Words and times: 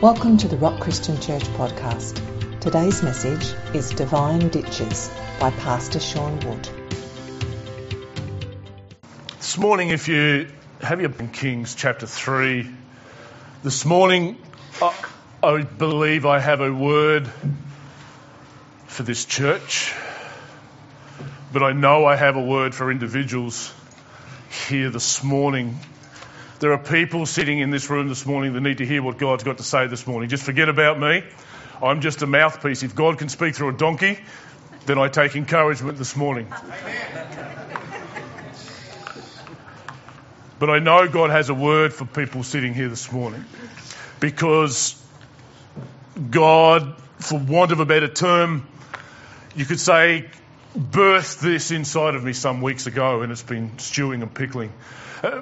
Welcome 0.00 0.36
to 0.36 0.46
the 0.46 0.56
Rock 0.56 0.78
Christian 0.78 1.20
Church 1.20 1.42
podcast. 1.42 2.60
Today's 2.60 3.02
message 3.02 3.52
is 3.74 3.90
Divine 3.90 4.46
Ditches 4.48 5.10
by 5.40 5.50
Pastor 5.50 5.98
Sean 5.98 6.38
Wood. 6.38 6.68
This 9.38 9.58
morning, 9.58 9.88
if 9.88 10.06
you 10.06 10.52
have 10.82 11.00
your 11.00 11.10
Kings 11.10 11.74
chapter 11.74 12.06
3, 12.06 12.70
this 13.64 13.84
morning 13.84 14.38
I, 14.80 14.94
I 15.42 15.62
believe 15.62 16.26
I 16.26 16.38
have 16.38 16.60
a 16.60 16.72
word 16.72 17.28
for 18.86 19.02
this 19.02 19.24
church, 19.24 19.92
but 21.52 21.64
I 21.64 21.72
know 21.72 22.04
I 22.04 22.14
have 22.14 22.36
a 22.36 22.44
word 22.44 22.72
for 22.72 22.92
individuals 22.92 23.74
here 24.68 24.90
this 24.90 25.24
morning 25.24 25.80
there 26.60 26.72
are 26.72 26.78
people 26.78 27.24
sitting 27.26 27.60
in 27.60 27.70
this 27.70 27.88
room 27.88 28.08
this 28.08 28.26
morning 28.26 28.52
that 28.54 28.60
need 28.60 28.78
to 28.78 28.86
hear 28.86 29.02
what 29.02 29.18
God's 29.18 29.44
got 29.44 29.58
to 29.58 29.62
say 29.62 29.86
this 29.86 30.06
morning. 30.06 30.28
Just 30.28 30.42
forget 30.42 30.68
about 30.68 30.98
me. 30.98 31.22
I'm 31.82 32.00
just 32.00 32.22
a 32.22 32.26
mouthpiece. 32.26 32.82
If 32.82 32.94
God 32.94 33.18
can 33.18 33.28
speak 33.28 33.54
through 33.54 33.68
a 33.68 33.76
donkey, 33.76 34.18
then 34.86 34.98
I 34.98 35.08
take 35.08 35.36
encouragement 35.36 35.98
this 35.98 36.16
morning. 36.16 36.52
But 40.58 40.70
I 40.70 40.80
know 40.80 41.06
God 41.06 41.30
has 41.30 41.50
a 41.50 41.54
word 41.54 41.92
for 41.92 42.04
people 42.04 42.42
sitting 42.42 42.74
here 42.74 42.88
this 42.88 43.12
morning 43.12 43.44
because 44.18 45.00
God, 46.30 46.96
for 47.18 47.38
want 47.38 47.70
of 47.70 47.78
a 47.78 47.86
better 47.86 48.08
term, 48.08 48.66
you 49.54 49.64
could 49.64 49.78
say, 49.78 50.28
birthed 50.76 51.38
this 51.38 51.70
inside 51.70 52.16
of 52.16 52.24
me 52.24 52.32
some 52.32 52.60
weeks 52.60 52.88
ago 52.88 53.22
and 53.22 53.30
it's 53.30 53.42
been 53.42 53.78
stewing 53.78 54.22
and 54.22 54.34
pickling. 54.34 54.72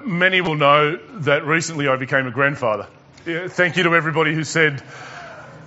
Many 0.04 0.40
will 0.40 0.56
know 0.56 0.96
that 1.20 1.44
recently 1.44 1.88
I 1.88 1.96
became 1.96 2.26
a 2.26 2.30
grandfather. 2.30 2.86
Thank 3.24 3.76
you 3.76 3.82
to 3.84 3.94
everybody 3.94 4.32
who 4.34 4.44
said, 4.44 4.82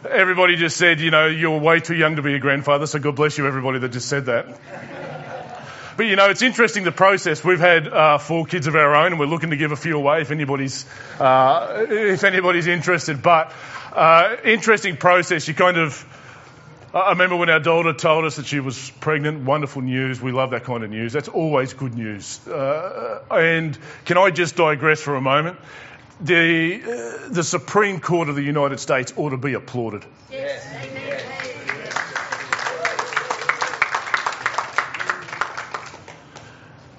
everybody 0.10 0.56
just 0.56 0.78
said, 0.78 1.00
you 1.00 1.12
know, 1.12 1.28
you're 1.28 1.60
way 1.60 1.80
too 1.80 1.96
young 1.96 2.16
to 2.16 2.22
be 2.22 2.34
a 2.34 2.40
grandfather, 2.40 2.88
so 2.88 3.00
God 3.00 3.16
bless 3.16 3.38
you, 3.38 3.46
everybody 3.46 3.80
that 3.80 3.92
just 3.92 4.08
said 4.08 4.26
that. 4.26 4.48
But 5.98 6.06
you 6.06 6.16
know, 6.16 6.30
it's 6.30 6.42
interesting 6.42 6.86
the 6.86 6.94
process. 6.94 7.44
We've 7.44 7.60
had 7.60 7.86
uh, 7.86 8.18
four 8.20 8.46
kids 8.46 8.68
of 8.68 8.76
our 8.76 8.96
own, 8.96 9.08
and 9.08 9.20
we're 9.20 9.26
looking 9.26 9.50
to 9.50 9.58
give 9.58 9.74
a 9.74 9.76
few 9.76 9.98
away 9.98 10.22
if 10.22 10.32
anybody's 10.32 10.86
uh, 11.20 11.86
if 11.90 12.24
anybody's 12.24 12.68
interested. 12.68 13.22
But 13.22 13.52
uh, 13.92 14.38
interesting 14.46 14.96
process. 14.96 15.50
You 15.50 15.54
kind 15.56 15.76
of 15.76 16.06
I 16.92 17.10
remember 17.12 17.36
when 17.36 17.52
our 17.52 17.60
daughter 17.60 17.94
told 17.94 18.26
us 18.26 18.38
that 18.38 18.48
she 18.48 18.60
was 18.60 18.90
pregnant. 19.00 19.46
Wonderful 19.46 19.84
news. 19.84 20.20
We 20.20 20.32
love 20.32 20.52
that 20.52 20.64
kind 20.64 20.84
of 20.84 20.90
news. 20.90 21.14
That's 21.14 21.28
always 21.28 21.74
good 21.74 21.94
news. 21.94 22.48
Uh, 22.48 23.22
and 23.30 23.78
can 24.06 24.18
I 24.18 24.32
just 24.32 24.56
digress 24.56 25.00
for 25.00 25.16
a 25.16 25.22
moment? 25.22 25.60
The, 26.20 26.82
uh, 26.82 27.30
the 27.30 27.44
Supreme 27.44 28.00
Court 28.00 28.28
of 28.30 28.36
the 28.36 28.42
United 28.42 28.80
States 28.80 29.14
ought 29.16 29.30
to 29.30 29.38
be 29.38 29.54
applauded. 29.54 30.04
Yes. 30.32 30.66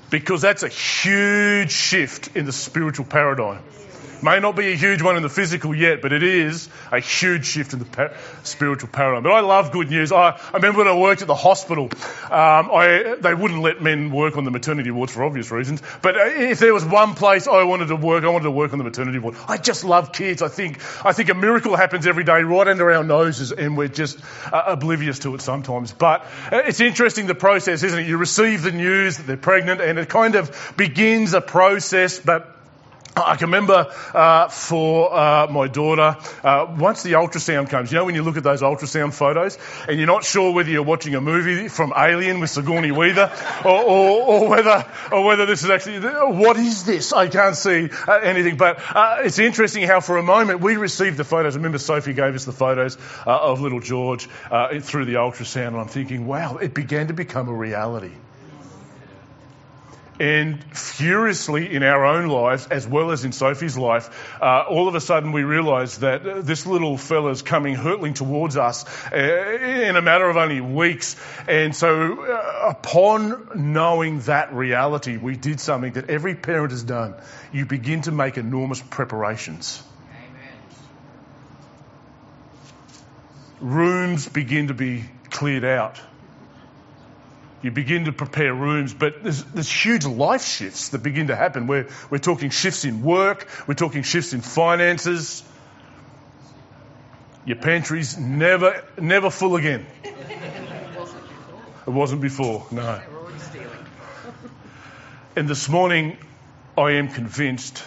Because 0.08 0.40
that's 0.42 0.64
a 0.64 0.68
huge 0.68 1.70
shift 1.70 2.36
in 2.36 2.44
the 2.44 2.52
spiritual 2.52 3.06
paradigm. 3.06 3.62
May 4.22 4.40
not 4.40 4.56
be 4.56 4.72
a 4.72 4.76
huge 4.76 5.02
one 5.02 5.16
in 5.16 5.22
the 5.22 5.28
physical 5.28 5.74
yet, 5.74 6.02
but 6.02 6.12
it 6.12 6.22
is 6.22 6.68
a 6.92 7.00
huge 7.00 7.46
shift 7.46 7.72
in 7.72 7.78
the 7.78 7.84
par- 7.84 8.12
spiritual 8.42 8.90
paradigm. 8.90 9.22
But 9.22 9.32
I 9.32 9.40
love 9.40 9.72
good 9.72 9.90
news. 9.90 10.12
I, 10.12 10.30
I 10.30 10.54
remember 10.54 10.78
when 10.78 10.88
I 10.88 10.96
worked 10.96 11.22
at 11.22 11.28
the 11.28 11.34
hospital, 11.34 11.84
um, 11.84 12.70
I, 12.72 13.16
they 13.20 13.34
wouldn't 13.34 13.62
let 13.62 13.82
men 13.82 14.10
work 14.10 14.36
on 14.36 14.44
the 14.44 14.50
maternity 14.50 14.90
wards 14.90 15.12
for 15.12 15.24
obvious 15.24 15.50
reasons. 15.50 15.82
But 16.02 16.16
uh, 16.16 16.24
if 16.26 16.58
there 16.58 16.74
was 16.74 16.84
one 16.84 17.14
place 17.14 17.46
I 17.46 17.64
wanted 17.64 17.88
to 17.88 17.96
work, 17.96 18.24
I 18.24 18.28
wanted 18.28 18.44
to 18.44 18.50
work 18.50 18.72
on 18.72 18.78
the 18.78 18.84
maternity 18.84 19.18
ward. 19.18 19.36
I 19.48 19.56
just 19.56 19.84
love 19.84 20.12
kids. 20.12 20.42
I 20.42 20.48
think, 20.48 20.80
I 21.04 21.12
think 21.12 21.30
a 21.30 21.34
miracle 21.34 21.74
happens 21.76 22.06
every 22.06 22.24
day 22.24 22.42
right 22.42 22.68
under 22.68 22.90
our 22.92 23.04
noses 23.04 23.52
and 23.52 23.76
we're 23.76 23.88
just 23.88 24.18
uh, 24.52 24.62
oblivious 24.66 25.20
to 25.20 25.34
it 25.34 25.40
sometimes. 25.40 25.92
But 25.92 26.22
uh, 26.52 26.62
it's 26.66 26.80
interesting 26.80 27.26
the 27.26 27.34
process, 27.34 27.82
isn't 27.82 27.98
it? 27.98 28.06
You 28.06 28.18
receive 28.18 28.62
the 28.62 28.72
news 28.72 29.16
that 29.16 29.26
they're 29.26 29.36
pregnant 29.36 29.80
and 29.80 29.98
it 29.98 30.08
kind 30.08 30.34
of 30.34 30.74
begins 30.76 31.34
a 31.34 31.40
process, 31.40 32.18
but 32.18 32.59
I 33.16 33.36
can 33.36 33.48
remember 33.48 33.92
uh, 34.14 34.48
for 34.48 35.12
uh, 35.12 35.48
my 35.50 35.66
daughter, 35.66 36.16
uh, 36.44 36.74
once 36.78 37.02
the 37.02 37.12
ultrasound 37.12 37.68
comes, 37.68 37.90
you 37.90 37.98
know 37.98 38.04
when 38.04 38.14
you 38.14 38.22
look 38.22 38.36
at 38.36 38.44
those 38.44 38.62
ultrasound 38.62 39.12
photos 39.14 39.58
and 39.88 39.98
you're 39.98 40.06
not 40.06 40.24
sure 40.24 40.52
whether 40.52 40.70
you're 40.70 40.84
watching 40.84 41.14
a 41.14 41.20
movie 41.20 41.68
from 41.68 41.92
Alien 41.96 42.40
with 42.40 42.50
Sigourney 42.50 42.92
Weaver 42.92 43.32
or, 43.64 43.82
or, 43.82 44.22
or 44.22 44.48
whether, 44.48 44.86
or 45.10 45.24
whether 45.24 45.46
this 45.46 45.64
is 45.64 45.70
actually, 45.70 46.00
what 46.00 46.56
is 46.56 46.84
this? 46.84 47.12
I 47.12 47.28
can't 47.28 47.56
see 47.56 47.90
uh, 48.06 48.12
anything. 48.18 48.56
But 48.56 48.78
uh, 48.94 49.18
it's 49.24 49.38
interesting 49.38 49.86
how 49.86 50.00
for 50.00 50.16
a 50.16 50.22
moment 50.22 50.60
we 50.60 50.76
received 50.76 51.16
the 51.16 51.24
photos. 51.24 51.54
I 51.54 51.58
remember 51.58 51.78
Sophie 51.78 52.12
gave 52.12 52.34
us 52.34 52.44
the 52.44 52.52
photos 52.52 52.96
uh, 53.26 53.36
of 53.36 53.60
little 53.60 53.80
George 53.80 54.28
through 54.80 55.04
the 55.04 55.14
ultrasound 55.14 55.68
and 55.68 55.78
I'm 55.78 55.88
thinking, 55.88 56.26
wow, 56.26 56.56
it 56.56 56.74
began 56.74 57.08
to 57.08 57.14
become 57.14 57.48
a 57.48 57.54
reality 57.54 58.12
and 60.20 60.62
furiously 60.76 61.74
in 61.74 61.82
our 61.82 62.04
own 62.04 62.28
lives, 62.28 62.66
as 62.66 62.86
well 62.86 63.10
as 63.10 63.24
in 63.24 63.32
Sophie's 63.32 63.78
life, 63.78 64.38
uh, 64.40 64.64
all 64.68 64.86
of 64.86 64.94
a 64.94 65.00
sudden 65.00 65.32
we 65.32 65.44
realise 65.44 65.96
that 65.98 66.26
uh, 66.26 66.42
this 66.42 66.66
little 66.66 66.98
fella's 66.98 67.40
coming 67.40 67.74
hurtling 67.74 68.12
towards 68.12 68.58
us 68.58 68.84
uh, 69.10 69.16
in 69.16 69.96
a 69.96 70.02
matter 70.02 70.28
of 70.28 70.36
only 70.36 70.60
weeks. 70.60 71.16
And 71.48 71.74
so, 71.74 72.22
uh, 72.22 72.68
upon 72.68 73.72
knowing 73.72 74.20
that 74.20 74.52
reality, 74.52 75.16
we 75.16 75.36
did 75.36 75.58
something 75.58 75.94
that 75.94 76.10
every 76.10 76.34
parent 76.34 76.72
has 76.72 76.82
done. 76.82 77.14
You 77.50 77.64
begin 77.64 78.02
to 78.02 78.12
make 78.12 78.36
enormous 78.36 78.82
preparations. 78.82 79.82
Amen. 80.10 80.52
Rooms 83.58 84.28
begin 84.28 84.68
to 84.68 84.74
be 84.74 85.06
cleared 85.30 85.64
out 85.64 85.98
you 87.62 87.70
begin 87.70 88.06
to 88.06 88.12
prepare 88.12 88.54
rooms, 88.54 88.94
but 88.94 89.22
there's, 89.22 89.44
there's 89.44 89.70
huge 89.70 90.06
life 90.06 90.44
shifts 90.44 90.90
that 90.90 91.02
begin 91.02 91.26
to 91.26 91.36
happen. 91.36 91.66
We're, 91.66 91.88
we're 92.08 92.18
talking 92.18 92.50
shifts 92.50 92.84
in 92.84 93.02
work, 93.02 93.46
we're 93.66 93.74
talking 93.74 94.02
shifts 94.02 94.32
in 94.32 94.40
finances. 94.40 95.42
Your 97.44 97.56
pantry's 97.56 98.18
never, 98.18 98.84
never 98.98 99.30
full 99.30 99.56
again. 99.56 99.86
It 100.04 101.90
wasn't 101.90 102.20
before, 102.20 102.66
no. 102.70 103.00
And 105.36 105.48
this 105.48 105.68
morning, 105.68 106.18
I 106.76 106.92
am 106.92 107.08
convinced 107.08 107.82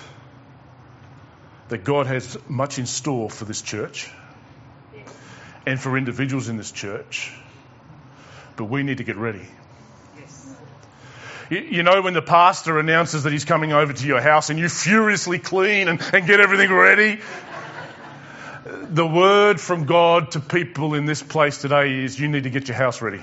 that 1.69 1.83
God 1.83 2.07
has 2.07 2.37
much 2.47 2.79
in 2.79 2.85
store 2.85 3.29
for 3.29 3.45
this 3.45 3.61
church 3.61 4.09
and 5.65 5.79
for 5.79 5.97
individuals 5.97 6.49
in 6.49 6.57
this 6.57 6.71
church, 6.71 7.31
but 8.55 8.65
we 8.65 8.83
need 8.83 8.97
to 8.97 9.03
get 9.03 9.17
ready. 9.17 9.47
You 11.53 11.83
know, 11.83 12.01
when 12.01 12.13
the 12.15 12.21
pastor 12.21 12.79
announces 12.79 13.23
that 13.23 13.31
he's 13.31 13.45
coming 13.45 13.73
over 13.73 13.93
to 13.93 14.07
your 14.07 14.21
house 14.21 14.49
and 14.49 14.57
you 14.57 14.69
furiously 14.69 15.37
clean 15.37 15.87
and, 15.87 16.01
and 16.11 16.25
get 16.25 16.39
everything 16.39 16.73
ready? 16.73 17.21
The 18.65 19.05
word 19.05 19.61
from 19.61 19.85
God 19.85 20.31
to 20.31 20.39
people 20.39 20.95
in 20.95 21.05
this 21.05 21.21
place 21.21 21.59
today 21.59 22.03
is 22.03 22.19
you 22.19 22.27
need 22.27 22.43
to 22.43 22.49
get 22.49 22.67
your 22.67 22.77
house 22.77 23.01
ready. 23.01 23.21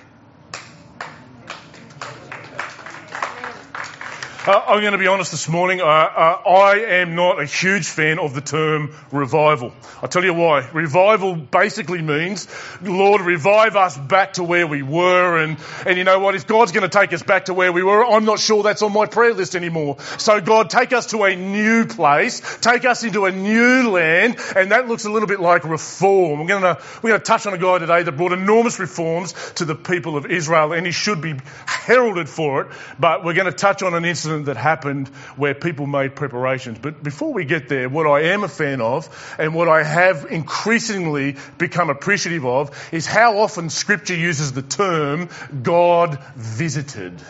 Uh, 4.47 4.59
I'm 4.69 4.81
going 4.81 4.93
to 4.93 4.99
be 4.99 5.07
honest 5.07 5.33
this 5.33 5.51
morning. 5.51 5.83
Uh, 5.83 5.85
uh, 5.85 6.43
I 6.49 7.01
am 7.01 7.15
not 7.15 7.43
a 7.43 7.45
huge 7.45 7.87
fan 7.87 8.19
of 8.19 8.33
the 8.33 8.41
term 8.41 8.95
revival. 9.13 9.75
I'll 10.03 10.09
tell 10.09 10.25
you 10.25 10.33
why. 10.33 10.67
Revival 10.73 11.37
basically 11.37 12.01
means, 12.01 12.49
Lord, 12.81 13.21
revive 13.21 13.77
us 13.77 13.99
back 13.99 14.33
to 14.35 14.43
where 14.43 14.67
we 14.67 14.81
were. 14.81 15.37
And, 15.37 15.59
and 15.85 15.99
you 15.99 16.05
know 16.05 16.21
what? 16.21 16.37
If 16.37 16.47
God's 16.47 16.73
going 16.73 16.89
to 16.89 16.99
take 16.99 17.13
us 17.13 17.23
back 17.23 17.45
to 17.47 17.55
where 17.55 17.71
we 17.71 17.83
were, 17.83 18.03
I'm 18.03 18.25
not 18.25 18.39
sure 18.39 18.63
that's 18.63 18.81
on 18.81 18.95
my 18.95 19.05
prayer 19.05 19.35
list 19.35 19.55
anymore. 19.55 20.01
So 20.17 20.41
God, 20.41 20.71
take 20.71 20.95
us 20.95 21.09
to 21.09 21.25
a 21.25 21.37
new 21.37 21.85
place. 21.85 22.41
Take 22.63 22.87
us 22.87 23.05
into 23.05 23.27
a 23.27 23.33
new 23.33 23.91
land. 23.91 24.39
And 24.57 24.73
that 24.73 24.89
looks 24.89 25.05
a 25.05 25.11
little 25.11 25.29
bit 25.29 25.41
like 25.41 25.65
reform. 25.65 26.41
We're 26.41 26.47
going 26.47 26.63
to, 26.63 26.83
we're 27.03 27.11
going 27.11 27.21
to 27.21 27.27
touch 27.27 27.45
on 27.45 27.53
a 27.53 27.59
guy 27.59 27.77
today 27.77 28.05
that 28.05 28.13
brought 28.13 28.33
enormous 28.33 28.79
reforms 28.79 29.35
to 29.57 29.67
the 29.67 29.75
people 29.75 30.17
of 30.17 30.25
Israel 30.25 30.73
and 30.73 30.87
he 30.87 30.93
should 30.93 31.21
be 31.21 31.35
heralded 31.67 32.27
for 32.27 32.63
it. 32.63 32.69
But 32.99 33.23
we're 33.23 33.35
going 33.35 33.45
to 33.45 33.53
touch 33.53 33.83
on 33.83 33.93
an 33.93 34.07
incident 34.07 34.30
incident 34.31 34.47
that 34.47 34.57
happened 34.57 35.09
where 35.37 35.55
people 35.55 35.87
made 35.87 36.15
preparations. 36.15 36.79
But 36.79 37.03
before 37.03 37.33
we 37.33 37.45
get 37.45 37.69
there, 37.69 37.89
what 37.89 38.07
I 38.07 38.33
am 38.33 38.45
a 38.45 38.49
fan 38.49 38.81
of 38.81 39.09
and 39.39 39.55
what 39.55 39.69
I 39.69 39.83
have 39.83 40.27
increasingly 40.31 41.37
become 41.59 41.91
appreciative 41.91 42.47
of 42.47 42.89
is 42.93 43.07
how 43.07 43.39
often 43.39 43.71
scripture 43.71 44.15
uses 44.15 44.53
the 44.53 44.63
term 44.63 45.29
God 45.63 46.19
visited. 46.37 47.21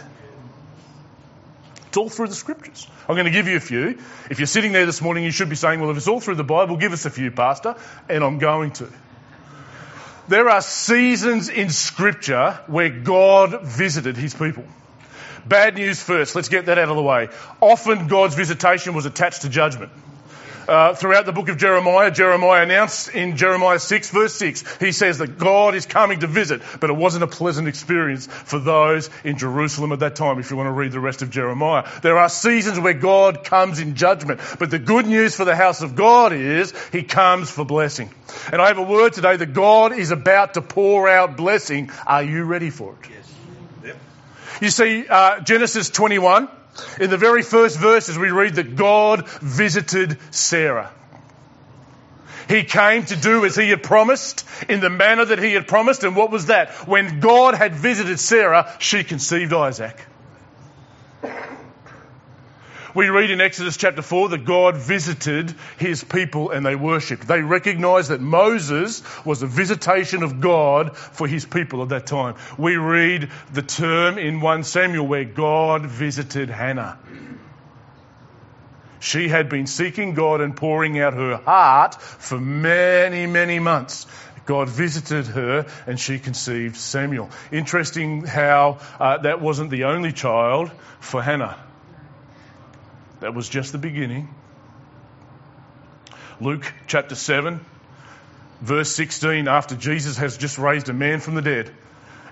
It's 1.88 1.96
all 1.96 2.08
through 2.08 2.28
the 2.28 2.34
scriptures. 2.34 2.86
I'm 3.08 3.16
going 3.16 3.24
to 3.24 3.32
give 3.32 3.48
you 3.48 3.56
a 3.56 3.60
few. 3.60 3.98
If 4.30 4.38
you're 4.38 4.46
sitting 4.46 4.72
there 4.72 4.86
this 4.86 5.02
morning, 5.02 5.24
you 5.24 5.32
should 5.32 5.48
be 5.48 5.56
saying, 5.56 5.80
well, 5.80 5.90
if 5.90 5.96
it's 5.96 6.06
all 6.06 6.20
through 6.20 6.36
the 6.36 6.44
Bible, 6.44 6.76
give 6.76 6.92
us 6.92 7.04
a 7.04 7.10
few, 7.10 7.32
Pastor. 7.32 7.74
And 8.08 8.22
I'm 8.22 8.38
going 8.38 8.70
to. 8.72 8.88
There 10.28 10.48
are 10.48 10.60
seasons 10.62 11.48
in 11.48 11.70
scripture 11.70 12.60
where 12.68 12.90
God 12.90 13.62
visited 13.62 14.16
his 14.16 14.34
people. 14.34 14.64
Bad 15.46 15.74
news 15.74 16.02
first. 16.02 16.34
Let's 16.34 16.48
get 16.48 16.66
that 16.66 16.78
out 16.78 16.88
of 16.88 16.96
the 16.96 17.02
way. 17.02 17.28
Often 17.60 18.08
God's 18.08 18.34
visitation 18.34 18.94
was 18.94 19.06
attached 19.06 19.42
to 19.42 19.48
judgment. 19.48 19.92
Uh, 20.70 20.94
throughout 20.94 21.26
the 21.26 21.32
book 21.32 21.48
of 21.48 21.56
Jeremiah, 21.56 22.12
Jeremiah 22.12 22.62
announced 22.62 23.08
in 23.08 23.36
Jeremiah 23.36 23.80
6 23.80 24.10
verse 24.10 24.34
6, 24.34 24.76
he 24.78 24.92
says 24.92 25.18
that 25.18 25.36
God 25.36 25.74
is 25.74 25.84
coming 25.84 26.20
to 26.20 26.28
visit, 26.28 26.62
but 26.78 26.90
it 26.90 26.96
wasn't 26.96 27.24
a 27.24 27.26
pleasant 27.26 27.66
experience 27.66 28.28
for 28.28 28.60
those 28.60 29.10
in 29.24 29.36
Jerusalem 29.36 29.90
at 29.90 29.98
that 29.98 30.14
time, 30.14 30.38
if 30.38 30.50
you 30.52 30.56
want 30.56 30.68
to 30.68 30.72
read 30.72 30.92
the 30.92 31.00
rest 31.00 31.22
of 31.22 31.30
Jeremiah. 31.30 31.88
There 32.02 32.18
are 32.18 32.28
seasons 32.28 32.78
where 32.78 32.94
God 32.94 33.42
comes 33.42 33.80
in 33.80 33.96
judgment, 33.96 34.40
but 34.60 34.70
the 34.70 34.78
good 34.78 35.06
news 35.06 35.34
for 35.34 35.44
the 35.44 35.56
house 35.56 35.82
of 35.82 35.96
God 35.96 36.32
is 36.32 36.72
he 36.92 37.02
comes 37.02 37.50
for 37.50 37.64
blessing. 37.64 38.10
And 38.52 38.62
I 38.62 38.68
have 38.68 38.78
a 38.78 38.82
word 38.82 39.12
today 39.12 39.36
that 39.36 39.52
God 39.52 39.92
is 39.92 40.12
about 40.12 40.54
to 40.54 40.62
pour 40.62 41.08
out 41.08 41.36
blessing. 41.36 41.90
Are 42.06 42.22
you 42.22 42.44
ready 42.44 42.70
for 42.70 42.92
it? 42.92 43.10
Yes. 43.10 43.19
You 44.60 44.70
see, 44.70 45.06
uh, 45.08 45.40
Genesis 45.40 45.90
21, 45.90 46.48
in 47.00 47.10
the 47.10 47.16
very 47.16 47.42
first 47.42 47.78
verses, 47.78 48.18
we 48.18 48.30
read 48.30 48.54
that 48.54 48.76
God 48.76 49.28
visited 49.40 50.18
Sarah. 50.30 50.90
He 52.48 52.64
came 52.64 53.04
to 53.04 53.16
do 53.16 53.44
as 53.44 53.54
he 53.54 53.70
had 53.70 53.82
promised 53.82 54.44
in 54.68 54.80
the 54.80 54.90
manner 54.90 55.24
that 55.24 55.38
he 55.38 55.52
had 55.52 55.68
promised. 55.68 56.02
And 56.02 56.16
what 56.16 56.30
was 56.30 56.46
that? 56.46 56.70
When 56.88 57.20
God 57.20 57.54
had 57.54 57.74
visited 57.74 58.18
Sarah, 58.18 58.74
she 58.80 59.04
conceived 59.04 59.52
Isaac. 59.52 60.04
We 62.92 63.08
read 63.08 63.30
in 63.30 63.40
Exodus 63.40 63.76
chapter 63.76 64.02
4 64.02 64.30
that 64.30 64.44
God 64.44 64.76
visited 64.76 65.54
his 65.78 66.02
people 66.02 66.50
and 66.50 66.66
they 66.66 66.74
worshipped. 66.74 67.26
They 67.26 67.40
recognized 67.40 68.10
that 68.10 68.20
Moses 68.20 69.02
was 69.24 69.42
a 69.42 69.46
visitation 69.46 70.24
of 70.24 70.40
God 70.40 70.96
for 70.96 71.28
his 71.28 71.44
people 71.44 71.82
at 71.82 71.90
that 71.90 72.06
time. 72.06 72.34
We 72.58 72.76
read 72.76 73.30
the 73.52 73.62
term 73.62 74.18
in 74.18 74.40
1 74.40 74.64
Samuel 74.64 75.06
where 75.06 75.24
God 75.24 75.86
visited 75.86 76.50
Hannah. 76.50 76.98
She 78.98 79.28
had 79.28 79.48
been 79.48 79.66
seeking 79.66 80.14
God 80.14 80.40
and 80.40 80.56
pouring 80.56 80.98
out 80.98 81.14
her 81.14 81.36
heart 81.36 81.94
for 81.94 82.40
many, 82.40 83.26
many 83.26 83.60
months. 83.60 84.06
God 84.46 84.68
visited 84.68 85.26
her 85.28 85.66
and 85.86 85.98
she 85.98 86.18
conceived 86.18 86.76
Samuel. 86.76 87.30
Interesting 87.52 88.26
how 88.26 88.80
uh, 88.98 89.18
that 89.18 89.40
wasn't 89.40 89.70
the 89.70 89.84
only 89.84 90.12
child 90.12 90.72
for 90.98 91.22
Hannah. 91.22 91.56
That 93.20 93.34
was 93.34 93.48
just 93.48 93.72
the 93.72 93.78
beginning. 93.78 94.34
Luke 96.40 96.72
chapter 96.86 97.14
7, 97.14 97.60
verse 98.62 98.90
16, 98.94 99.46
after 99.46 99.76
Jesus 99.76 100.16
has 100.16 100.38
just 100.38 100.58
raised 100.58 100.88
a 100.88 100.94
man 100.94 101.20
from 101.20 101.34
the 101.34 101.42
dead, 101.42 101.70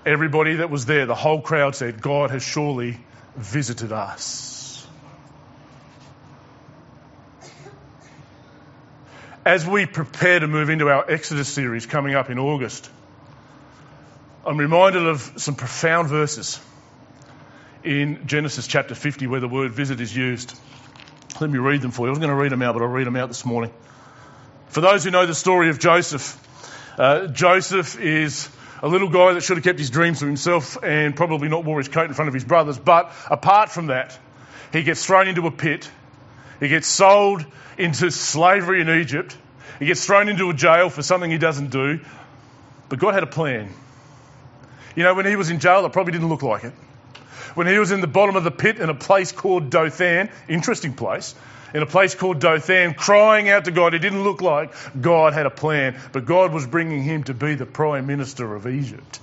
everybody 0.05 0.55
that 0.55 0.71
was 0.71 0.85
there, 0.85 1.05
the 1.05 1.15
whole 1.15 1.41
crowd 1.41 1.75
said, 1.75 2.01
God 2.01 2.31
has 2.31 2.41
surely 2.41 2.97
visited 3.35 3.91
us. 3.91 4.87
As 9.45 9.65
we 9.65 9.85
prepare 9.85 10.39
to 10.39 10.47
move 10.47 10.69
into 10.69 10.89
our 10.89 11.09
Exodus 11.09 11.47
series 11.47 11.85
coming 11.85 12.15
up 12.15 12.29
in 12.29 12.39
August, 12.39 12.89
I'm 14.45 14.57
reminded 14.57 15.05
of 15.05 15.33
some 15.37 15.55
profound 15.55 16.09
verses 16.09 16.59
in 17.83 18.27
Genesis 18.27 18.67
chapter 18.67 18.95
50 18.95 19.27
where 19.27 19.39
the 19.39 19.47
word 19.47 19.71
visit 19.71 20.01
is 20.01 20.15
used. 20.15 20.57
Let 21.39 21.49
me 21.49 21.59
read 21.59 21.81
them 21.81 21.91
for 21.91 22.03
you. 22.03 22.07
I 22.07 22.09
was 22.09 22.19
going 22.19 22.29
to 22.29 22.35
read 22.35 22.51
them 22.51 22.61
out, 22.61 22.73
but 22.73 22.81
I'll 22.81 22.89
read 22.89 23.07
them 23.07 23.15
out 23.15 23.29
this 23.29 23.45
morning. 23.45 23.71
For 24.69 24.81
those 24.81 25.03
who 25.03 25.11
know 25.11 25.25
the 25.25 25.35
story 25.35 25.69
of 25.69 25.79
Joseph, 25.79 26.37
uh, 26.97 27.27
Joseph 27.27 27.99
is 27.99 28.49
a 28.81 28.87
little 28.87 29.09
guy 29.09 29.33
that 29.33 29.41
should 29.41 29.57
have 29.57 29.63
kept 29.63 29.79
his 29.79 29.89
dreams 29.89 30.19
to 30.19 30.25
himself 30.25 30.77
and 30.83 31.15
probably 31.15 31.47
not 31.47 31.63
wore 31.63 31.77
his 31.77 31.87
coat 31.87 32.05
in 32.05 32.13
front 32.13 32.27
of 32.27 32.33
his 32.33 32.43
brothers. 32.43 32.77
But 32.77 33.13
apart 33.29 33.69
from 33.71 33.87
that, 33.87 34.17
he 34.73 34.83
gets 34.83 35.05
thrown 35.05 35.27
into 35.27 35.47
a 35.47 35.51
pit. 35.51 35.89
He 36.59 36.67
gets 36.67 36.87
sold 36.87 37.45
into 37.77 38.11
slavery 38.11 38.81
in 38.81 38.89
Egypt. 38.89 39.37
He 39.79 39.85
gets 39.85 40.05
thrown 40.05 40.27
into 40.27 40.49
a 40.49 40.53
jail 40.53 40.89
for 40.89 41.01
something 41.01 41.31
he 41.31 41.37
doesn't 41.37 41.71
do. 41.71 42.01
But 42.89 42.99
God 42.99 43.13
had 43.13 43.23
a 43.23 43.27
plan. 43.27 43.69
You 44.95 45.03
know, 45.03 45.13
when 45.13 45.25
he 45.25 45.37
was 45.37 45.49
in 45.49 45.59
jail, 45.59 45.85
it 45.85 45.93
probably 45.93 46.11
didn't 46.11 46.27
look 46.27 46.43
like 46.43 46.65
it 46.65 46.73
when 47.55 47.67
he 47.67 47.77
was 47.77 47.91
in 47.91 48.01
the 48.01 48.07
bottom 48.07 48.35
of 48.35 48.43
the 48.43 48.51
pit 48.51 48.77
in 48.79 48.89
a 48.89 48.95
place 48.95 49.31
called 49.31 49.69
Dothan, 49.69 50.29
interesting 50.47 50.93
place, 50.93 51.35
in 51.73 51.83
a 51.83 51.85
place 51.85 52.15
called 52.15 52.39
Dothan, 52.39 52.93
crying 52.93 53.49
out 53.49 53.65
to 53.65 53.71
God. 53.71 53.93
It 53.93 53.99
didn't 53.99 54.23
look 54.23 54.41
like 54.41 54.73
God 54.99 55.33
had 55.33 55.45
a 55.45 55.51
plan, 55.51 55.99
but 56.11 56.25
God 56.25 56.51
was 56.51 56.65
bringing 56.65 57.03
him 57.03 57.23
to 57.25 57.33
be 57.33 57.55
the 57.55 57.65
Prime 57.65 58.07
Minister 58.07 58.55
of 58.55 58.67
Egypt. 58.67 59.19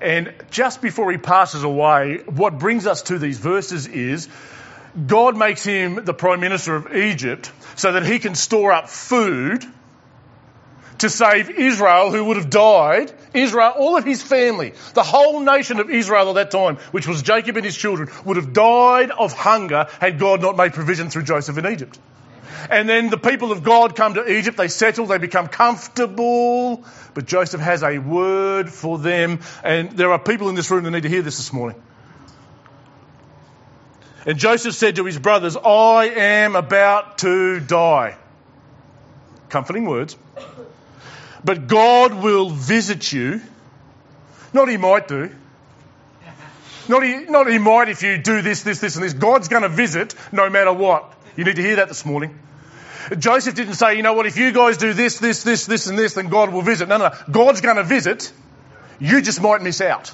And 0.00 0.32
just 0.50 0.80
before 0.80 1.10
he 1.10 1.18
passes 1.18 1.64
away, 1.64 2.18
what 2.26 2.58
brings 2.58 2.86
us 2.86 3.02
to 3.02 3.18
these 3.18 3.38
verses 3.38 3.86
is 3.86 4.28
God 5.06 5.36
makes 5.36 5.64
him 5.64 6.04
the 6.04 6.14
Prime 6.14 6.40
Minister 6.40 6.76
of 6.76 6.94
Egypt 6.94 7.50
so 7.76 7.92
that 7.92 8.06
he 8.06 8.18
can 8.18 8.34
store 8.34 8.72
up 8.72 8.88
food 8.88 9.64
to 10.98 11.10
save 11.10 11.50
Israel, 11.50 12.10
who 12.10 12.24
would 12.24 12.36
have 12.36 12.50
died, 12.50 13.12
Israel, 13.34 13.72
all 13.76 13.96
of 13.96 14.04
his 14.04 14.22
family, 14.22 14.72
the 14.94 15.02
whole 15.02 15.40
nation 15.40 15.80
of 15.80 15.90
Israel 15.90 16.30
at 16.30 16.34
that 16.34 16.50
time, 16.50 16.76
which 16.90 17.06
was 17.06 17.22
Jacob 17.22 17.56
and 17.56 17.64
his 17.64 17.76
children, 17.76 18.10
would 18.24 18.36
have 18.36 18.52
died 18.52 19.10
of 19.10 19.32
hunger 19.32 19.86
had 20.00 20.18
God 20.18 20.42
not 20.42 20.56
made 20.56 20.72
provision 20.72 21.10
through 21.10 21.22
Joseph 21.22 21.58
in 21.58 21.66
Egypt. 21.66 21.98
And 22.70 22.88
then 22.88 23.08
the 23.08 23.18
people 23.18 23.52
of 23.52 23.62
God 23.62 23.96
come 23.96 24.14
to 24.14 24.38
Egypt, 24.38 24.56
they 24.56 24.68
settle, 24.68 25.06
they 25.06 25.18
become 25.18 25.48
comfortable, 25.48 26.84
but 27.14 27.26
Joseph 27.26 27.60
has 27.60 27.82
a 27.82 27.98
word 27.98 28.68
for 28.68 28.98
them. 28.98 29.40
And 29.62 29.92
there 29.92 30.12
are 30.12 30.18
people 30.18 30.48
in 30.48 30.54
this 30.54 30.70
room 30.70 30.84
that 30.84 30.90
need 30.90 31.04
to 31.04 31.08
hear 31.08 31.22
this 31.22 31.36
this 31.38 31.52
morning. 31.52 31.80
And 34.26 34.38
Joseph 34.38 34.74
said 34.74 34.96
to 34.96 35.04
his 35.04 35.18
brothers, 35.18 35.56
I 35.56 36.10
am 36.16 36.56
about 36.56 37.18
to 37.18 37.60
die. 37.60 38.16
Comforting 39.48 39.86
words. 39.86 40.16
But 41.44 41.66
God 41.66 42.14
will 42.14 42.50
visit 42.50 43.12
you. 43.12 43.40
Not 44.52 44.68
he 44.68 44.76
might 44.76 45.08
do. 45.08 45.30
Not 46.88 47.04
he, 47.04 47.24
not 47.24 47.50
he 47.50 47.58
might 47.58 47.88
if 47.88 48.02
you 48.02 48.18
do 48.18 48.40
this, 48.40 48.62
this, 48.62 48.80
this, 48.80 48.96
and 48.96 49.04
this. 49.04 49.12
God's 49.12 49.48
going 49.48 49.62
to 49.62 49.68
visit 49.68 50.14
no 50.32 50.48
matter 50.48 50.72
what. 50.72 51.12
You 51.36 51.44
need 51.44 51.56
to 51.56 51.62
hear 51.62 51.76
that 51.76 51.88
this 51.88 52.04
morning. 52.06 52.38
Joseph 53.18 53.54
didn't 53.54 53.74
say, 53.74 53.96
you 53.96 54.02
know 54.02 54.14
what, 54.14 54.26
if 54.26 54.36
you 54.36 54.52
guys 54.52 54.76
do 54.76 54.92
this, 54.92 55.18
this, 55.18 55.42
this, 55.42 55.66
this, 55.66 55.86
and 55.86 55.98
this, 55.98 56.14
then 56.14 56.28
God 56.28 56.52
will 56.52 56.62
visit. 56.62 56.88
No, 56.88 56.98
no, 56.98 57.08
no. 57.08 57.14
God's 57.30 57.60
going 57.60 57.76
to 57.76 57.84
visit. 57.84 58.32
You 58.98 59.20
just 59.22 59.40
might 59.40 59.62
miss 59.62 59.80
out. 59.80 60.12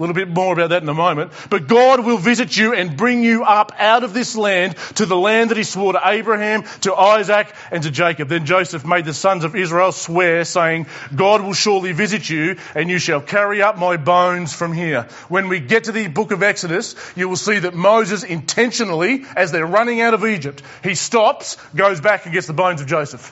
A 0.00 0.02
little 0.02 0.14
bit 0.14 0.30
more 0.30 0.54
about 0.54 0.70
that 0.70 0.82
in 0.82 0.88
a 0.88 0.94
moment. 0.94 1.30
But 1.50 1.66
God 1.68 2.06
will 2.06 2.16
visit 2.16 2.56
you 2.56 2.72
and 2.72 2.96
bring 2.96 3.22
you 3.22 3.44
up 3.44 3.72
out 3.78 4.02
of 4.02 4.14
this 4.14 4.34
land 4.34 4.74
to 4.94 5.04
the 5.04 5.14
land 5.14 5.50
that 5.50 5.58
he 5.58 5.62
swore 5.62 5.92
to 5.92 6.00
Abraham, 6.02 6.64
to 6.80 6.94
Isaac, 6.94 7.52
and 7.70 7.82
to 7.82 7.90
Jacob. 7.90 8.28
Then 8.28 8.46
Joseph 8.46 8.86
made 8.86 9.04
the 9.04 9.12
sons 9.12 9.44
of 9.44 9.54
Israel 9.54 9.92
swear, 9.92 10.46
saying, 10.46 10.86
God 11.14 11.42
will 11.42 11.52
surely 11.52 11.92
visit 11.92 12.30
you, 12.30 12.56
and 12.74 12.88
you 12.88 12.98
shall 12.98 13.20
carry 13.20 13.60
up 13.60 13.76
my 13.76 13.98
bones 13.98 14.54
from 14.54 14.72
here. 14.72 15.02
When 15.28 15.48
we 15.48 15.60
get 15.60 15.84
to 15.84 15.92
the 15.92 16.08
book 16.08 16.32
of 16.32 16.42
Exodus, 16.42 16.94
you 17.14 17.28
will 17.28 17.36
see 17.36 17.58
that 17.58 17.74
Moses 17.74 18.24
intentionally, 18.24 19.26
as 19.36 19.52
they're 19.52 19.66
running 19.66 20.00
out 20.00 20.14
of 20.14 20.24
Egypt, 20.24 20.62
he 20.82 20.94
stops, 20.94 21.58
goes 21.76 22.00
back 22.00 22.24
and 22.24 22.32
gets 22.32 22.46
the 22.46 22.54
bones 22.54 22.80
of 22.80 22.86
Joseph. 22.86 23.30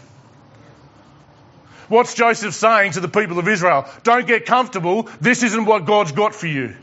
What's 1.88 2.14
Joseph 2.14 2.54
saying 2.54 2.92
to 2.92 3.00
the 3.00 3.08
people 3.08 3.38
of 3.38 3.48
Israel? 3.48 3.86
Don't 4.02 4.26
get 4.26 4.46
comfortable. 4.46 5.08
This 5.20 5.42
isn't 5.42 5.64
what 5.64 5.86
God's 5.86 6.12
got 6.12 6.34
for 6.34 6.46
you. 6.46 6.76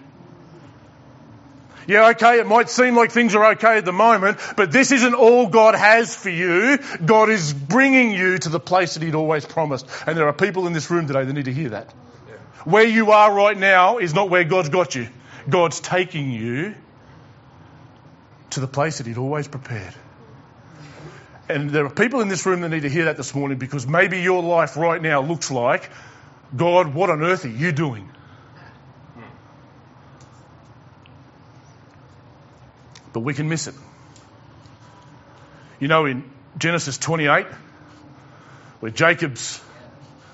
Yeah, 1.87 2.09
okay, 2.09 2.39
it 2.39 2.47
might 2.47 2.69
seem 2.69 2.95
like 2.95 3.11
things 3.11 3.35
are 3.35 3.51
okay 3.51 3.77
at 3.77 3.85
the 3.85 3.91
moment, 3.91 4.39
but 4.57 4.71
this 4.71 4.91
isn't 4.91 5.13
all 5.13 5.47
God 5.47 5.75
has 5.75 6.15
for 6.15 6.31
you. 6.31 6.79
God 7.05 7.29
is 7.29 7.53
bringing 7.53 8.11
you 8.11 8.39
to 8.39 8.49
the 8.49 8.59
place 8.59 8.95
that 8.95 9.03
He'd 9.03 9.13
always 9.13 9.45
promised. 9.45 9.87
And 10.07 10.17
there 10.17 10.27
are 10.27 10.33
people 10.33 10.65
in 10.65 10.73
this 10.73 10.89
room 10.89 11.05
today 11.05 11.25
that 11.25 11.33
need 11.33 11.45
to 11.45 11.53
hear 11.53 11.69
that. 11.69 11.91
Where 12.63 12.85
you 12.85 13.11
are 13.11 13.31
right 13.31 13.57
now 13.57 13.99
is 13.99 14.15
not 14.15 14.31
where 14.31 14.43
God's 14.43 14.69
got 14.69 14.95
you. 14.95 15.07
God's 15.47 15.79
taking 15.79 16.31
you 16.31 16.73
to 18.51 18.59
the 18.59 18.67
place 18.67 18.97
that 18.97 19.05
He'd 19.05 19.19
always 19.19 19.47
prepared. 19.47 19.93
And 21.47 21.69
there 21.69 21.85
are 21.85 21.89
people 21.89 22.21
in 22.21 22.27
this 22.27 22.45
room 22.45 22.61
that 22.61 22.69
need 22.69 22.81
to 22.81 22.89
hear 22.89 23.05
that 23.05 23.17
this 23.17 23.35
morning 23.35 23.57
because 23.57 23.85
maybe 23.85 24.21
your 24.21 24.41
life 24.41 24.77
right 24.77 25.01
now 25.01 25.21
looks 25.21 25.51
like, 25.51 25.89
God, 26.55 26.93
what 26.93 27.09
on 27.09 27.21
earth 27.21 27.45
are 27.45 27.49
you 27.49 27.71
doing? 27.71 28.09
But 33.13 33.19
we 33.19 33.33
can 33.33 33.47
miss 33.47 33.67
it. 33.67 33.75
You 35.79 35.87
know, 35.87 36.05
in 36.05 36.29
Genesis 36.57 36.97
28, 36.97 37.45
where 38.79 38.91
Jacob's 38.91 39.61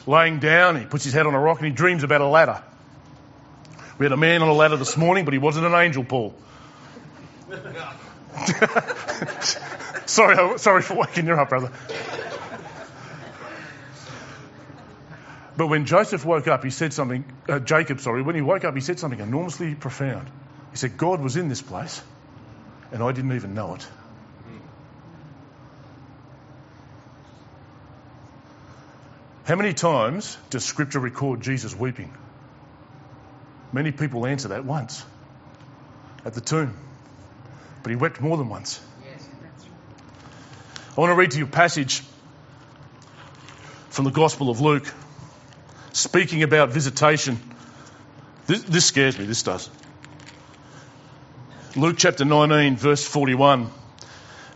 laying 0.07 0.39
down, 0.39 0.79
he 0.79 0.85
puts 0.85 1.03
his 1.03 1.13
head 1.13 1.27
on 1.27 1.33
a 1.33 1.39
rock 1.39 1.59
and 1.59 1.67
he 1.67 1.73
dreams 1.73 2.03
about 2.03 2.21
a 2.21 2.27
ladder. 2.27 2.63
We 3.97 4.05
had 4.05 4.13
a 4.13 4.17
man 4.17 4.41
on 4.41 4.47
a 4.47 4.53
ladder 4.53 4.77
this 4.77 4.97
morning, 4.97 5.25
but 5.25 5.33
he 5.33 5.39
wasn't 5.39 5.67
an 5.67 5.73
angel, 5.73 6.03
Paul. 6.03 6.33
sorry, 10.11 10.59
sorry 10.59 10.81
for 10.81 10.95
waking 10.95 11.25
you 11.25 11.33
up, 11.33 11.49
brother. 11.49 11.71
But 15.57 15.67
when 15.67 15.85
Joseph 15.85 16.25
woke 16.25 16.47
up, 16.47 16.63
he 16.63 16.69
said 16.69 16.93
something, 16.93 17.25
uh, 17.47 17.59
Jacob, 17.59 17.99
sorry, 17.99 18.21
when 18.21 18.35
he 18.35 18.41
woke 18.41 18.63
up, 18.63 18.73
he 18.73 18.81
said 18.81 18.99
something 18.99 19.19
enormously 19.19 19.75
profound. 19.75 20.29
He 20.71 20.77
said, 20.77 20.97
God 20.97 21.21
was 21.21 21.35
in 21.37 21.49
this 21.49 21.61
place, 21.61 22.01
and 22.91 23.03
I 23.03 23.11
didn't 23.11 23.33
even 23.33 23.53
know 23.53 23.75
it. 23.75 23.87
How 29.43 29.55
many 29.55 29.73
times 29.73 30.37
does 30.49 30.63
Scripture 30.63 30.99
record 30.99 31.41
Jesus 31.41 31.75
weeping? 31.75 32.15
Many 33.73 33.91
people 33.91 34.25
answer 34.25 34.49
that 34.49 34.65
once 34.65 35.03
at 36.25 36.33
the 36.33 36.41
tomb. 36.41 36.77
But 37.83 37.89
he 37.89 37.95
wept 37.95 38.21
more 38.21 38.37
than 38.37 38.49
once. 38.49 38.79
I 40.95 40.99
want 40.99 41.11
to 41.11 41.15
read 41.15 41.31
to 41.31 41.37
you 41.37 41.45
a 41.45 41.47
passage 41.47 42.03
from 43.91 44.03
the 44.03 44.11
Gospel 44.11 44.49
of 44.49 44.59
Luke 44.59 44.93
speaking 45.93 46.43
about 46.43 46.71
visitation. 46.71 47.39
This, 48.45 48.63
this 48.63 48.85
scares 48.87 49.17
me, 49.17 49.23
this 49.23 49.41
does. 49.41 49.69
Luke 51.77 51.95
chapter 51.97 52.25
19, 52.25 52.75
verse 52.75 53.07
41. 53.07 53.69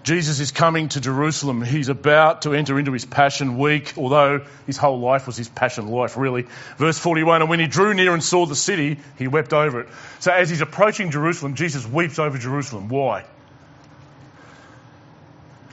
Jesus 0.03 0.41
is 0.41 0.51
coming 0.51 0.89
to 0.89 0.99
Jerusalem. 0.99 1.61
He's 1.61 1.87
about 1.87 2.41
to 2.41 2.53
enter 2.53 2.77
into 2.77 2.91
his 2.91 3.05
passion 3.05 3.57
week, 3.57 3.93
although 3.97 4.45
his 4.67 4.75
whole 4.75 4.99
life 4.99 5.27
was 5.27 5.37
his 5.37 5.47
passion 5.47 5.87
life, 5.87 6.17
really. 6.17 6.47
Verse 6.77 6.99
41 6.99 7.43
And 7.43 7.49
when 7.49 7.61
he 7.61 7.67
drew 7.67 7.93
near 7.93 8.13
and 8.13 8.21
saw 8.21 8.45
the 8.45 8.57
city, 8.57 8.99
he 9.17 9.29
wept 9.29 9.53
over 9.53 9.79
it. 9.79 9.89
So 10.19 10.33
as 10.33 10.49
he's 10.49 10.59
approaching 10.59 11.11
Jerusalem, 11.11 11.55
Jesus 11.55 11.87
weeps 11.87 12.19
over 12.19 12.37
Jerusalem. 12.37 12.89
Why? 12.89 13.23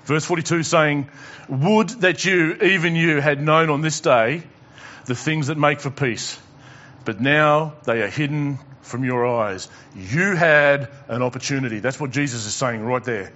Verse 0.05 0.25
42 0.25 0.63
saying, 0.63 1.09
Would 1.49 1.91
that 2.01 2.25
you, 2.25 2.55
even 2.63 2.97
you, 2.97 3.21
had 3.21 3.41
known 3.41 3.71
on 3.71 3.81
this 3.81 4.01
day 4.01 4.43
the 5.05 5.15
things 5.15 5.47
that 5.47 5.59
make 5.59 5.81
for 5.81 5.91
peace, 5.91 6.39
but 7.05 7.21
now 7.21 7.75
they 7.85 8.03
are 8.03 8.09
hidden 8.09 8.59
from 8.83 9.05
your 9.05 9.27
eyes. 9.27 9.69
You 9.95 10.35
had 10.35 10.89
an 11.09 11.23
opportunity. 11.23 11.79
That's 11.79 12.01
what 12.01 12.11
Jesus 12.11 12.47
is 12.47 12.55
saying 12.55 12.83
right 12.85 13.03
there. 13.03 13.33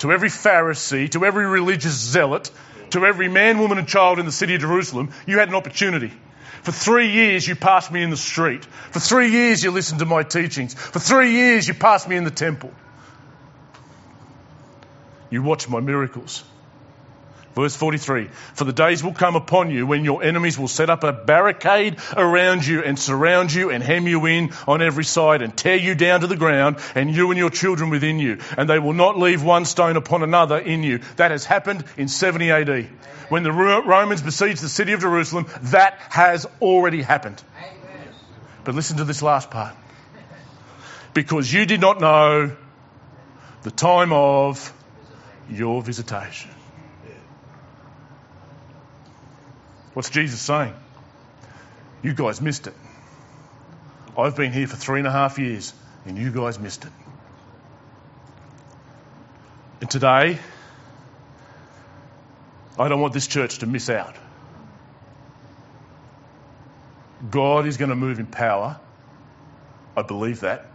To 0.00 0.12
every 0.12 0.28
Pharisee, 0.28 1.08
to 1.10 1.24
every 1.24 1.46
religious 1.46 1.94
zealot, 1.94 2.50
to 2.90 3.06
every 3.06 3.28
man, 3.28 3.58
woman, 3.58 3.78
and 3.78 3.86
child 3.86 4.18
in 4.18 4.26
the 4.26 4.32
city 4.32 4.54
of 4.56 4.60
Jerusalem, 4.60 5.12
you 5.26 5.38
had 5.38 5.48
an 5.48 5.54
opportunity. 5.54 6.12
For 6.62 6.72
three 6.72 7.10
years, 7.10 7.46
you 7.46 7.56
passed 7.56 7.90
me 7.90 8.02
in 8.02 8.10
the 8.10 8.16
street. 8.16 8.64
For 8.64 9.00
three 9.00 9.30
years, 9.30 9.64
you 9.64 9.70
listened 9.70 10.00
to 10.00 10.06
my 10.06 10.22
teachings. 10.22 10.74
For 10.74 10.98
three 10.98 11.32
years, 11.32 11.66
you 11.66 11.74
passed 11.74 12.08
me 12.08 12.16
in 12.16 12.24
the 12.24 12.30
temple. 12.30 12.72
You 15.32 15.42
watch 15.42 15.66
my 15.66 15.80
miracles. 15.80 16.44
Verse 17.54 17.74
43 17.74 18.26
For 18.52 18.64
the 18.64 18.72
days 18.74 19.02
will 19.02 19.14
come 19.14 19.34
upon 19.34 19.70
you 19.70 19.86
when 19.86 20.04
your 20.04 20.22
enemies 20.22 20.58
will 20.58 20.68
set 20.68 20.90
up 20.90 21.04
a 21.04 21.12
barricade 21.12 21.96
around 22.14 22.66
you 22.66 22.82
and 22.82 22.98
surround 22.98 23.50
you 23.50 23.70
and 23.70 23.82
hem 23.82 24.06
you 24.06 24.26
in 24.26 24.52
on 24.68 24.82
every 24.82 25.04
side 25.04 25.40
and 25.40 25.56
tear 25.56 25.76
you 25.76 25.94
down 25.94 26.20
to 26.20 26.26
the 26.26 26.36
ground 26.36 26.76
and 26.94 27.16
you 27.16 27.30
and 27.30 27.38
your 27.38 27.48
children 27.48 27.88
within 27.88 28.18
you. 28.18 28.40
And 28.58 28.68
they 28.68 28.78
will 28.78 28.92
not 28.92 29.18
leave 29.18 29.42
one 29.42 29.64
stone 29.64 29.96
upon 29.96 30.22
another 30.22 30.58
in 30.58 30.82
you. 30.82 30.98
That 31.16 31.30
has 31.30 31.46
happened 31.46 31.84
in 31.96 32.08
70 32.08 32.50
AD. 32.50 32.84
When 33.30 33.42
the 33.42 33.52
Romans 33.52 34.20
besieged 34.20 34.60
the 34.60 34.68
city 34.68 34.92
of 34.92 35.00
Jerusalem, 35.00 35.46
that 35.62 35.98
has 36.10 36.46
already 36.60 37.00
happened. 37.00 37.42
But 38.64 38.74
listen 38.74 38.98
to 38.98 39.04
this 39.04 39.22
last 39.22 39.50
part. 39.50 39.74
Because 41.14 41.50
you 41.50 41.64
did 41.64 41.80
not 41.80 42.02
know 42.02 42.54
the 43.62 43.70
time 43.70 44.12
of 44.12 44.72
your 45.50 45.82
visitation. 45.82 46.50
What's 49.94 50.10
Jesus 50.10 50.40
saying? 50.40 50.74
You 52.02 52.14
guys 52.14 52.40
missed 52.40 52.66
it. 52.66 52.74
I've 54.16 54.36
been 54.36 54.52
here 54.52 54.66
for 54.66 54.76
three 54.76 54.98
and 54.98 55.06
a 55.06 55.12
half 55.12 55.38
years, 55.38 55.74
and 56.06 56.18
you 56.18 56.30
guys 56.30 56.58
missed 56.58 56.84
it. 56.84 56.92
And 59.80 59.90
today, 59.90 60.38
I 62.78 62.88
don't 62.88 63.00
want 63.00 63.12
this 63.12 63.26
church 63.26 63.58
to 63.58 63.66
miss 63.66 63.90
out. 63.90 64.16
God 67.30 67.66
is 67.66 67.76
going 67.76 67.90
to 67.90 67.96
move 67.96 68.18
in 68.18 68.26
power. 68.26 68.80
I 69.96 70.02
believe 70.02 70.40
that 70.40 70.71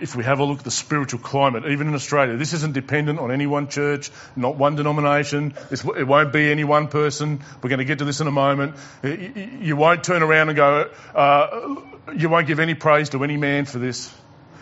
if 0.00 0.16
we 0.16 0.24
have 0.24 0.38
a 0.38 0.44
look 0.44 0.58
at 0.58 0.64
the 0.64 0.70
spiritual 0.70 1.20
climate, 1.20 1.64
even 1.66 1.88
in 1.88 1.94
Australia, 1.94 2.36
this 2.36 2.52
isn't 2.52 2.74
dependent 2.74 3.18
on 3.18 3.30
any 3.30 3.46
one 3.46 3.68
church, 3.68 4.10
not 4.34 4.56
one 4.56 4.76
denomination. 4.76 5.54
It 5.70 6.06
won't 6.06 6.32
be 6.32 6.50
any 6.50 6.64
one 6.64 6.88
person. 6.88 7.42
We're 7.62 7.70
going 7.70 7.78
to 7.78 7.84
get 7.84 7.98
to 7.98 8.04
this 8.04 8.20
in 8.20 8.26
a 8.26 8.32
moment. 8.32 8.76
You 9.02 9.76
won't 9.76 10.04
turn 10.04 10.22
around 10.22 10.48
and 10.48 10.56
go, 10.56 10.90
uh, 11.14 11.76
you 12.16 12.28
won't 12.28 12.46
give 12.46 12.60
any 12.60 12.74
praise 12.74 13.10
to 13.10 13.24
any 13.24 13.36
man 13.36 13.64
for 13.64 13.78
this. 13.78 14.14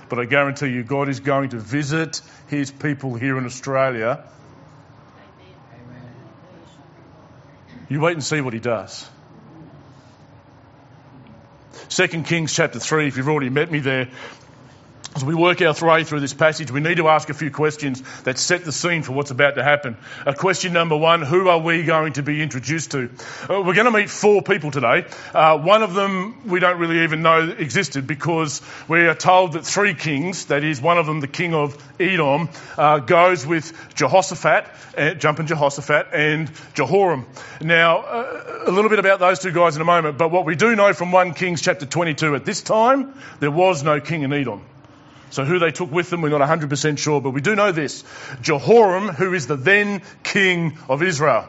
But 0.08 0.18
I 0.18 0.24
guarantee 0.26 0.68
you, 0.68 0.84
God 0.84 1.08
is 1.08 1.20
going 1.20 1.50
to 1.50 1.58
visit 1.58 2.20
his 2.48 2.70
people 2.70 3.14
here 3.14 3.38
in 3.38 3.46
Australia. 3.46 4.24
You 7.88 8.00
wait 8.00 8.12
and 8.12 8.24
see 8.24 8.40
what 8.40 8.54
he 8.54 8.60
does. 8.60 9.08
2 11.90 12.08
Kings 12.22 12.52
chapter 12.52 12.78
3, 12.78 13.08
if 13.08 13.16
you've 13.16 13.28
already 13.28 13.50
met 13.50 13.70
me 13.70 13.78
there, 13.78 14.08
as 15.14 15.24
we 15.24 15.34
work 15.34 15.62
our 15.62 15.74
way 15.80 16.02
through 16.02 16.20
this 16.20 16.34
passage, 16.34 16.72
we 16.72 16.80
need 16.80 16.96
to 16.96 17.08
ask 17.08 17.30
a 17.30 17.34
few 17.34 17.50
questions 17.50 18.02
that 18.24 18.36
set 18.36 18.64
the 18.64 18.72
scene 18.72 19.02
for 19.02 19.12
what's 19.12 19.30
about 19.30 19.54
to 19.54 19.62
happen. 19.62 19.96
Uh, 20.26 20.32
question 20.32 20.72
number 20.72 20.96
one, 20.96 21.22
who 21.22 21.48
are 21.48 21.60
we 21.60 21.84
going 21.84 22.14
to 22.14 22.22
be 22.22 22.42
introduced 22.42 22.90
to? 22.92 23.08
Uh, 23.48 23.62
we're 23.62 23.74
going 23.74 23.84
to 23.84 23.92
meet 23.92 24.10
four 24.10 24.42
people 24.42 24.72
today. 24.72 25.04
Uh, 25.32 25.58
one 25.58 25.84
of 25.84 25.94
them 25.94 26.48
we 26.48 26.58
don't 26.58 26.78
really 26.78 27.04
even 27.04 27.22
know 27.22 27.48
existed 27.48 28.08
because 28.08 28.60
we 28.88 29.06
are 29.06 29.14
told 29.14 29.52
that 29.52 29.64
three 29.64 29.94
kings, 29.94 30.46
that 30.46 30.64
is 30.64 30.80
one 30.80 30.98
of 30.98 31.06
them 31.06 31.20
the 31.20 31.28
king 31.28 31.54
of 31.54 31.80
Edom, 32.00 32.48
uh, 32.76 32.98
goes 32.98 33.46
with 33.46 33.72
Jehoshaphat, 33.94 34.66
uh, 34.98 35.14
jumping 35.14 35.46
Jehoshaphat, 35.46 36.08
and 36.12 36.50
Jehoram. 36.74 37.26
Now, 37.60 37.98
uh, 37.98 38.64
a 38.66 38.72
little 38.72 38.90
bit 38.90 38.98
about 38.98 39.20
those 39.20 39.38
two 39.38 39.52
guys 39.52 39.76
in 39.76 39.82
a 39.82 39.84
moment, 39.84 40.18
but 40.18 40.32
what 40.32 40.44
we 40.44 40.56
do 40.56 40.74
know 40.74 40.92
from 40.92 41.12
1 41.12 41.34
Kings 41.34 41.62
chapter 41.62 41.86
22, 41.86 42.34
at 42.34 42.44
this 42.44 42.62
time, 42.62 43.14
there 43.38 43.52
was 43.52 43.84
no 43.84 44.00
king 44.00 44.22
in 44.22 44.32
Edom. 44.32 44.62
So 45.34 45.44
who 45.44 45.58
they 45.58 45.72
took 45.72 45.90
with 45.90 46.10
them, 46.10 46.22
we're 46.22 46.28
not 46.28 46.48
100% 46.48 46.96
sure, 46.96 47.20
but 47.20 47.30
we 47.30 47.40
do 47.40 47.56
know 47.56 47.72
this. 47.72 48.04
Jehoram, 48.40 49.08
who 49.08 49.34
is 49.34 49.48
the 49.48 49.56
then 49.56 50.02
king 50.22 50.78
of 50.88 51.02
Israel. 51.02 51.48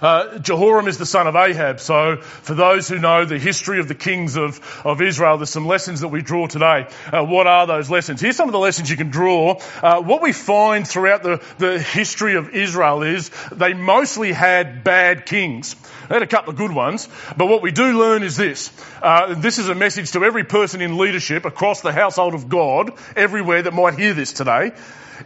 Uh, 0.00 0.38
Jehoram 0.38 0.88
is 0.88 0.98
the 0.98 1.06
son 1.06 1.26
of 1.26 1.36
Ahab. 1.36 1.80
So, 1.80 2.16
for 2.16 2.54
those 2.54 2.88
who 2.88 2.98
know 2.98 3.24
the 3.24 3.38
history 3.38 3.80
of 3.80 3.88
the 3.88 3.94
kings 3.94 4.36
of, 4.36 4.60
of 4.84 5.00
Israel, 5.02 5.38
there's 5.38 5.50
some 5.50 5.66
lessons 5.66 6.00
that 6.00 6.08
we 6.08 6.22
draw 6.22 6.46
today. 6.46 6.86
Uh, 7.12 7.24
what 7.24 7.46
are 7.46 7.66
those 7.66 7.90
lessons? 7.90 8.20
Here's 8.20 8.36
some 8.36 8.48
of 8.48 8.52
the 8.52 8.58
lessons 8.58 8.90
you 8.90 8.96
can 8.96 9.10
draw. 9.10 9.60
Uh, 9.82 10.00
what 10.00 10.22
we 10.22 10.32
find 10.32 10.86
throughout 10.86 11.22
the, 11.22 11.42
the 11.58 11.78
history 11.80 12.36
of 12.36 12.50
Israel 12.50 13.02
is 13.02 13.30
they 13.52 13.74
mostly 13.74 14.32
had 14.32 14.84
bad 14.84 15.26
kings. 15.26 15.74
They 16.08 16.14
had 16.14 16.22
a 16.22 16.26
couple 16.26 16.50
of 16.50 16.56
good 16.56 16.72
ones, 16.72 17.08
but 17.36 17.46
what 17.46 17.62
we 17.62 17.70
do 17.70 17.98
learn 17.98 18.22
is 18.22 18.36
this. 18.36 18.72
Uh, 19.02 19.34
this 19.34 19.58
is 19.58 19.68
a 19.68 19.74
message 19.74 20.12
to 20.12 20.24
every 20.24 20.44
person 20.44 20.80
in 20.80 20.96
leadership 20.96 21.44
across 21.44 21.82
the 21.82 21.92
household 21.92 22.34
of 22.34 22.48
God, 22.48 22.92
everywhere 23.14 23.62
that 23.62 23.74
might 23.74 23.98
hear 23.98 24.14
this 24.14 24.32
today. 24.32 24.72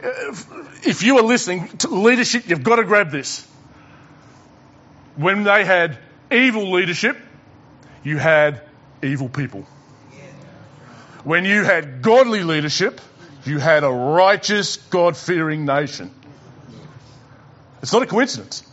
Uh, 0.02 0.08
if 0.84 1.02
you 1.02 1.18
are 1.18 1.22
listening 1.22 1.68
to 1.78 1.88
leadership, 1.88 2.48
you've 2.48 2.64
got 2.64 2.76
to 2.76 2.84
grab 2.84 3.10
this 3.10 3.46
when 5.16 5.44
they 5.44 5.64
had 5.64 5.98
evil 6.30 6.70
leadership, 6.70 7.16
you 8.02 8.18
had 8.18 8.60
evil 9.02 9.28
people. 9.28 9.66
When 11.24 11.44
you 11.44 11.62
had 11.62 12.02
godly 12.02 12.42
leadership, 12.42 13.00
you 13.44 13.58
had 13.58 13.84
a 13.84 13.90
righteous, 13.90 14.76
God 14.76 15.16
fearing 15.16 15.64
nation. 15.64 16.10
It's 17.82 17.92
not 17.92 18.02
a 18.02 18.06
coincidence. 18.06 18.64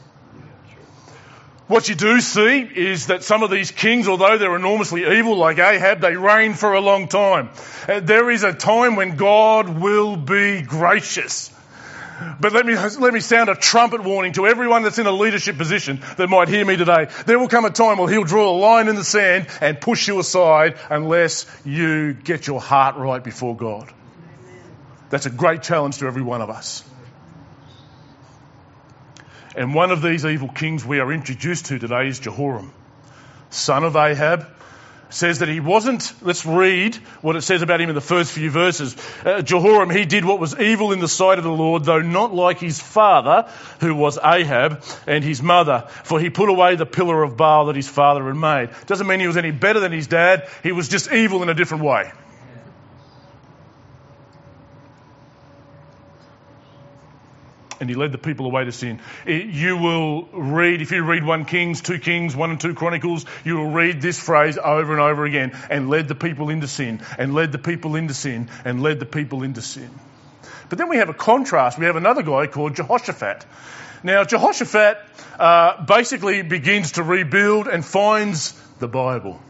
What 1.67 1.88
you 1.88 1.93
do 1.93 2.19
see 2.19 2.62
is 2.62 3.08
that 3.08 3.24
some 3.24 3.43
of 3.43 3.51
these 3.51 3.69
kings, 3.69 4.08
although 4.08 4.39
they're 4.39 4.55
enormously 4.55 5.19
evil 5.19 5.38
like 5.38 5.60
Ahab, 5.60 6.01
they 6.01 6.15
reign 6.15 6.55
for 6.55 6.74
a 6.74 6.81
long 6.81 7.08
time. 7.08 7.51
There 7.86 8.31
is 8.31 8.43
a 8.43 8.53
time 8.53 8.96
when 8.96 9.17
God 9.17 9.69
will 9.79 10.15
be 10.15 10.63
gracious. 10.63 11.51
But 12.40 12.54
let 12.54 12.66
me, 12.66 12.76
let 12.76 13.14
me 13.14 13.20
sound 13.20 13.50
a 13.50 13.56
trumpet 13.56 14.04
warning 14.04 14.34
to 14.34 14.48
everyone 14.48 14.84
that's 14.84 15.00
in 15.00 15.08
a 15.08 15.12
leadership 15.12 15.58
position 15.58 16.02
that 16.18 16.28
might 16.28 16.48
hear 16.48 16.66
me 16.66 16.76
today. 16.76 17.08
There 17.26 17.40
will 17.40 17.48
come 17.48 17.66
a 17.66 17.70
time 17.70 17.98
where 17.98 18.10
he'll 18.10 18.24
draw 18.24 18.50
a 18.50 18.58
line 18.58 18.88
in 18.88 18.96
the 18.96 19.04
sand 19.04 19.48
and 19.62 19.80
push 19.80 20.08
you 20.08 20.20
aside 20.20 20.78
unless 20.90 21.46
you 21.66 22.14
get 22.14 22.48
your 22.48 22.60
heart 22.60 22.96
right 22.96 23.24
before 23.24 23.56
God. 23.56 23.92
That's 25.10 25.26
a 25.26 25.30
great 25.30 25.64
challenge 25.64 25.98
to 26.00 26.08
every 26.08 26.22
one 26.22 26.42
of 26.42 26.50
us. 26.50 26.84
And 29.56 29.74
one 29.74 29.92
of 29.92 30.02
these 30.02 30.26
evil 30.26 30.50
kings 30.50 30.86
we 30.86 31.00
are 31.00 31.12
introduced 31.12 31.66
to 31.68 31.80
today 31.80 32.08
is 32.08 32.20
Jehoram, 32.20 32.72
son 33.50 33.84
of 33.84 33.96
Ahab, 33.96 34.48
says 35.10 35.39
that 35.39 35.50
he 35.50 35.60
wasn't, 35.60 36.13
let's 36.22 36.46
read 36.46 36.96
what 37.22 37.36
it 37.36 37.42
says 37.42 37.62
about 37.62 37.82
him 37.82 37.89
in 37.89 37.96
the 37.96 38.01
first 38.01 38.32
few 38.32 38.50
verses. 38.50 38.96
Uh, 39.25 39.42
Jehoram, 39.42 39.89
he 39.89 40.06
did 40.06 40.24
what 40.24 40.39
was 40.39 40.58
evil 40.60 40.92
in 40.92 41.00
the 41.00 41.08
sight 41.08 41.38
of 41.38 41.44
the 41.44 41.51
Lord, 41.51 41.84
though 41.84 42.01
not 42.01 42.34
like 42.34 42.60
his 42.60 42.80
father, 42.80 43.50
who 43.80 43.96
was 43.96 44.18
Ahab, 44.24 44.84
and 45.08 45.24
his 45.24 45.42
mother, 45.42 45.86
for 46.04 46.20
he 46.20 46.30
put 46.30 46.50
away 46.50 46.75
the 46.75 46.86
pillar 46.86 47.24
of 47.24 47.38
Baal 47.38 47.66
that 47.66 47.75
his 47.75 47.89
father 47.89 48.24
had 48.25 48.36
made. 48.36 48.70
Doesn't 48.86 49.08
mean 49.08 49.20
he 49.20 49.28
was 49.28 49.38
any 49.38 49.51
better 49.51 49.80
than 49.80 49.92
his 49.92 50.08
dad, 50.08 50.48
he 50.63 50.72
was 50.72 50.88
just 50.88 51.12
evil 51.12 51.44
in 51.44 51.50
a 51.50 51.54
different 51.54 51.84
way. 51.84 52.12
And 57.80 57.90
he 57.90 57.96
led 57.96 58.12
the 58.12 58.18
people 58.18 58.46
away 58.46 58.66
to 58.66 58.72
sin. 58.72 59.00
It- 59.26 59.48
you 59.48 59.78
will 59.78 60.28
read, 60.34 60.82
if 60.82 60.92
you 60.92 61.04
read 61.04 61.24
1 61.24 61.46
Kings, 61.46 61.82
2 61.82 62.00
Kings, 62.00 62.36
1 62.36 62.52
and 62.52 62.60
2 62.60 62.74
Chronicles, 62.74 63.26
you 63.44 63.58
will 63.58 63.70
read 63.72 64.02
this 64.02 64.20
phrase 64.20 64.58
over 64.58 64.92
and 64.92 65.02
over 65.02 65.26
again 65.26 65.52
and 65.70 65.90
led 65.90 66.08
the 66.08 66.16
people 66.16 66.50
into 66.50 66.68
sin, 66.68 67.02
and 67.18 67.34
led 67.34 67.52
the 67.52 67.58
people 67.58 67.96
into 67.96 68.14
sin, 68.14 68.50
and 68.66 68.82
led 68.82 69.00
the 69.00 69.06
people 69.06 69.44
into 69.44 69.62
sin. 69.62 69.90
But 70.70 70.78
then 70.78 70.90
we 70.90 70.98
have 70.98 71.10
a 71.10 71.14
contrast. 71.14 71.80
We 71.80 71.86
have 71.86 71.96
another 71.96 72.22
guy 72.22 72.48
called 72.48 72.76
Jehoshaphat. 72.76 73.46
Now, 74.04 74.24
Jehoshaphat 74.24 74.98
uh, 75.40 75.84
basically 75.86 76.42
begins 76.44 76.94
to 76.94 77.04
rebuild 77.04 77.68
and 77.68 77.84
finds 77.84 78.54
the 78.80 78.88
Bible. 78.88 79.42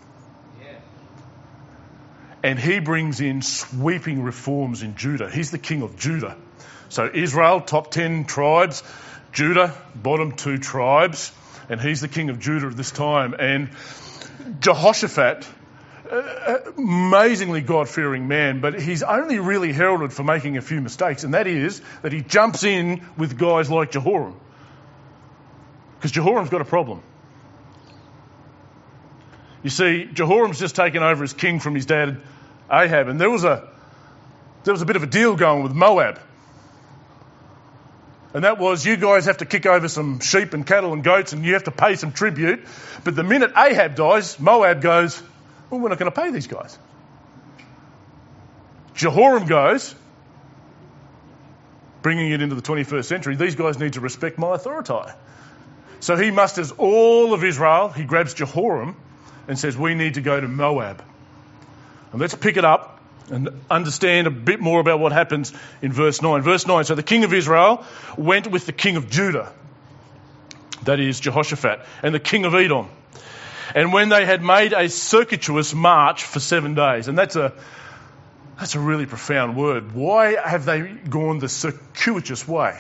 And 2.42 2.58
he 2.58 2.80
brings 2.80 3.20
in 3.20 3.42
sweeping 3.42 4.24
reforms 4.24 4.82
in 4.82 4.96
Judah. 4.96 5.30
He's 5.30 5.52
the 5.52 5.58
king 5.58 5.82
of 5.82 5.98
Judah. 5.98 6.38
So 6.90 7.10
Israel, 7.12 7.62
top 7.62 7.92
10 7.92 8.26
tribes, 8.26 8.84
Judah, 9.32 9.74
bottom 9.96 10.34
two 10.34 10.58
tribes, 10.58 11.32
and 11.70 11.80
he's 11.80 12.02
the 12.02 12.08
king 12.08 12.30
of 12.30 12.40
Judah 12.40 12.68
at 12.68 12.76
this 12.76 12.92
time. 12.92 13.36
And 13.38 13.70
Jehoshaphat, 14.60 15.48
amazingly 16.78 17.62
God 17.62 17.88
fearing 17.88 18.28
man, 18.28 18.62
but 18.62 18.82
he's 18.82 19.04
only 19.04 19.40
really 19.40 19.72
heralded 19.72 20.12
for 20.12 20.24
making 20.24 20.58
a 20.58 20.62
few 20.62 20.82
mistakes, 20.82 21.24
and 21.24 21.36
that 21.36 21.46
is 21.46 21.82
that 22.02 22.12
he 22.12 22.22
jumps 22.22 22.64
in 22.64 23.06
with 23.18 23.38
guys 23.38 23.70
like 23.70 23.92
Jehoram. 23.92 24.40
Because 25.98 26.12
Jehoram's 26.12 26.50
got 26.50 26.62
a 26.62 26.66
problem. 26.66 27.04
You 29.62 29.70
see, 29.70 30.06
Jehoram's 30.06 30.58
just 30.58 30.76
taken 30.76 31.04
over 31.04 31.24
as 31.24 31.34
king 31.34 31.60
from 31.60 31.76
his 31.76 31.86
dad 31.86 32.22
Ahab, 32.72 33.10
and 33.10 33.20
there 33.20 33.30
was 33.30 33.44
a 33.44 33.68
there 34.64 34.74
was 34.74 34.82
a 34.82 34.86
bit 34.86 34.96
of 34.96 35.04
a 35.04 35.08
deal 35.08 35.36
going 35.36 35.64
with 35.64 35.74
Moab. 35.74 36.20
And 38.34 38.44
that 38.44 38.60
was 38.60 38.86
you 38.86 38.96
guys 38.96 39.26
have 39.26 39.38
to 39.38 39.46
kick 39.46 39.66
over 39.66 39.88
some 39.88 40.20
sheep 40.20 40.54
and 40.54 40.66
cattle 40.66 40.94
and 40.94 41.04
goats 41.04 41.34
and 41.34 41.44
you 41.44 41.54
have 41.54 41.64
to 41.64 41.72
pay 41.72 41.96
some 41.96 42.12
tribute. 42.12 42.66
But 43.04 43.16
the 43.16 43.24
minute 43.24 43.54
Ahab 43.58 43.96
dies, 43.96 44.40
Moab 44.40 44.82
goes, 44.82 45.22
Well, 45.70 45.80
we're 45.80 45.90
not 45.90 45.98
going 45.98 46.12
to 46.12 46.22
pay 46.22 46.32
these 46.32 46.48
guys. 46.48 46.78
Jehoram 48.94 49.48
goes, 49.48 49.96
bringing 52.02 52.32
it 52.32 52.42
into 52.42 52.56
the 52.56 52.62
21st 52.62 53.06
century, 53.06 53.36
these 53.36 53.56
guys 53.56 53.80
need 53.80 53.94
to 53.94 54.02
respect 54.02 54.38
my 54.38 54.56
authority. 54.56 55.12
So 56.02 56.16
he 56.16 56.32
musters 56.32 56.72
all 56.72 57.34
of 57.34 57.44
Israel, 57.44 57.90
he 57.90 58.04
grabs 58.04 58.34
Jehoram 58.34 58.96
and 59.48 59.58
says, 59.58 59.78
We 59.78 59.96
need 59.96 60.16
to 60.16 60.22
go 60.22 60.40
to 60.40 60.48
Moab. 60.48 61.04
And 62.12 62.22
let's 62.22 62.36
pick 62.36 62.58
it 62.58 62.66
up 62.66 62.99
and 63.32 63.50
understand 63.70 64.28
a 64.28 64.32
bit 64.32 64.60
more 64.60 64.80
about 64.80 65.00
what 65.00 65.12
happens 65.12 65.54
in 65.82 65.92
verse 65.92 66.22
9. 66.22 66.42
Verse 66.42 66.66
9 66.68 66.84
So 66.84 66.96
the 66.96 67.04
king 67.04 67.24
of 67.24 67.34
Israel 67.34 67.86
went 68.18 68.48
with 68.48 68.66
the 68.66 68.72
king 68.72 68.96
of 68.96 69.10
Judah, 69.10 69.52
that 70.84 71.00
is 71.00 71.20
Jehoshaphat, 71.20 71.82
and 72.04 72.14
the 72.14 72.20
king 72.20 72.46
of 72.46 72.56
Edom. 72.56 72.90
And 73.76 73.94
when 73.94 74.10
they 74.10 74.26
had 74.26 74.42
made 74.42 74.74
a 74.74 74.90
circuitous 74.90 75.74
march 75.74 76.24
for 76.24 76.40
seven 76.40 76.74
days, 76.74 77.08
and 77.08 77.18
that's 77.18 77.36
a 77.36 77.54
that's 78.58 78.76
a 78.76 78.80
really 78.80 79.06
profound 79.06 79.56
word. 79.56 79.94
Why 79.94 80.36
have 80.36 80.66
they 80.66 80.82
gone 80.82 81.40
the 81.40 81.48
circuitous 81.48 82.46
way? 82.46 82.78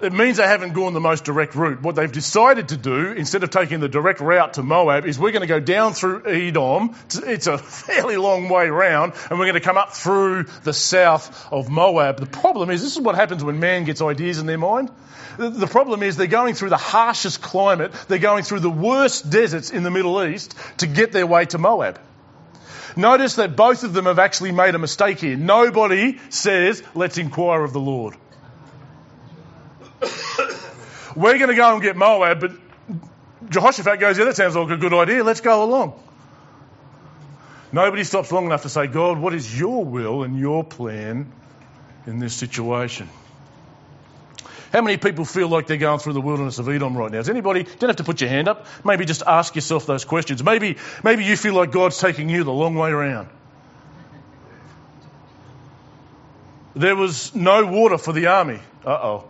It 0.00 0.12
means 0.12 0.36
they 0.36 0.46
haven't 0.46 0.74
gone 0.74 0.94
the 0.94 1.00
most 1.00 1.24
direct 1.24 1.56
route. 1.56 1.82
What 1.82 1.96
they've 1.96 2.10
decided 2.10 2.68
to 2.68 2.76
do, 2.76 3.10
instead 3.12 3.42
of 3.42 3.50
taking 3.50 3.80
the 3.80 3.88
direct 3.88 4.20
route 4.20 4.54
to 4.54 4.62
Moab, 4.62 5.06
is 5.06 5.18
we're 5.18 5.32
going 5.32 5.42
to 5.42 5.48
go 5.48 5.58
down 5.58 5.92
through 5.92 6.24
Edom. 6.24 6.94
It's 7.26 7.48
a 7.48 7.58
fairly 7.86 8.16
long 8.16 8.48
way 8.48 8.68
round, 8.68 9.14
and 9.28 9.40
we're 9.40 9.46
going 9.46 9.54
to 9.54 9.60
come 9.60 9.76
up 9.76 9.94
through 9.94 10.44
the 10.62 10.72
south 10.72 11.52
of 11.52 11.68
Moab. 11.68 12.20
The 12.20 12.26
problem 12.26 12.70
is, 12.70 12.80
this 12.80 12.92
is 12.96 13.00
what 13.00 13.16
happens 13.16 13.42
when 13.42 13.58
man 13.58 13.84
gets 13.84 14.00
ideas 14.00 14.38
in 14.38 14.46
their 14.46 14.58
mind. 14.58 14.90
The 15.36 15.66
problem 15.66 16.04
is 16.04 16.16
they're 16.16 16.28
going 16.28 16.54
through 16.54 16.70
the 16.70 16.76
harshest 16.76 17.42
climate, 17.42 17.92
they're 18.06 18.18
going 18.18 18.44
through 18.44 18.60
the 18.60 18.70
worst 18.70 19.30
deserts 19.30 19.70
in 19.70 19.82
the 19.82 19.90
Middle 19.90 20.22
East 20.22 20.54
to 20.78 20.86
get 20.86 21.10
their 21.10 21.26
way 21.26 21.44
to 21.46 21.58
Moab. 21.58 22.00
Notice 22.96 23.34
that 23.36 23.56
both 23.56 23.82
of 23.82 23.92
them 23.92 24.06
have 24.06 24.18
actually 24.18 24.52
made 24.52 24.74
a 24.76 24.78
mistake 24.78 25.20
here. 25.20 25.36
Nobody 25.36 26.18
says, 26.30 26.82
let's 26.94 27.18
inquire 27.18 27.62
of 27.62 27.72
the 27.72 27.80
Lord. 27.80 28.16
We're 31.16 31.38
going 31.38 31.48
to 31.48 31.56
go 31.56 31.74
and 31.74 31.82
get 31.82 31.96
Moab, 31.96 32.40
but 32.40 32.52
Jehoshaphat 33.48 34.00
goes, 34.00 34.18
yeah, 34.18 34.24
that 34.24 34.36
sounds 34.36 34.56
like 34.56 34.70
a 34.70 34.76
good 34.76 34.92
idea. 34.92 35.24
Let's 35.24 35.40
go 35.40 35.64
along. 35.64 36.00
Nobody 37.72 38.04
stops 38.04 38.32
long 38.32 38.46
enough 38.46 38.62
to 38.62 38.68
say, 38.68 38.86
God, 38.86 39.18
what 39.18 39.34
is 39.34 39.58
your 39.58 39.84
will 39.84 40.22
and 40.22 40.38
your 40.38 40.64
plan 40.64 41.30
in 42.06 42.18
this 42.18 42.34
situation? 42.34 43.08
How 44.72 44.82
many 44.82 44.96
people 44.98 45.24
feel 45.24 45.48
like 45.48 45.66
they're 45.66 45.78
going 45.78 45.98
through 45.98 46.12
the 46.12 46.20
wilderness 46.20 46.58
of 46.58 46.68
Edom 46.68 46.96
right 46.96 47.10
now? 47.10 47.18
Does 47.18 47.30
anybody, 47.30 47.62
don't 47.62 47.88
have 47.88 47.96
to 47.96 48.04
put 48.04 48.20
your 48.20 48.28
hand 48.28 48.48
up, 48.48 48.66
maybe 48.84 49.04
just 49.04 49.22
ask 49.26 49.54
yourself 49.54 49.86
those 49.86 50.04
questions. 50.04 50.42
Maybe, 50.42 50.76
maybe 51.02 51.24
you 51.24 51.36
feel 51.36 51.54
like 51.54 51.72
God's 51.72 51.98
taking 51.98 52.28
you 52.28 52.44
the 52.44 52.52
long 52.52 52.74
way 52.74 52.90
around. 52.90 53.28
There 56.74 56.94
was 56.94 57.34
no 57.34 57.66
water 57.66 57.98
for 57.98 58.12
the 58.12 58.26
army. 58.26 58.60
Uh 58.84 58.90
oh. 58.90 59.24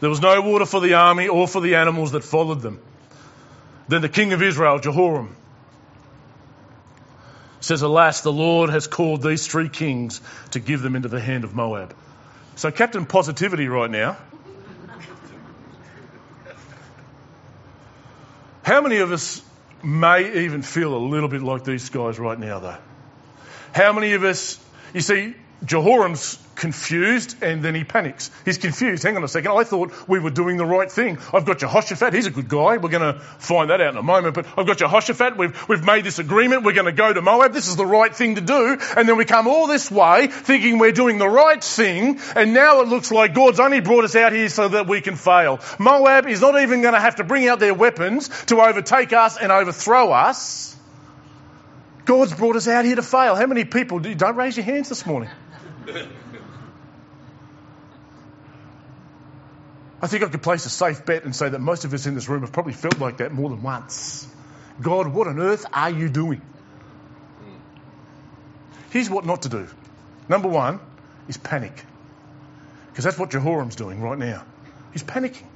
There 0.00 0.10
was 0.10 0.20
no 0.20 0.40
water 0.40 0.66
for 0.66 0.80
the 0.80 0.94
army 0.94 1.28
or 1.28 1.48
for 1.48 1.60
the 1.60 1.76
animals 1.76 2.12
that 2.12 2.22
followed 2.22 2.60
them. 2.60 2.80
Then 3.88 4.02
the 4.02 4.08
king 4.08 4.32
of 4.32 4.42
Israel, 4.42 4.78
Jehoram, 4.78 5.34
says, 7.60 7.82
Alas, 7.82 8.20
the 8.20 8.32
Lord 8.32 8.70
has 8.70 8.86
called 8.86 9.22
these 9.22 9.46
three 9.46 9.68
kings 9.68 10.20
to 10.52 10.60
give 10.60 10.82
them 10.82 10.94
into 10.94 11.08
the 11.08 11.20
hand 11.20 11.44
of 11.44 11.54
Moab. 11.54 11.94
So, 12.54 12.70
Captain 12.70 13.06
Positivity 13.06 13.68
right 13.68 13.90
now. 13.90 14.16
How 18.62 18.82
many 18.82 18.98
of 18.98 19.12
us 19.12 19.42
may 19.82 20.44
even 20.44 20.62
feel 20.62 20.94
a 20.94 20.98
little 20.98 21.28
bit 21.28 21.42
like 21.42 21.64
these 21.64 21.88
guys 21.88 22.18
right 22.18 22.38
now, 22.38 22.58
though? 22.58 22.76
How 23.72 23.92
many 23.92 24.12
of 24.12 24.24
us, 24.24 24.58
you 24.92 25.00
see, 25.00 25.34
Jehoram's 25.64 26.38
confused 26.54 27.36
and 27.42 27.62
then 27.62 27.74
he 27.74 27.84
panics. 27.84 28.30
He's 28.44 28.58
confused. 28.58 29.02
Hang 29.02 29.16
on 29.16 29.24
a 29.24 29.28
second. 29.28 29.52
I 29.52 29.64
thought 29.64 29.92
we 30.08 30.18
were 30.18 30.30
doing 30.30 30.56
the 30.56 30.64
right 30.64 30.90
thing. 30.90 31.18
I've 31.32 31.44
got 31.44 31.58
Jehoshaphat. 31.58 32.12
He's 32.12 32.26
a 32.26 32.30
good 32.30 32.48
guy. 32.48 32.76
We're 32.76 32.90
going 32.90 33.14
to 33.14 33.20
find 33.20 33.70
that 33.70 33.80
out 33.80 33.92
in 33.92 33.96
a 33.96 34.02
moment. 34.02 34.34
But 34.34 34.46
I've 34.56 34.66
got 34.66 34.78
Jehoshaphat. 34.78 35.36
We've, 35.36 35.68
we've 35.68 35.84
made 35.84 36.04
this 36.04 36.18
agreement. 36.18 36.64
We're 36.64 36.74
going 36.74 36.86
to 36.86 36.92
go 36.92 37.12
to 37.12 37.22
Moab. 37.22 37.52
This 37.52 37.68
is 37.68 37.76
the 37.76 37.86
right 37.86 38.14
thing 38.14 38.36
to 38.36 38.40
do. 38.40 38.78
And 38.96 39.08
then 39.08 39.16
we 39.16 39.24
come 39.24 39.46
all 39.46 39.66
this 39.66 39.90
way 39.90 40.28
thinking 40.28 40.78
we're 40.78 40.92
doing 40.92 41.18
the 41.18 41.28
right 41.28 41.62
thing. 41.62 42.20
And 42.36 42.54
now 42.54 42.80
it 42.80 42.88
looks 42.88 43.10
like 43.10 43.34
God's 43.34 43.60
only 43.60 43.80
brought 43.80 44.04
us 44.04 44.16
out 44.16 44.32
here 44.32 44.48
so 44.48 44.68
that 44.68 44.86
we 44.86 45.00
can 45.00 45.16
fail. 45.16 45.60
Moab 45.78 46.26
is 46.26 46.40
not 46.40 46.60
even 46.60 46.82
going 46.82 46.94
to 46.94 47.00
have 47.00 47.16
to 47.16 47.24
bring 47.24 47.48
out 47.48 47.60
their 47.60 47.74
weapons 47.74 48.28
to 48.46 48.60
overtake 48.60 49.12
us 49.12 49.38
and 49.38 49.50
overthrow 49.50 50.12
us. 50.12 50.76
God's 52.04 52.32
brought 52.32 52.56
us 52.56 52.66
out 52.66 52.84
here 52.84 52.96
to 52.96 53.02
fail. 53.02 53.36
How 53.36 53.46
many 53.46 53.64
people 53.64 53.98
do, 53.98 54.14
don't 54.14 54.36
raise 54.36 54.56
your 54.56 54.64
hands 54.64 54.88
this 54.88 55.04
morning? 55.04 55.28
I 60.00 60.06
think 60.06 60.22
I 60.22 60.28
could 60.28 60.42
place 60.42 60.64
a 60.66 60.70
safe 60.70 61.04
bet 61.04 61.24
and 61.24 61.34
say 61.34 61.48
that 61.48 61.58
most 61.58 61.84
of 61.84 61.92
us 61.92 62.06
in 62.06 62.14
this 62.14 62.28
room 62.28 62.42
have 62.42 62.52
probably 62.52 62.72
felt 62.72 62.98
like 62.98 63.16
that 63.18 63.32
more 63.32 63.50
than 63.50 63.62
once. 63.62 64.28
God, 64.80 65.08
what 65.08 65.26
on 65.26 65.40
earth 65.40 65.66
are 65.72 65.90
you 65.90 66.08
doing? 66.08 66.40
Here's 68.90 69.10
what 69.10 69.26
not 69.26 69.42
to 69.42 69.48
do. 69.48 69.68
Number 70.28 70.48
one 70.48 70.80
is 71.26 71.36
panic. 71.36 71.84
Because 72.90 73.04
that's 73.04 73.18
what 73.18 73.30
Jehoram's 73.30 73.76
doing 73.76 74.00
right 74.00 74.18
now. 74.18 74.44
He's 74.92 75.02
panicking. 75.02 75.46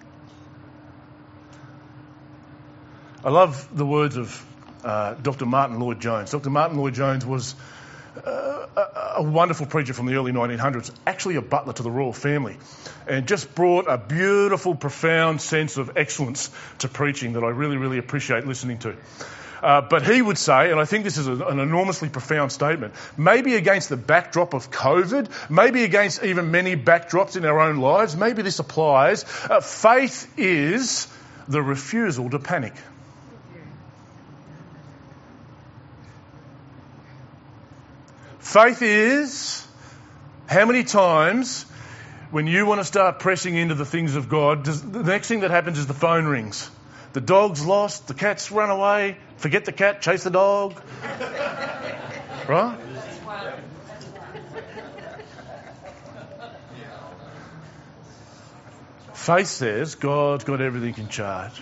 I 3.24 3.30
love 3.30 3.68
the 3.76 3.86
words 3.86 4.16
of 4.16 4.44
uh, 4.84 5.14
Dr. 5.14 5.46
Martyn 5.46 5.78
Lloyd 5.78 6.00
Jones. 6.00 6.32
Dr. 6.32 6.50
Martyn 6.50 6.76
Lloyd 6.78 6.94
Jones 6.94 7.24
was 7.24 7.54
a 8.16 9.22
wonderful 9.22 9.66
preacher 9.66 9.92
from 9.92 10.06
the 10.06 10.14
early 10.14 10.32
1900s, 10.32 10.90
actually 11.06 11.36
a 11.36 11.42
butler 11.42 11.72
to 11.72 11.82
the 11.82 11.90
royal 11.90 12.12
family, 12.12 12.56
and 13.06 13.26
just 13.26 13.54
brought 13.54 13.86
a 13.88 13.98
beautiful, 13.98 14.74
profound 14.74 15.40
sense 15.40 15.76
of 15.76 15.96
excellence 15.96 16.50
to 16.78 16.88
preaching 16.88 17.34
that 17.34 17.44
I 17.44 17.48
really, 17.48 17.76
really 17.76 17.98
appreciate 17.98 18.46
listening 18.46 18.78
to. 18.78 18.96
Uh, 19.62 19.80
but 19.80 20.04
he 20.04 20.20
would 20.20 20.38
say, 20.38 20.72
and 20.72 20.80
I 20.80 20.84
think 20.84 21.04
this 21.04 21.18
is 21.18 21.28
a, 21.28 21.36
an 21.46 21.60
enormously 21.60 22.08
profound 22.08 22.50
statement, 22.50 22.94
maybe 23.16 23.54
against 23.54 23.88
the 23.88 23.96
backdrop 23.96 24.54
of 24.54 24.72
COVID, 24.72 25.28
maybe 25.48 25.84
against 25.84 26.24
even 26.24 26.50
many 26.50 26.76
backdrops 26.76 27.36
in 27.36 27.44
our 27.44 27.60
own 27.60 27.76
lives, 27.76 28.16
maybe 28.16 28.42
this 28.42 28.58
applies. 28.58 29.24
Uh, 29.48 29.60
faith 29.60 30.32
is 30.36 31.06
the 31.46 31.62
refusal 31.62 32.28
to 32.30 32.40
panic. 32.40 32.74
Faith 38.52 38.82
is 38.82 39.66
how 40.46 40.66
many 40.66 40.84
times 40.84 41.62
when 42.30 42.46
you 42.46 42.66
want 42.66 42.82
to 42.82 42.84
start 42.84 43.18
pressing 43.18 43.56
into 43.56 43.74
the 43.74 43.86
things 43.86 44.14
of 44.14 44.28
God, 44.28 44.64
does, 44.64 44.82
the 44.82 45.02
next 45.02 45.28
thing 45.28 45.40
that 45.40 45.50
happens 45.50 45.78
is 45.78 45.86
the 45.86 45.94
phone 45.94 46.26
rings. 46.26 46.70
The 47.14 47.22
dog's 47.22 47.64
lost, 47.64 48.08
the 48.08 48.12
cat's 48.12 48.52
run 48.52 48.68
away, 48.68 49.16
forget 49.38 49.64
the 49.64 49.72
cat, 49.72 50.02
chase 50.02 50.24
the 50.24 50.30
dog. 50.30 50.78
right? 52.46 52.78
Faith 59.14 59.46
says 59.46 59.94
God's 59.94 60.44
got 60.44 60.60
everything 60.60 61.02
in 61.02 61.08
charge. 61.08 61.58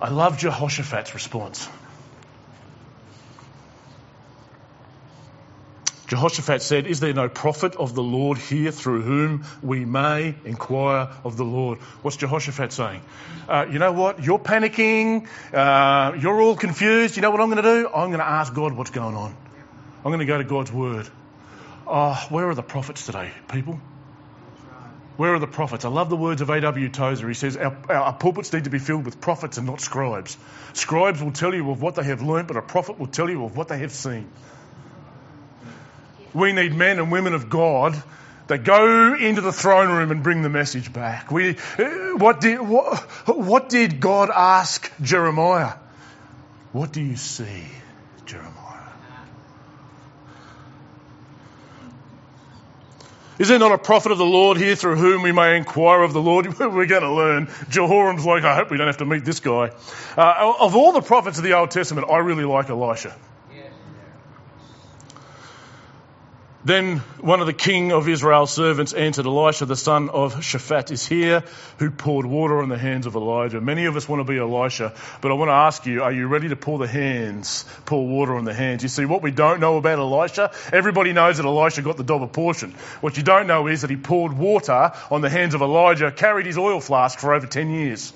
I 0.00 0.08
love 0.08 0.38
Jehoshaphat's 0.38 1.14
response. 1.14 1.68
Jehoshaphat 6.10 6.60
said, 6.60 6.86
Is 6.88 6.98
there 6.98 7.12
no 7.12 7.28
prophet 7.28 7.76
of 7.76 7.94
the 7.94 8.02
Lord 8.02 8.36
here 8.36 8.72
through 8.72 9.02
whom 9.02 9.44
we 9.62 9.84
may 9.84 10.34
inquire 10.44 11.08
of 11.22 11.36
the 11.36 11.44
Lord? 11.44 11.78
What's 12.02 12.16
Jehoshaphat 12.16 12.72
saying? 12.72 13.02
Uh, 13.48 13.66
you 13.70 13.78
know 13.78 13.92
what? 13.92 14.24
You're 14.24 14.40
panicking. 14.40 15.28
Uh, 15.54 16.16
you're 16.16 16.40
all 16.42 16.56
confused. 16.56 17.14
You 17.14 17.22
know 17.22 17.30
what 17.30 17.40
I'm 17.40 17.48
going 17.48 17.62
to 17.62 17.82
do? 17.82 17.88
I'm 17.88 18.08
going 18.08 18.18
to 18.18 18.28
ask 18.28 18.52
God 18.52 18.72
what's 18.72 18.90
going 18.90 19.14
on. 19.14 19.36
I'm 20.04 20.10
going 20.10 20.18
to 20.18 20.24
go 20.24 20.38
to 20.38 20.44
God's 20.44 20.72
word. 20.72 21.08
Oh, 21.86 22.26
where 22.30 22.48
are 22.48 22.56
the 22.56 22.62
prophets 22.62 23.06
today, 23.06 23.30
people? 23.48 23.78
Where 25.20 25.34
are 25.34 25.38
the 25.38 25.46
prophets? 25.46 25.84
I 25.84 25.90
love 25.90 26.08
the 26.08 26.16
words 26.16 26.40
of 26.40 26.48
A.W. 26.48 26.88
Tozer. 26.88 27.28
He 27.28 27.34
says, 27.34 27.54
our, 27.54 27.76
our, 27.90 28.14
pulpits 28.14 28.54
need 28.54 28.64
to 28.64 28.70
be 28.70 28.78
filled 28.78 29.04
with 29.04 29.20
prophets 29.20 29.58
and 29.58 29.66
not 29.66 29.82
scribes. 29.82 30.34
Scribes 30.72 31.22
will 31.22 31.32
tell 31.32 31.54
you 31.54 31.70
of 31.70 31.82
what 31.82 31.96
they 31.96 32.04
have 32.04 32.22
learnt, 32.22 32.48
but 32.48 32.56
a 32.56 32.62
prophet 32.62 32.98
will 32.98 33.06
tell 33.06 33.28
you 33.28 33.44
of 33.44 33.54
what 33.54 33.68
they 33.68 33.80
have 33.80 33.92
seen. 33.92 34.30
We 36.32 36.54
need 36.54 36.74
men 36.74 36.98
and 36.98 37.12
women 37.12 37.34
of 37.34 37.50
God 37.50 38.02
that 38.46 38.64
go 38.64 39.14
into 39.14 39.42
the 39.42 39.52
throne 39.52 39.90
room 39.90 40.10
and 40.10 40.22
bring 40.22 40.40
the 40.40 40.48
message 40.48 40.90
back. 40.90 41.30
We, 41.30 41.58
uh, 41.78 41.84
what, 42.16 42.40
did, 42.40 42.58
what, 42.58 43.00
what 43.26 43.68
did 43.68 44.00
God 44.00 44.30
ask 44.34 44.90
Jeremiah? 45.02 45.74
What 46.72 46.92
do 46.92 47.02
you 47.02 47.16
see, 47.16 47.64
Jeremiah? 48.24 48.59
Is 53.40 53.48
there 53.48 53.58
not 53.58 53.72
a 53.72 53.78
prophet 53.78 54.12
of 54.12 54.18
the 54.18 54.26
Lord 54.26 54.58
here 54.58 54.76
through 54.76 54.96
whom 54.96 55.22
we 55.22 55.32
may 55.32 55.56
inquire 55.56 56.02
of 56.02 56.12
the 56.12 56.20
Lord? 56.20 56.46
We're 56.58 56.84
going 56.84 57.00
to 57.00 57.10
learn. 57.10 57.46
Jehoram's 57.70 58.26
like, 58.26 58.44
I 58.44 58.54
hope 58.54 58.70
we 58.70 58.76
don't 58.76 58.86
have 58.86 58.98
to 58.98 59.06
meet 59.06 59.24
this 59.24 59.40
guy. 59.40 59.70
Uh, 60.14 60.54
of 60.60 60.76
all 60.76 60.92
the 60.92 61.00
prophets 61.00 61.38
of 61.38 61.44
the 61.44 61.54
Old 61.54 61.70
Testament, 61.70 62.06
I 62.10 62.18
really 62.18 62.44
like 62.44 62.68
Elisha. 62.68 63.16
Then 66.62 66.98
one 67.20 67.40
of 67.40 67.46
the 67.46 67.54
king 67.54 67.90
of 67.90 68.06
Israel's 68.06 68.52
servants 68.52 68.92
answered, 68.92 69.24
Elisha, 69.24 69.64
the 69.64 69.76
son 69.76 70.10
of 70.10 70.34
Shaphat, 70.34 70.90
is 70.90 71.06
here, 71.06 71.42
who 71.78 71.90
poured 71.90 72.26
water 72.26 72.60
on 72.60 72.68
the 72.68 72.76
hands 72.76 73.06
of 73.06 73.16
Elijah. 73.16 73.62
Many 73.62 73.86
of 73.86 73.96
us 73.96 74.06
want 74.06 74.20
to 74.20 74.30
be 74.30 74.38
Elisha, 74.38 74.92
but 75.22 75.30
I 75.30 75.34
want 75.34 75.48
to 75.48 75.54
ask 75.54 75.86
you, 75.86 76.02
are 76.02 76.12
you 76.12 76.26
ready 76.26 76.50
to 76.50 76.56
pour 76.56 76.78
the 76.78 76.86
hands, 76.86 77.64
pour 77.86 78.06
water 78.06 78.34
on 78.34 78.44
the 78.44 78.52
hands? 78.52 78.82
You 78.82 78.90
see, 78.90 79.06
what 79.06 79.22
we 79.22 79.30
don't 79.30 79.58
know 79.58 79.78
about 79.78 79.98
Elisha, 79.98 80.52
everybody 80.70 81.14
knows 81.14 81.38
that 81.38 81.46
Elisha 81.46 81.80
got 81.80 81.96
the 81.96 82.04
double 82.04 82.28
portion. 82.28 82.72
What 83.00 83.16
you 83.16 83.22
don't 83.22 83.46
know 83.46 83.66
is 83.66 83.80
that 83.80 83.88
he 83.88 83.96
poured 83.96 84.36
water 84.36 84.92
on 85.10 85.22
the 85.22 85.30
hands 85.30 85.54
of 85.54 85.62
Elijah, 85.62 86.12
carried 86.12 86.44
his 86.44 86.58
oil 86.58 86.80
flask 86.80 87.20
for 87.20 87.32
over 87.32 87.46
10 87.46 87.70
years. 87.70 88.12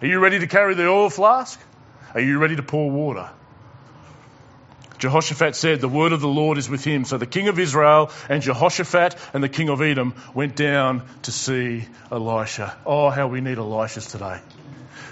Are 0.00 0.06
you 0.06 0.20
ready 0.20 0.38
to 0.38 0.46
carry 0.46 0.74
the 0.74 0.88
oil 0.88 1.10
flask? 1.10 1.60
Are 2.14 2.20
you 2.20 2.38
ready 2.38 2.56
to 2.56 2.62
pour 2.62 2.90
water? 2.90 3.28
Jehoshaphat 5.04 5.54
said, 5.54 5.82
The 5.82 5.88
word 5.88 6.12
of 6.12 6.22
the 6.22 6.28
Lord 6.28 6.56
is 6.56 6.70
with 6.70 6.82
him. 6.82 7.04
So 7.04 7.18
the 7.18 7.26
king 7.26 7.48
of 7.48 7.58
Israel 7.58 8.10
and 8.30 8.42
Jehoshaphat 8.42 9.14
and 9.34 9.44
the 9.44 9.50
king 9.50 9.68
of 9.68 9.82
Edom 9.82 10.14
went 10.32 10.56
down 10.56 11.06
to 11.24 11.30
see 11.30 11.86
Elisha. 12.10 12.74
Oh, 12.86 13.10
how 13.10 13.26
we 13.26 13.42
need 13.42 13.58
Elishas 13.58 14.10
today. 14.10 14.40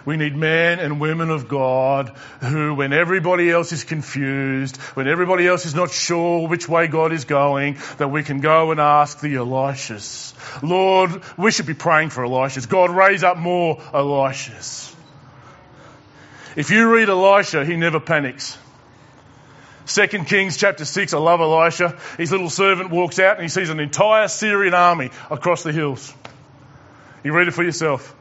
We 0.07 0.17
need 0.17 0.35
men 0.35 0.79
and 0.79 0.99
women 0.99 1.29
of 1.29 1.47
God 1.47 2.09
who, 2.41 2.75
when 2.75 2.95
everybody 2.95 3.51
else 3.51 3.71
is 3.73 3.85
confused, 3.85 4.79
when 4.97 5.09
everybody 5.09 5.47
else 5.47 5.67
is 5.67 5.75
not 5.75 5.91
sure 5.91 6.49
which 6.49 6.67
way 6.67 6.87
God 6.87 7.13
is 7.13 7.27
going, 7.27 7.77
that 7.99 8.09
we 8.09 8.23
can 8.23 8.41
go 8.41 8.71
and 8.71 8.81
ask 8.81 9.21
the 9.21 9.35
Elishas. 9.35 10.33
Lord, 10.63 11.23
we 11.37 11.51
should 11.51 11.67
be 11.67 11.75
praying 11.75 12.09
for 12.09 12.25
Elishas. 12.25 12.67
God, 12.67 12.89
raise 12.89 13.23
up 13.25 13.37
more 13.37 13.77
Elishas. 13.77 14.95
If 16.57 16.71
you 16.71 16.91
read 16.91 17.11
Elisha, 17.11 17.67
he 17.67 17.77
never 17.77 18.01
panics. 18.01 18.57
Second 19.85 20.27
Kings 20.27 20.57
chapter 20.57 20.85
6, 20.85 21.13
I 21.13 21.19
love 21.19 21.41
Elisha. 21.41 21.99
His 22.17 22.31
little 22.31 22.51
servant 22.51 22.91
walks 22.91 23.19
out 23.19 23.37
and 23.37 23.43
he 23.43 23.49
sees 23.49 23.69
an 23.69 23.81
entire 23.81 24.29
Syrian 24.29 24.75
army 24.75 25.11
across 25.31 25.63
the 25.63 25.73
hills. 25.73 26.13
You 27.25 27.33
read 27.33 27.49
it 27.49 27.53
for 27.53 27.65
yourself. 27.65 28.15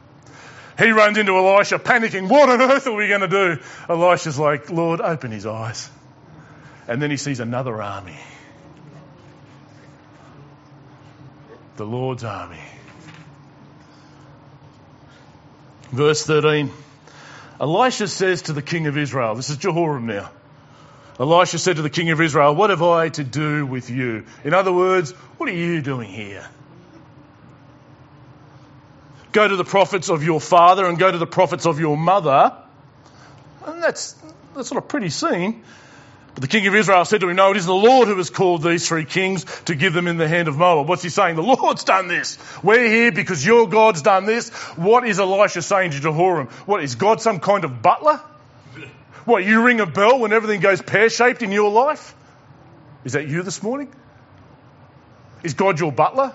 He 0.78 0.90
runs 0.92 1.18
into 1.18 1.36
Elisha 1.36 1.78
panicking. 1.78 2.30
What 2.30 2.50
on 2.50 2.62
earth 2.62 2.88
are 2.88 2.96
we 2.96 3.08
going 3.08 3.22
to 3.22 3.28
do? 3.28 3.58
Elisha's 3.88 4.40
like, 4.40 4.70
Lord, 4.70 5.02
open 5.02 5.32
his 5.32 5.46
eyes. 5.46 5.90
And 6.88 7.02
then 7.02 7.12
he 7.12 7.18
sees 7.18 7.40
another 7.40 7.82
army. 7.82 8.18
The 11.78 11.86
Lord's 11.86 12.24
army. 12.24 12.62
Verse 15.92 16.26
13. 16.26 16.72
Elisha 17.60 18.08
says 18.08 18.44
to 18.44 18.54
the 18.54 18.62
king 18.62 18.88
of 18.88 18.98
Israel, 18.98 19.36
this 19.36 19.52
is 19.52 19.58
Jehoram 19.58 20.08
now. 20.08 20.32
Elisha 21.20 21.60
said 21.60 21.76
to 21.76 21.82
the 21.82 21.90
king 21.90 22.10
of 22.12 22.22
Israel, 22.22 22.56
What 22.56 22.70
have 22.70 22.82
I 22.82 23.10
to 23.10 23.24
do 23.24 23.66
with 23.66 23.90
you? 23.90 24.26
In 24.44 24.54
other 24.54 24.74
words, 24.74 25.12
what 25.38 25.50
are 25.50 25.54
you 25.54 25.82
doing 25.82 26.10
here? 26.10 26.48
Go 29.32 29.48
to 29.48 29.56
the 29.56 29.64
prophets 29.64 30.10
of 30.10 30.24
your 30.24 30.42
father 30.42 30.86
and 30.86 30.98
go 30.98 31.12
to 31.12 31.18
the 31.18 31.28
prophets 31.28 31.66
of 31.66 31.80
your 31.80 31.96
mother. 31.96 32.54
And 33.66 33.82
that's, 33.82 34.14
that's 34.56 34.72
not 34.72 34.84
a 34.84 34.86
pretty 34.86 35.10
scene. 35.10 35.64
But 36.34 36.42
the 36.42 36.48
king 36.48 36.66
of 36.68 36.76
Israel 36.76 37.04
said 37.06 37.22
to 37.22 37.30
him, 37.30 37.36
No, 37.36 37.52
it 37.52 37.58
is 37.58 37.66
the 37.66 37.74
Lord 37.74 38.08
who 38.08 38.18
has 38.18 38.30
called 38.30 38.64
these 38.64 38.88
three 38.88 39.06
kings 39.06 39.46
to 39.66 39.76
give 39.76 39.94
them 39.94 40.08
in 40.08 40.18
the 40.18 40.28
hand 40.28 40.48
of 40.48 40.58
Moab. 40.58 40.88
What's 40.88 41.04
he 41.04 41.10
saying? 41.10 41.36
The 41.36 41.44
Lord's 41.44 41.84
done 41.84 42.08
this. 42.08 42.38
We're 42.64 42.88
here 42.88 43.12
because 43.12 43.46
your 43.46 43.68
God's 43.68 44.02
done 44.02 44.26
this. 44.26 44.50
What 44.78 45.06
is 45.06 45.20
Elisha 45.20 45.62
saying 45.62 45.92
to 45.92 46.00
Jehoram? 46.00 46.48
What, 46.66 46.84
is 46.84 46.96
God 46.96 47.22
some 47.22 47.40
kind 47.40 47.66
of 47.66 47.82
butler? 47.82 48.22
What, 49.26 49.44
you 49.44 49.64
ring 49.64 49.80
a 49.80 49.86
bell 49.86 50.20
when 50.20 50.34
everything 50.34 50.62
goes 50.62 50.82
pear 50.82 51.10
shaped 51.10 51.42
in 51.42 51.52
your 51.52 51.72
life? 51.72 52.16
Is 53.04 53.14
that 53.14 53.28
you 53.28 53.44
this 53.44 53.62
morning? 53.62 53.94
Is 55.44 55.54
God 55.54 55.80
your 55.80 55.92
butler? 55.92 56.34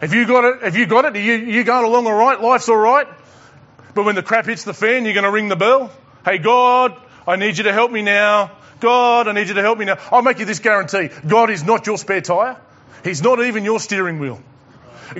Have 0.00 0.12
you 0.12 0.26
got 0.26 0.44
it? 0.44 0.62
Have 0.62 0.76
you 0.76 0.86
got 0.86 1.04
it? 1.06 1.16
Are 1.16 1.20
you, 1.20 1.34
you 1.34 1.64
going 1.64 1.84
along 1.84 2.06
all 2.06 2.14
right? 2.14 2.40
Life's 2.40 2.68
all 2.68 2.76
right? 2.76 3.06
But 3.94 4.04
when 4.04 4.14
the 4.14 4.22
crap 4.22 4.46
hits 4.46 4.64
the 4.64 4.74
fan, 4.74 5.04
you're 5.04 5.14
going 5.14 5.24
to 5.24 5.30
ring 5.30 5.48
the 5.48 5.56
bell? 5.56 5.90
Hey, 6.24 6.38
God, 6.38 6.96
I 7.26 7.36
need 7.36 7.56
you 7.56 7.64
to 7.64 7.72
help 7.72 7.90
me 7.90 8.02
now. 8.02 8.50
God, 8.80 9.26
I 9.26 9.32
need 9.32 9.48
you 9.48 9.54
to 9.54 9.62
help 9.62 9.78
me 9.78 9.86
now. 9.86 9.96
I'll 10.12 10.22
make 10.22 10.38
you 10.38 10.44
this 10.44 10.58
guarantee. 10.58 11.08
God 11.26 11.50
is 11.50 11.64
not 11.64 11.86
your 11.86 11.96
spare 11.96 12.20
tyre. 12.20 12.60
He's 13.04 13.22
not 13.22 13.42
even 13.42 13.64
your 13.64 13.80
steering 13.80 14.18
wheel. 14.18 14.40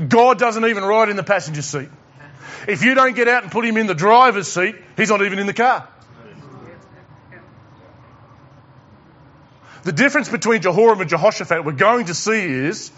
God 0.08 0.38
doesn't 0.38 0.64
even 0.64 0.84
ride 0.84 1.08
in 1.08 1.16
the 1.16 1.22
passenger 1.22 1.62
seat. 1.62 1.88
If 2.68 2.82
you 2.82 2.94
don't 2.94 3.14
get 3.14 3.28
out 3.28 3.44
and 3.44 3.52
put 3.52 3.64
him 3.64 3.76
in 3.76 3.86
the 3.86 3.94
driver's 3.94 4.48
seat, 4.48 4.74
he's 4.96 5.08
not 5.08 5.22
even 5.22 5.38
in 5.38 5.46
the 5.46 5.54
car. 5.54 5.88
The 9.86 9.92
difference 9.92 10.28
between 10.28 10.62
Jehoram 10.62 11.00
and 11.00 11.08
Jehoshaphat 11.08 11.64
we're 11.64 11.70
going 11.70 12.06
to 12.06 12.14
see 12.14 12.42
is 12.42 12.88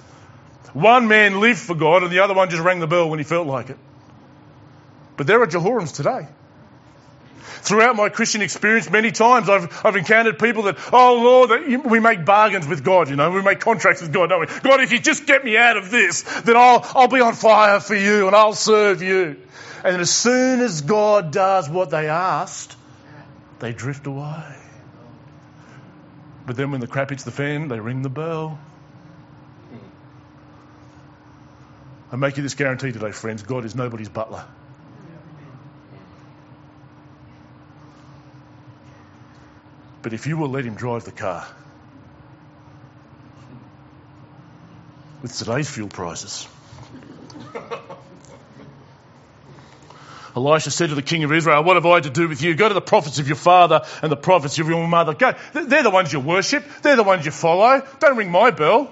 one 0.72 1.06
man 1.06 1.38
lived 1.38 1.58
for 1.58 1.74
God 1.74 2.02
and 2.02 2.10
the 2.10 2.20
other 2.20 2.32
one 2.32 2.48
just 2.48 2.62
rang 2.62 2.80
the 2.80 2.86
bell 2.86 3.10
when 3.10 3.18
he 3.18 3.26
felt 3.26 3.46
like 3.46 3.68
it. 3.68 3.76
But 5.18 5.26
there 5.26 5.42
are 5.42 5.46
Jehorams 5.46 5.94
today. 5.94 6.26
Throughout 7.60 7.94
my 7.94 8.08
Christian 8.08 8.40
experience, 8.40 8.88
many 8.88 9.10
times 9.10 9.50
I've, 9.50 9.84
I've 9.84 9.96
encountered 9.96 10.38
people 10.38 10.62
that, 10.62 10.78
oh 10.90 11.20
Lord, 11.22 11.50
that 11.50 11.84
we 11.84 12.00
make 12.00 12.24
bargains 12.24 12.66
with 12.66 12.82
God, 12.82 13.10
you 13.10 13.16
know, 13.16 13.32
we 13.32 13.42
make 13.42 13.60
contracts 13.60 14.00
with 14.00 14.14
God, 14.14 14.30
don't 14.30 14.40
we? 14.40 14.46
God, 14.46 14.80
if 14.80 14.90
you 14.90 14.98
just 14.98 15.26
get 15.26 15.44
me 15.44 15.58
out 15.58 15.76
of 15.76 15.90
this, 15.90 16.22
then 16.40 16.56
I'll, 16.56 16.86
I'll 16.94 17.08
be 17.08 17.20
on 17.20 17.34
fire 17.34 17.80
for 17.80 17.96
you 17.96 18.28
and 18.28 18.34
I'll 18.34 18.54
serve 18.54 19.02
you. 19.02 19.36
And 19.84 20.00
as 20.00 20.10
soon 20.10 20.60
as 20.60 20.80
God 20.80 21.32
does 21.32 21.68
what 21.68 21.90
they 21.90 22.08
asked, 22.08 22.74
they 23.58 23.74
drift 23.74 24.06
away. 24.06 24.54
But 26.48 26.56
then 26.56 26.70
when 26.70 26.80
the 26.80 26.86
crap 26.86 27.10
hits 27.10 27.24
the 27.24 27.30
fan, 27.30 27.68
they 27.68 27.78
ring 27.78 28.00
the 28.00 28.08
bell. 28.08 28.58
I 32.10 32.16
make 32.16 32.38
you 32.38 32.42
this 32.42 32.54
guarantee 32.54 32.90
today, 32.90 33.12
friends 33.12 33.42
God 33.42 33.66
is 33.66 33.74
nobody's 33.74 34.08
butler. 34.08 34.42
But 40.00 40.14
if 40.14 40.26
you 40.26 40.38
will 40.38 40.48
let 40.48 40.64
him 40.64 40.74
drive 40.74 41.04
the 41.04 41.12
car, 41.12 41.44
with 45.20 45.36
today's 45.36 45.68
fuel 45.68 45.90
prices, 45.90 46.48
Elisha 50.38 50.70
said 50.70 50.90
to 50.90 50.94
the 50.94 51.02
king 51.02 51.24
of 51.24 51.32
Israel, 51.32 51.64
What 51.64 51.76
have 51.76 51.86
I 51.86 52.00
to 52.00 52.10
do 52.10 52.28
with 52.28 52.42
you? 52.42 52.54
Go 52.54 52.68
to 52.68 52.74
the 52.74 52.80
prophets 52.80 53.18
of 53.18 53.26
your 53.26 53.36
father 53.36 53.82
and 54.02 54.12
the 54.12 54.16
prophets 54.16 54.58
of 54.58 54.68
your 54.68 54.86
mother. 54.86 55.14
Go. 55.14 55.34
They're 55.52 55.82
the 55.82 55.90
ones 55.90 56.12
you 56.12 56.20
worship. 56.20 56.64
They're 56.82 56.96
the 56.96 57.02
ones 57.02 57.24
you 57.24 57.32
follow. 57.32 57.82
Don't 57.98 58.16
ring 58.16 58.30
my 58.30 58.50
bell. 58.50 58.84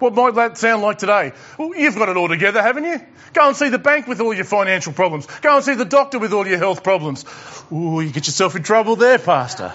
What 0.00 0.14
might 0.14 0.34
that 0.34 0.58
sound 0.58 0.82
like 0.82 0.98
today? 0.98 1.32
Well, 1.58 1.76
you've 1.76 1.94
got 1.94 2.08
it 2.08 2.16
all 2.16 2.28
together, 2.28 2.62
haven't 2.62 2.84
you? 2.84 3.00
Go 3.34 3.48
and 3.48 3.56
see 3.56 3.68
the 3.68 3.78
bank 3.78 4.08
with 4.08 4.20
all 4.20 4.34
your 4.34 4.46
financial 4.46 4.92
problems. 4.92 5.26
Go 5.42 5.56
and 5.56 5.64
see 5.64 5.74
the 5.74 5.84
doctor 5.84 6.18
with 6.18 6.32
all 6.32 6.46
your 6.46 6.58
health 6.58 6.82
problems. 6.82 7.24
Ooh, 7.70 8.00
you 8.00 8.10
get 8.10 8.26
yourself 8.26 8.56
in 8.56 8.62
trouble 8.62 8.96
there, 8.96 9.18
Pastor. 9.18 9.72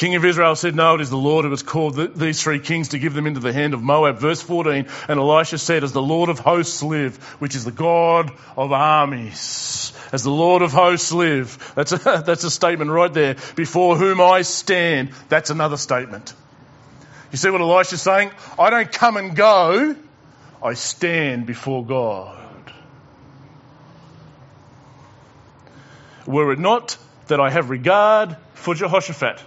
King 0.00 0.14
of 0.14 0.24
Israel 0.24 0.56
said, 0.56 0.74
No, 0.74 0.94
it 0.94 1.02
is 1.02 1.10
the 1.10 1.18
Lord 1.18 1.44
who 1.44 1.50
has 1.50 1.62
called 1.62 1.96
th- 1.96 2.14
these 2.14 2.42
three 2.42 2.58
kings 2.58 2.88
to 2.88 2.98
give 2.98 3.12
them 3.12 3.26
into 3.26 3.38
the 3.38 3.52
hand 3.52 3.74
of 3.74 3.82
Moab. 3.82 4.18
Verse 4.18 4.40
14, 4.40 4.86
and 5.08 5.20
Elisha 5.20 5.58
said, 5.58 5.84
As 5.84 5.92
the 5.92 6.00
Lord 6.00 6.30
of 6.30 6.38
hosts 6.38 6.82
live, 6.82 7.18
which 7.38 7.54
is 7.54 7.66
the 7.66 7.70
God 7.70 8.32
of 8.56 8.72
armies, 8.72 9.92
as 10.10 10.22
the 10.22 10.30
Lord 10.30 10.62
of 10.62 10.72
hosts 10.72 11.12
live. 11.12 11.74
That's 11.76 11.92
a, 11.92 11.98
that's 12.26 12.44
a 12.44 12.50
statement 12.50 12.90
right 12.90 13.12
there. 13.12 13.36
Before 13.56 13.94
whom 13.94 14.22
I 14.22 14.40
stand. 14.40 15.10
That's 15.28 15.50
another 15.50 15.76
statement. 15.76 16.32
You 17.30 17.36
see 17.36 17.50
what 17.50 17.60
Elisha's 17.60 18.00
saying? 18.00 18.30
I 18.58 18.70
don't 18.70 18.90
come 18.90 19.18
and 19.18 19.36
go. 19.36 19.94
I 20.62 20.72
stand 20.72 21.44
before 21.44 21.84
God. 21.84 22.72
Were 26.26 26.52
it 26.52 26.58
not 26.58 26.96
that 27.26 27.38
I 27.38 27.50
have 27.50 27.68
regard 27.68 28.34
for 28.54 28.74
Jehoshaphat, 28.74 29.42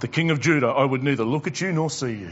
the 0.00 0.08
king 0.08 0.30
of 0.30 0.40
Judah, 0.40 0.68
I 0.68 0.84
would 0.84 1.02
neither 1.02 1.24
look 1.24 1.46
at 1.46 1.60
you 1.60 1.72
nor 1.72 1.90
see 1.90 2.12
you. 2.12 2.30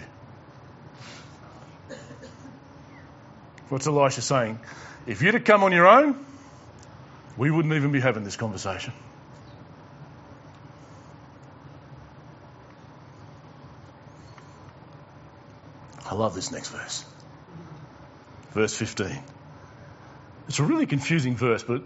What's 3.68 3.86
Elisha 3.86 4.22
saying? 4.22 4.58
If 5.06 5.22
you'd 5.22 5.34
have 5.34 5.44
come 5.44 5.62
on 5.62 5.72
your 5.72 5.86
own, 5.86 6.24
we 7.36 7.50
wouldn't 7.50 7.74
even 7.74 7.92
be 7.92 8.00
having 8.00 8.24
this 8.24 8.36
conversation. 8.36 8.92
I 16.06 16.14
love 16.14 16.34
this 16.34 16.50
next 16.50 16.70
verse. 16.70 17.04
Verse 18.52 18.74
15. 18.74 19.18
It's 20.48 20.58
a 20.58 20.62
really 20.62 20.86
confusing 20.86 21.36
verse, 21.36 21.62
but 21.62 21.82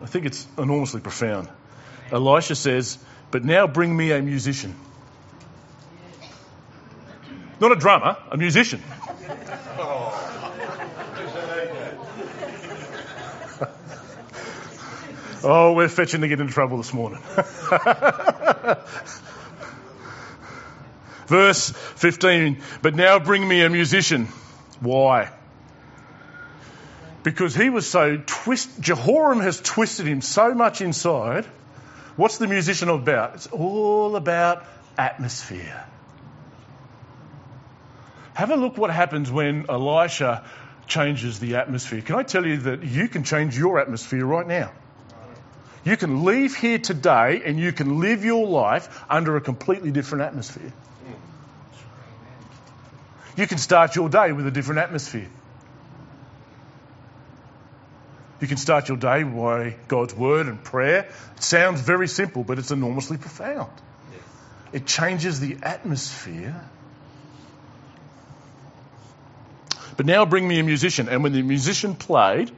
I 0.00 0.06
think 0.06 0.24
it's 0.24 0.46
enormously 0.56 1.02
profound. 1.02 1.48
Elisha 2.10 2.54
says, 2.54 2.96
But 3.30 3.44
now 3.44 3.66
bring 3.66 3.94
me 3.94 4.12
a 4.12 4.22
musician. 4.22 4.74
Not 7.60 7.72
a 7.72 7.76
drummer, 7.76 8.16
a 8.30 8.36
musician. 8.36 8.82
oh, 15.42 15.72
we're 15.74 15.88
fetching 15.88 16.20
to 16.20 16.28
get 16.28 16.38
into 16.40 16.52
trouble 16.52 16.76
this 16.76 16.92
morning. 16.94 17.20
Verse 21.26 21.70
15, 21.70 22.62
but 22.80 22.94
now 22.94 23.18
bring 23.18 23.46
me 23.46 23.62
a 23.62 23.68
musician. 23.68 24.26
Why? 24.80 25.30
Because 27.22 27.54
he 27.54 27.70
was 27.70 27.88
so 27.88 28.22
twist, 28.24 28.80
Jehoram 28.80 29.40
has 29.40 29.60
twisted 29.60 30.06
him 30.06 30.20
so 30.20 30.54
much 30.54 30.80
inside. 30.80 31.44
What's 32.16 32.38
the 32.38 32.46
musician 32.46 32.88
about? 32.88 33.34
It's 33.34 33.48
all 33.48 34.16
about 34.16 34.64
atmosphere. 34.96 35.84
Have 38.38 38.52
a 38.52 38.56
look 38.56 38.78
what 38.78 38.90
happens 38.90 39.32
when 39.32 39.66
Elisha 39.68 40.44
changes 40.86 41.40
the 41.40 41.56
atmosphere. 41.56 42.02
Can 42.02 42.14
I 42.14 42.22
tell 42.22 42.46
you 42.46 42.58
that 42.58 42.84
you 42.84 43.08
can 43.08 43.24
change 43.24 43.58
your 43.58 43.80
atmosphere 43.80 44.24
right 44.24 44.46
now? 44.46 44.70
You 45.84 45.96
can 45.96 46.24
leave 46.24 46.54
here 46.54 46.78
today 46.78 47.42
and 47.44 47.58
you 47.58 47.72
can 47.72 47.98
live 47.98 48.24
your 48.24 48.46
life 48.46 49.04
under 49.10 49.36
a 49.36 49.40
completely 49.40 49.90
different 49.90 50.22
atmosphere. 50.22 50.72
You 53.36 53.48
can 53.48 53.58
start 53.58 53.96
your 53.96 54.08
day 54.08 54.30
with 54.30 54.46
a 54.46 54.52
different 54.52 54.82
atmosphere. 54.82 55.28
You 58.40 58.46
can 58.46 58.56
start 58.56 58.86
your 58.86 58.98
day 58.98 59.24
by 59.24 59.74
God's 59.88 60.14
word 60.14 60.46
and 60.46 60.62
prayer. 60.62 61.08
It 61.36 61.42
sounds 61.42 61.80
very 61.80 62.06
simple, 62.06 62.44
but 62.44 62.60
it's 62.60 62.70
enormously 62.70 63.16
profound. 63.16 63.72
It 64.72 64.86
changes 64.86 65.40
the 65.40 65.56
atmosphere 65.60 66.70
But 69.98 70.06
now 70.06 70.24
bring 70.24 70.46
me 70.46 70.60
a 70.60 70.62
musician. 70.62 71.08
And 71.08 71.24
when 71.24 71.32
the 71.32 71.42
musician 71.42 71.96
played, 71.96 72.52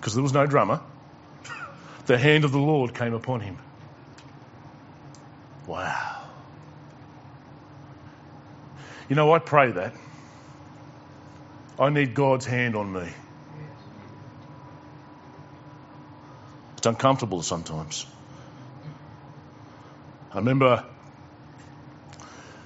because 0.00 0.14
there 0.14 0.22
was 0.22 0.32
no 0.32 0.46
drummer, 0.46 0.80
the 2.06 2.16
hand 2.16 2.44
of 2.44 2.50
the 2.50 2.58
Lord 2.58 2.94
came 2.94 3.12
upon 3.12 3.40
him. 3.40 3.58
Wow. 5.66 6.22
You 9.10 9.16
know, 9.16 9.30
I 9.34 9.38
pray 9.38 9.70
that. 9.72 9.92
I 11.78 11.90
need 11.90 12.14
God's 12.14 12.46
hand 12.46 12.74
on 12.74 12.90
me. 12.90 13.06
It's 16.78 16.86
uncomfortable 16.86 17.42
sometimes. 17.42 18.06
I 20.32 20.38
remember, 20.38 20.86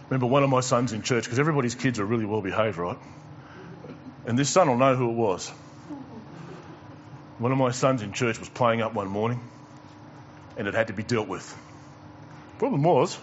remember 0.09 0.27
one 0.27 0.45
of 0.45 0.51
my 0.51 0.61
sons 0.61 0.93
in 0.93 1.03
church, 1.03 1.25
because 1.25 1.41
everybody's 1.41 1.75
kids 1.75 1.99
are 1.99 2.05
really 2.05 2.25
well 2.25 2.41
behaved, 2.41 2.79
right? 2.79 2.99
And 4.27 4.39
this 4.39 4.51
son 4.51 4.69
will 4.69 4.77
know 4.77 4.95
who 4.95 5.11
it 5.11 5.15
was. 5.15 5.49
One 7.39 7.51
of 7.51 7.59
my 7.59 7.71
sons 7.73 8.03
in 8.03 8.13
church 8.13 8.39
was 8.39 8.49
playing 8.49 8.83
up 8.83 8.95
one 8.95 9.09
morning 9.09 9.41
and 10.57 10.69
it 10.69 10.75
had 10.75 10.89
to 10.89 10.93
be 10.93 11.03
dealt 11.03 11.29
with. 11.29 11.57
Problem 12.59 12.83
was, 12.83 13.19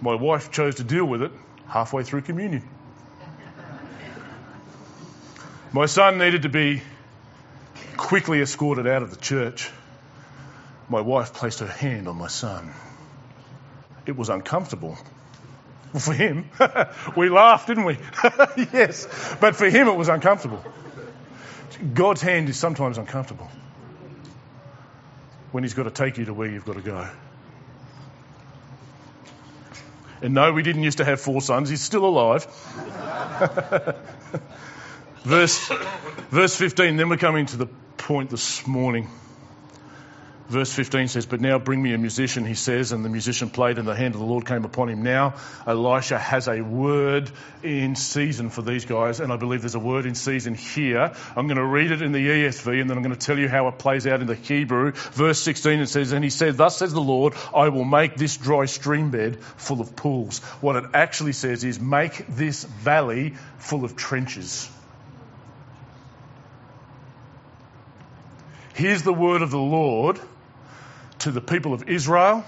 my 0.00 0.14
wife 0.14 0.50
chose 0.52 0.76
to 0.76 0.84
deal 0.84 1.04
with 1.04 1.22
it 1.22 1.32
halfway 1.66 2.04
through 2.04 2.22
communion. 2.22 2.62
My 5.72 5.86
son 5.86 6.18
needed 6.18 6.42
to 6.42 6.48
be 6.48 6.82
quickly 7.96 8.40
escorted 8.40 8.86
out 8.86 9.02
of 9.02 9.10
the 9.10 9.16
church. 9.16 9.70
My 10.88 11.00
wife 11.00 11.32
placed 11.34 11.60
her 11.60 11.66
hand 11.66 12.08
on 12.08 12.16
my 12.16 12.28
son. 12.28 12.72
It 14.06 14.16
was 14.16 14.28
uncomfortable 14.28 14.98
for 15.98 16.12
him, 16.12 16.48
we 17.16 17.28
laughed, 17.28 17.66
didn't 17.66 17.84
we? 17.84 17.98
yes. 18.72 19.36
But 19.40 19.56
for 19.56 19.68
him, 19.68 19.88
it 19.88 19.96
was 19.96 20.08
uncomfortable. 20.08 20.62
God's 21.94 22.20
hand 22.20 22.48
is 22.48 22.58
sometimes 22.58 22.98
uncomfortable 22.98 23.50
when 25.50 25.64
He's 25.64 25.74
got 25.74 25.84
to 25.84 25.90
take 25.90 26.18
you 26.18 26.26
to 26.26 26.34
where 26.34 26.48
you've 26.48 26.64
got 26.64 26.76
to 26.76 26.82
go. 26.82 27.08
And 30.22 30.34
no, 30.34 30.52
we 30.52 30.62
didn't 30.62 30.82
used 30.82 30.98
to 30.98 31.04
have 31.04 31.20
four 31.20 31.40
sons. 31.40 31.70
He's 31.70 31.80
still 31.80 32.04
alive. 32.04 32.46
verse, 35.24 35.68
verse 36.30 36.54
15, 36.54 36.96
then 36.96 37.08
we're 37.08 37.16
coming 37.16 37.46
to 37.46 37.56
the 37.56 37.66
point 37.96 38.30
this 38.30 38.66
morning. 38.66 39.08
Verse 40.50 40.72
15 40.72 41.06
says, 41.06 41.26
But 41.26 41.40
now 41.40 41.60
bring 41.60 41.80
me 41.80 41.94
a 41.94 41.98
musician, 41.98 42.44
he 42.44 42.54
says, 42.54 42.90
and 42.90 43.04
the 43.04 43.08
musician 43.08 43.50
played, 43.50 43.78
and 43.78 43.86
the 43.86 43.94
hand 43.94 44.14
of 44.14 44.20
the 44.20 44.26
Lord 44.26 44.46
came 44.46 44.64
upon 44.64 44.88
him. 44.88 45.04
Now 45.04 45.34
Elisha 45.64 46.18
has 46.18 46.48
a 46.48 46.60
word 46.60 47.30
in 47.62 47.94
season 47.94 48.50
for 48.50 48.60
these 48.60 48.84
guys, 48.84 49.20
and 49.20 49.32
I 49.32 49.36
believe 49.36 49.60
there's 49.62 49.76
a 49.76 49.78
word 49.78 50.06
in 50.06 50.16
season 50.16 50.56
here. 50.56 51.12
I'm 51.36 51.46
going 51.46 51.56
to 51.56 51.64
read 51.64 51.92
it 51.92 52.02
in 52.02 52.10
the 52.10 52.18
ESV, 52.18 52.80
and 52.80 52.90
then 52.90 52.96
I'm 52.96 53.04
going 53.04 53.14
to 53.14 53.26
tell 53.26 53.38
you 53.38 53.48
how 53.48 53.68
it 53.68 53.78
plays 53.78 54.08
out 54.08 54.22
in 54.22 54.26
the 54.26 54.34
Hebrew. 54.34 54.90
Verse 54.90 55.38
16 55.38 55.78
it 55.78 55.86
says, 55.86 56.10
And 56.10 56.24
he 56.24 56.30
said, 56.30 56.56
Thus 56.56 56.78
says 56.78 56.92
the 56.92 57.00
Lord, 57.00 57.34
I 57.54 57.68
will 57.68 57.84
make 57.84 58.16
this 58.16 58.36
dry 58.36 58.64
stream 58.64 59.12
bed 59.12 59.40
full 59.44 59.80
of 59.80 59.94
pools. 59.94 60.40
What 60.60 60.74
it 60.74 60.84
actually 60.94 61.32
says 61.32 61.62
is, 61.62 61.78
Make 61.78 62.26
this 62.26 62.64
valley 62.64 63.34
full 63.58 63.84
of 63.84 63.94
trenches. 63.94 64.68
Here's 68.74 69.04
the 69.04 69.12
word 69.12 69.42
of 69.42 69.52
the 69.52 69.58
Lord 69.58 70.18
to 71.20 71.30
the 71.30 71.40
people 71.40 71.72
of 71.72 71.88
Israel, 71.88 72.44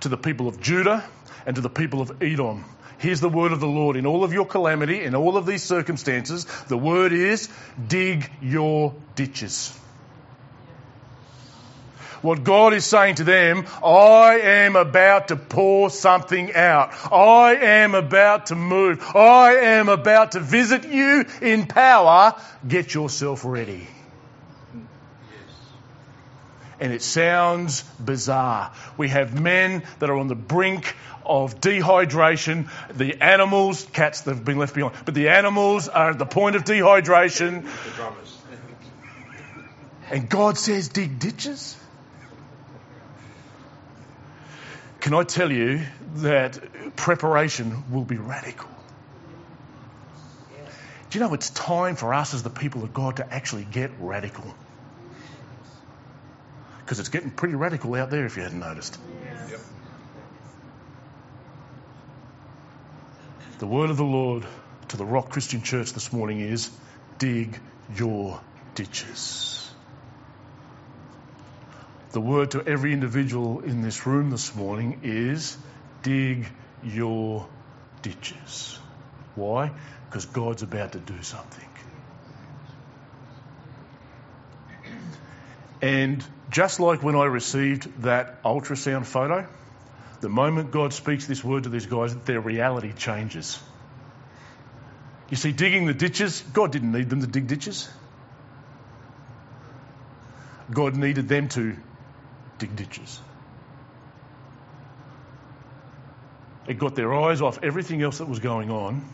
to 0.00 0.08
the 0.08 0.16
people 0.16 0.48
of 0.48 0.60
Judah, 0.60 1.04
and 1.46 1.56
to 1.56 1.62
the 1.62 1.70
people 1.70 2.00
of 2.00 2.22
Edom. 2.22 2.64
Here's 2.98 3.20
the 3.20 3.28
word 3.28 3.52
of 3.52 3.60
the 3.60 3.66
Lord. 3.66 3.96
In 3.96 4.06
all 4.06 4.22
of 4.22 4.32
your 4.32 4.46
calamity, 4.46 5.02
in 5.02 5.14
all 5.14 5.36
of 5.36 5.44
these 5.44 5.62
circumstances, 5.62 6.44
the 6.68 6.78
word 6.78 7.12
is 7.12 7.48
dig 7.88 8.30
your 8.40 8.94
ditches. 9.16 9.76
What 12.20 12.44
God 12.44 12.72
is 12.72 12.84
saying 12.84 13.16
to 13.16 13.24
them, 13.24 13.66
I 13.84 14.38
am 14.40 14.76
about 14.76 15.28
to 15.28 15.36
pour 15.36 15.90
something 15.90 16.54
out. 16.54 16.92
I 17.12 17.56
am 17.56 17.96
about 17.96 18.46
to 18.46 18.54
move. 18.54 19.02
I 19.16 19.56
am 19.56 19.88
about 19.88 20.32
to 20.32 20.40
visit 20.40 20.88
you 20.88 21.24
in 21.40 21.66
power. 21.66 22.40
Get 22.68 22.94
yourself 22.94 23.44
ready 23.44 23.88
and 26.82 26.92
it 26.92 27.00
sounds 27.00 27.82
bizarre. 28.00 28.72
We 28.96 29.08
have 29.10 29.40
men 29.40 29.84
that 30.00 30.10
are 30.10 30.16
on 30.16 30.26
the 30.26 30.34
brink 30.34 30.96
of 31.24 31.60
dehydration. 31.60 32.68
The 32.92 33.22
animals, 33.22 33.86
cats 33.92 34.22
that 34.22 34.34
have 34.34 34.44
been 34.44 34.58
left 34.58 34.74
behind, 34.74 34.96
but 35.04 35.14
the 35.14 35.28
animals 35.28 35.86
are 35.86 36.10
at 36.10 36.18
the 36.18 36.26
point 36.26 36.56
of 36.56 36.64
dehydration. 36.64 37.68
And 40.10 40.28
God 40.28 40.58
says, 40.58 40.88
dig 40.88 41.20
ditches? 41.20 41.78
Can 44.98 45.14
I 45.14 45.22
tell 45.22 45.52
you 45.52 45.82
that 46.16 46.96
preparation 46.96 47.92
will 47.92 48.04
be 48.04 48.16
radical? 48.16 48.68
Do 51.10 51.18
you 51.18 51.24
know 51.24 51.32
it's 51.32 51.50
time 51.50 51.94
for 51.94 52.12
us 52.12 52.34
as 52.34 52.42
the 52.42 52.50
people 52.50 52.82
of 52.82 52.92
God 52.92 53.18
to 53.18 53.32
actually 53.32 53.68
get 53.70 53.92
radical? 54.00 54.52
because 56.92 57.00
it's 57.00 57.08
getting 57.08 57.30
pretty 57.30 57.54
radical 57.54 57.94
out 57.94 58.10
there 58.10 58.26
if 58.26 58.36
you 58.36 58.42
hadn't 58.42 58.60
noticed. 58.60 58.98
Yes. 59.24 59.50
Yep. 59.52 59.60
The 63.60 63.66
word 63.66 63.88
of 63.88 63.96
the 63.96 64.04
Lord 64.04 64.44
to 64.88 64.98
the 64.98 65.04
Rock 65.06 65.30
Christian 65.30 65.62
Church 65.62 65.94
this 65.94 66.12
morning 66.12 66.40
is 66.40 66.68
dig 67.16 67.58
your 67.96 68.38
ditches. 68.74 69.70
The 72.10 72.20
word 72.20 72.50
to 72.50 72.62
every 72.62 72.92
individual 72.92 73.60
in 73.60 73.80
this 73.80 74.06
room 74.06 74.28
this 74.28 74.54
morning 74.54 75.00
is 75.02 75.56
dig 76.02 76.46
your 76.84 77.48
ditches. 78.02 78.78
Why? 79.34 79.70
Because 80.10 80.26
God's 80.26 80.62
about 80.62 80.92
to 80.92 80.98
do 80.98 81.22
something. 81.22 81.71
And 85.82 86.24
just 86.48 86.78
like 86.78 87.02
when 87.02 87.16
I 87.16 87.24
received 87.24 88.02
that 88.02 88.42
ultrasound 88.44 89.04
photo, 89.04 89.48
the 90.20 90.28
moment 90.28 90.70
God 90.70 90.92
speaks 90.92 91.26
this 91.26 91.42
word 91.42 91.64
to 91.64 91.68
these 91.68 91.86
guys, 91.86 92.14
their 92.14 92.40
reality 92.40 92.92
changes. 92.92 93.58
You 95.28 95.36
see, 95.36 95.50
digging 95.50 95.86
the 95.86 95.94
ditches, 95.94 96.40
God 96.52 96.70
didn't 96.70 96.92
need 96.92 97.10
them 97.10 97.20
to 97.22 97.26
dig 97.26 97.48
ditches. 97.48 97.88
God 100.70 100.96
needed 100.96 101.28
them 101.28 101.48
to 101.48 101.76
dig 102.58 102.76
ditches. 102.76 103.20
It 106.68 106.78
got 106.78 106.94
their 106.94 107.12
eyes 107.12 107.42
off 107.42 107.58
everything 107.64 108.02
else 108.02 108.18
that 108.18 108.28
was 108.28 108.38
going 108.38 108.70
on 108.70 109.04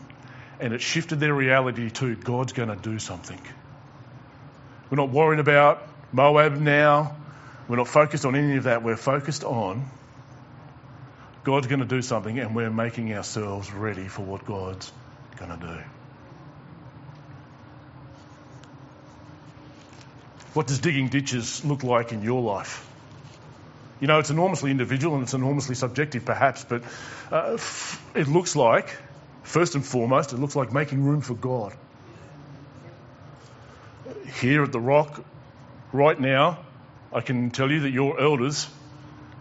and 0.59 0.73
it 0.73 0.81
shifted 0.81 1.19
their 1.19 1.33
reality 1.33 1.89
to 1.89 2.15
God's 2.15 2.53
going 2.53 2.69
to 2.69 2.75
do 2.75 2.99
something. 2.99 3.41
We're 4.91 4.97
not 4.97 5.09
worried 5.09 5.39
about 5.39 5.87
Moab 6.11 6.59
now. 6.59 7.15
We're 7.67 7.77
not 7.77 7.87
focused 7.87 8.25
on 8.25 8.35
any 8.35 8.57
of 8.57 8.63
that. 8.63 8.83
We're 8.83 8.95
focused 8.95 9.43
on 9.43 9.89
God's 11.43 11.67
going 11.67 11.79
to 11.79 11.85
do 11.85 12.01
something 12.01 12.39
and 12.39 12.55
we're 12.55 12.71
making 12.71 13.13
ourselves 13.13 13.71
ready 13.71 14.07
for 14.07 14.23
what 14.23 14.45
God's 14.45 14.91
going 15.37 15.57
to 15.57 15.67
do. 15.67 15.77
What 20.53 20.67
does 20.67 20.79
digging 20.79 21.09
ditches 21.09 21.63
look 21.63 21.83
like 21.83 22.11
in 22.11 22.23
your 22.23 22.41
life? 22.41 22.85
You 23.99 24.07
know, 24.07 24.19
it's 24.19 24.29
enormously 24.29 24.71
individual 24.71 25.15
and 25.15 25.23
it's 25.23 25.33
enormously 25.33 25.75
subjective, 25.75 26.25
perhaps, 26.25 26.63
but 26.63 26.83
uh, 27.31 27.57
it 28.15 28.27
looks 28.27 28.55
like, 28.55 28.95
first 29.43 29.75
and 29.75 29.85
foremost, 29.85 30.33
it 30.33 30.37
looks 30.37 30.55
like 30.55 30.73
making 30.73 31.03
room 31.03 31.21
for 31.21 31.35
God. 31.35 31.73
Here 34.41 34.63
at 34.63 34.71
the 34.71 34.79
Rock, 34.79 35.23
right 35.91 36.19
now, 36.19 36.59
I 37.13 37.21
can 37.21 37.51
tell 37.51 37.71
you 37.71 37.81
that 37.81 37.91
your 37.91 38.19
elders, 38.19 38.67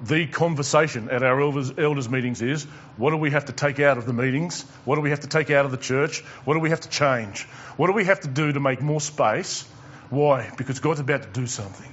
the 0.02 0.26
conversation 0.26 1.10
at 1.10 1.22
our 1.22 1.40
elders, 1.40 1.72
elders 1.76 2.08
meetings 2.08 2.40
is 2.40 2.64
what 2.96 3.10
do 3.10 3.16
we 3.16 3.30
have 3.30 3.46
to 3.46 3.52
take 3.52 3.80
out 3.80 3.98
of 3.98 4.06
the 4.06 4.12
meetings? 4.12 4.62
What 4.84 4.96
do 4.96 5.00
we 5.00 5.10
have 5.10 5.20
to 5.20 5.28
take 5.28 5.50
out 5.50 5.64
of 5.64 5.70
the 5.70 5.76
church? 5.76 6.20
What 6.44 6.54
do 6.54 6.60
we 6.60 6.70
have 6.70 6.80
to 6.80 6.88
change? 6.88 7.44
What 7.76 7.88
do 7.88 7.92
we 7.92 8.04
have 8.04 8.20
to 8.20 8.28
do 8.28 8.52
to 8.52 8.60
make 8.60 8.80
more 8.80 9.00
space? 9.00 9.62
Why? 10.10 10.50
Because 10.56 10.80
God's 10.80 11.00
about 11.00 11.22
to 11.22 11.28
do 11.28 11.46
something. 11.46 11.92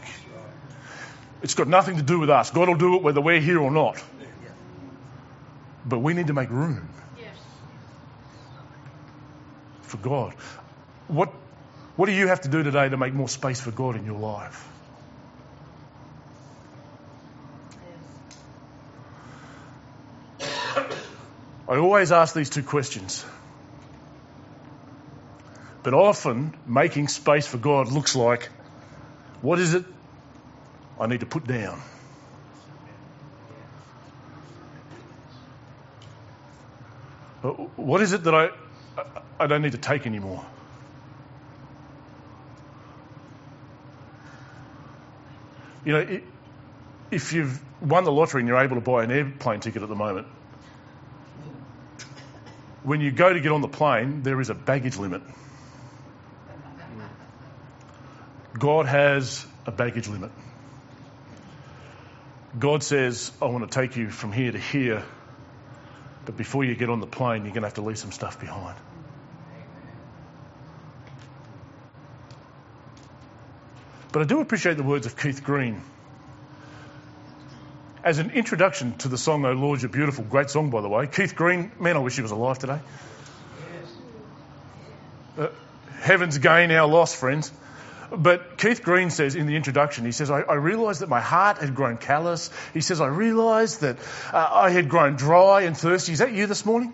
It's 1.42 1.54
got 1.54 1.68
nothing 1.68 1.98
to 1.98 2.04
do 2.04 2.20
with 2.20 2.30
us. 2.30 2.50
God 2.52 2.68
will 2.70 2.76
do 2.76 2.96
it 2.96 3.04
whether 3.04 3.22
we're 3.22 3.42
here 3.42 3.60
or 3.60 3.72
not. 3.72 4.02
But 5.86 6.00
we 6.00 6.14
need 6.14 6.28
to 6.28 6.34
make 6.34 6.50
room 6.50 6.90
for 9.86 9.98
God. 9.98 10.34
What, 11.08 11.32
what 11.96 12.08
do 12.08 12.12
you 12.12 12.28
have 12.28 12.42
to 12.42 12.50
do 12.50 12.64
today 12.64 12.90
to 12.90 12.98
make 12.98 13.14
more 13.14 13.30
space 13.30 13.62
for 13.62 13.72
God 13.72 13.96
in 13.96 14.06
your 14.06 14.20
life? 14.20 14.68
I 21.68 21.78
always 21.78 22.12
ask 22.12 22.36
these 22.36 22.50
two 22.50 22.64
questions. 22.64 23.26
But 25.84 25.94
often, 25.94 26.54
making 26.66 27.08
space 27.08 27.48
for 27.48 27.58
God 27.58 27.92
looks 27.92 28.16
like 28.16 28.50
what 29.42 29.60
is 29.60 29.74
it 29.74 29.86
I 31.00 31.08
need 31.08 31.20
to 31.20 31.26
put 31.26 31.46
down. 31.46 31.80
What 37.76 38.02
is 38.02 38.14
it 38.14 38.24
that 38.24 38.34
I, 38.34 38.50
I 39.40 39.48
don't 39.48 39.62
need 39.62 39.74
to 39.74 39.78
take 39.78 40.08
anymore? 40.08 40.44
You 45.86 45.94
know, 45.94 46.20
if 47.12 47.32
you've 47.34 47.62
won 47.82 48.04
the 48.04 48.12
lottery 48.12 48.42
and 48.42 48.48
you're 48.48 48.58
able 48.58 48.76
to 48.76 48.82
buy 48.82 49.04
an 49.04 49.12
airplane 49.12 49.60
ticket 49.60 49.84
at 49.84 49.90
the 49.90 49.96
moment, 49.96 50.28
when 52.84 53.02
you 53.02 53.12
go 53.12 53.32
to 53.32 53.40
get 53.40 53.52
on 53.52 53.62
the 53.62 53.68
plane, 53.68 54.24
there 54.24 54.42
is 54.42 54.50
a 54.50 54.56
baggage 54.56 54.98
limit. 54.98 55.22
God 58.58 58.86
has 58.86 59.46
a 59.66 59.72
baggage 59.72 60.08
limit. 60.08 60.32
God 62.58 62.84
says, 62.84 63.32
I 63.42 63.46
want 63.46 63.70
to 63.70 63.80
take 63.80 63.98
you 63.98 64.10
from 64.10 64.32
here 64.32 64.52
to 64.52 64.60
here, 64.60 65.04
but 66.26 66.38
before 66.38 66.64
you 66.64 66.76
get 66.76 66.90
on 66.90 67.00
the 67.00 67.08
plane, 67.08 67.44
you're 67.44 67.54
going 67.54 67.64
to 67.64 67.68
have 67.68 67.74
to 67.74 67.82
leave 67.82 67.98
some 67.98 68.12
stuff 68.12 68.40
behind. 68.40 68.78
But 74.16 74.22
I 74.22 74.26
do 74.28 74.40
appreciate 74.40 74.78
the 74.78 74.84
words 74.84 75.06
of 75.06 75.18
Keith 75.18 75.44
Green. 75.44 75.82
As 78.02 78.18
an 78.18 78.32
introduction 78.32 78.94
to 79.00 79.10
the 79.10 79.18
song, 79.18 79.44
Oh 79.44 79.52
Lord, 79.52 79.82
You're 79.82 79.90
Beautiful, 79.90 80.24
great 80.24 80.50
song, 80.50 80.70
by 80.70 80.80
the 80.80 80.88
way. 80.88 81.06
Keith 81.08 81.36
Green, 81.36 81.70
man, 81.82 81.98
I 81.98 82.00
wish 82.00 82.16
he 82.16 82.22
was 82.22 82.32
alive 82.32 82.58
today. 82.58 82.80
Uh, 85.38 85.48
heaven's 86.00 86.38
gain, 86.38 86.72
our 86.72 86.88
loss, 86.88 87.14
friends. 87.14 87.52
But 88.10 88.58
Keith 88.58 88.84
Green 88.84 89.10
says 89.10 89.36
in 89.36 89.48
the 89.48 89.58
introduction, 89.58 90.06
he 90.06 90.14
says, 90.14 90.32
I, 90.32 90.44
I 90.44 90.54
realised 90.54 91.02
that 91.02 91.10
my 91.10 91.20
heart 91.20 91.58
had 91.58 91.76
grown 91.76 91.98
callous. 91.98 92.52
He 92.74 92.80
says, 92.80 93.02
I 93.02 93.08
realised 93.08 93.82
that 93.82 93.98
uh, 94.32 94.48
I 94.50 94.70
had 94.70 94.88
grown 94.88 95.18
dry 95.18 95.64
and 95.64 95.76
thirsty. 95.76 96.14
Is 96.14 96.20
that 96.20 96.32
you 96.32 96.48
this 96.48 96.66
morning? 96.66 96.94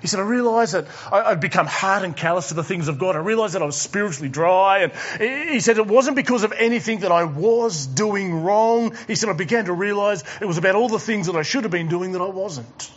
He 0.00 0.06
said, 0.06 0.20
I 0.20 0.22
realised 0.22 0.74
that 0.74 0.86
I, 1.12 1.30
would 1.30 1.40
become 1.40 1.66
hard 1.66 2.04
and 2.04 2.16
callous 2.16 2.48
to 2.48 2.54
the 2.54 2.64
things 2.64 2.88
of 2.88 2.98
God. 2.98 3.16
I 3.16 3.18
realised 3.18 3.54
that 3.54 3.62
I 3.62 3.66
was 3.66 3.76
spiritually 3.76 4.30
dry. 4.30 4.78
And 4.78 5.50
he 5.50 5.60
said 5.60 5.76
it 5.76 5.86
wasn't 5.86 6.16
because 6.16 6.42
of 6.42 6.52
anything 6.52 7.00
that 7.00 7.12
I 7.12 7.24
was 7.24 7.86
doing 7.86 8.42
wrong. 8.42 8.96
He 9.06 9.14
said, 9.14 9.28
I 9.28 9.34
began 9.34 9.66
to 9.66 9.72
realise 9.72 10.24
it 10.40 10.46
was 10.46 10.58
about 10.58 10.74
all 10.74 10.88
the 10.88 10.98
things 10.98 11.26
that 11.26 11.36
I 11.36 11.42
should 11.42 11.64
have 11.64 11.72
been 11.72 11.88
doing 11.88 12.12
that 12.12 12.22
I 12.22 12.28
wasn't. 12.28 12.90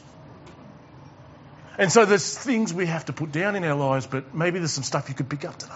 And 1.77 1.91
so 1.91 2.05
there's 2.05 2.37
things 2.37 2.73
we 2.73 2.85
have 2.85 3.05
to 3.05 3.13
put 3.13 3.31
down 3.31 3.55
in 3.55 3.63
our 3.63 3.75
lives, 3.75 4.07
but 4.07 4.33
maybe 4.33 4.59
there's 4.59 4.71
some 4.71 4.83
stuff 4.83 5.09
you 5.09 5.15
could 5.15 5.29
pick 5.29 5.43
up 5.43 5.57
today. 5.57 5.73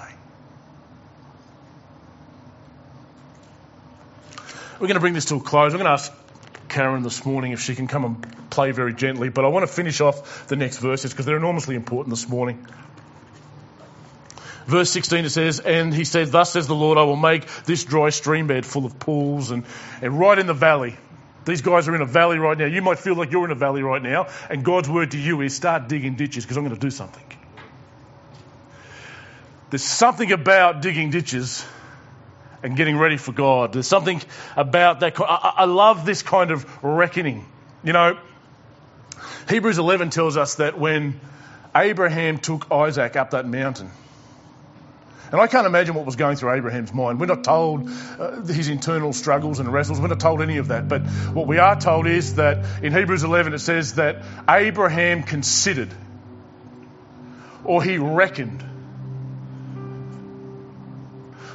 We're 4.80 4.88
going 4.88 4.94
to 4.94 5.00
bring 5.00 5.14
this 5.14 5.26
to 5.26 5.36
a 5.36 5.40
close. 5.40 5.74
I'm 5.74 5.80
going 5.80 5.86
to 5.86 5.92
ask 5.92 6.14
Karen 6.70 7.04
this 7.04 7.26
morning 7.26 7.52
if 7.52 7.62
she 7.62 7.76
can 7.76 7.88
come 7.88 8.06
and 8.06 8.50
play 8.50 8.72
very 8.72 8.94
gently, 8.94 9.30
but 9.30 9.46
I 9.46 9.48
want 9.50 9.68
to 9.68 9.72
finish 9.72 10.02
off 10.02 10.48
the 10.48 10.56
next 10.56 10.78
verses 10.78 11.12
because 11.12 11.26
they're 11.26 11.38
enormously 11.38 11.76
important 11.76 12.16
this 12.16 12.28
morning. 12.28 12.66
Verse 14.66 14.90
16 14.92 15.26
it 15.26 15.30
says, 15.30 15.60
And 15.62 15.94
he 15.94 16.04
said, 16.04 16.28
Thus 16.28 16.52
says 16.52 16.68
the 16.68 16.76
Lord, 16.76 16.98
I 16.98 17.04
will 17.04 17.16
make 17.16 17.48
this 17.64 17.86
dry 17.86 18.10
stream 18.10 18.48
bed 18.48 18.66
full 18.66 18.86
of 18.86 19.00
pools 19.00 19.52
and, 19.52 19.64
and 20.02 20.20
right 20.20 20.38
in 20.38 20.46
the 20.46 20.54
valley. 20.54 20.98
These 21.46 21.62
guys 21.62 21.88
are 21.88 21.96
in 21.96 22.02
a 22.02 22.06
valley 22.06 22.38
right 22.38 22.58
now. 22.58 22.66
You 22.66 22.82
might 22.82 23.00
feel 23.00 23.16
like 23.16 23.32
you're 23.32 23.46
in 23.46 23.52
a 23.52 23.56
valley 23.56 23.82
right 23.82 24.02
now, 24.02 24.28
and 24.50 24.66
God's 24.66 24.90
word 24.90 25.12
to 25.12 25.18
you 25.18 25.40
is 25.40 25.56
start 25.56 25.88
digging 25.88 26.16
ditches 26.16 26.44
because 26.44 26.58
I'm 26.58 26.66
going 26.66 26.76
to 26.76 26.82
do 26.82 26.92
something. 26.92 27.24
There's 29.70 29.84
something 29.84 30.32
about 30.34 30.82
digging 30.82 31.10
ditches 31.10 31.66
and 32.64 32.76
getting 32.76 32.98
ready 32.98 33.18
for 33.18 33.32
God. 33.32 33.74
There's 33.74 33.88
something 33.88 34.22
about 34.56 35.02
that. 35.02 35.16
I, 35.20 35.66
love 35.66 36.06
this 36.06 36.24
kind 36.24 36.52
of 36.52 36.84
reckoning. 36.84 37.46
You 37.84 37.94
know, 37.94 38.18
Hebrews 39.50 39.78
11 39.78 40.10
tells 40.10 40.38
us 40.38 40.56
that 40.56 40.78
when 40.80 41.20
Abraham 41.76 42.40
took 42.40 42.72
Isaac 42.72 43.16
up 43.16 43.32
that 43.32 43.48
mountain, 43.48 43.92
and 45.32 45.42
I 45.42 45.48
can't 45.48 45.68
imagine 45.68 45.94
what 45.94 46.06
was 46.06 46.16
going 46.16 46.38
through 46.38 46.54
Abraham's 46.54 46.94
mind. 46.94 47.20
We're 47.20 47.26
not 47.26 47.44
told 47.44 47.90
uh, 48.18 48.42
his 48.44 48.70
internal 48.70 49.12
struggles 49.12 49.60
and 49.60 49.72
wrestles. 49.72 50.00
We're 50.00 50.08
not 50.08 50.22
told 50.22 50.42
any 50.42 50.58
of 50.58 50.70
that. 50.70 50.88
But 50.88 51.02
what 51.02 51.48
we 51.48 51.58
are 51.58 51.78
told 51.78 52.08
is 52.08 52.36
that 52.36 52.82
in 52.82 52.94
Hebrews 52.94 53.24
11 53.24 53.54
it 53.54 53.60
says 53.60 53.96
that 53.96 54.24
Abraham 54.50 55.24
considered 55.24 55.94
or 57.66 57.84
he 57.84 57.98
reckoned 57.98 58.64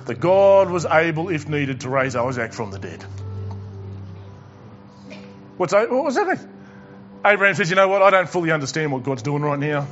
that 0.06 0.20
God 0.20 0.70
was 0.70 0.84
able, 0.84 1.28
if 1.28 1.48
needed, 1.48 1.80
to 1.80 1.88
raise 1.88 2.16
Isaac 2.16 2.52
from 2.52 2.70
the 2.70 2.78
dead. 2.78 3.02
What's, 5.56 5.72
what 5.72 5.90
was 5.90 6.14
that? 6.16 6.46
Abraham 7.24 7.54
says, 7.54 7.70
You 7.70 7.76
know 7.76 7.88
what? 7.88 8.02
I 8.02 8.10
don't 8.10 8.28
fully 8.28 8.50
understand 8.50 8.92
what 8.92 9.04
God's 9.04 9.22
doing 9.22 9.42
right 9.42 9.58
now. 9.58 9.86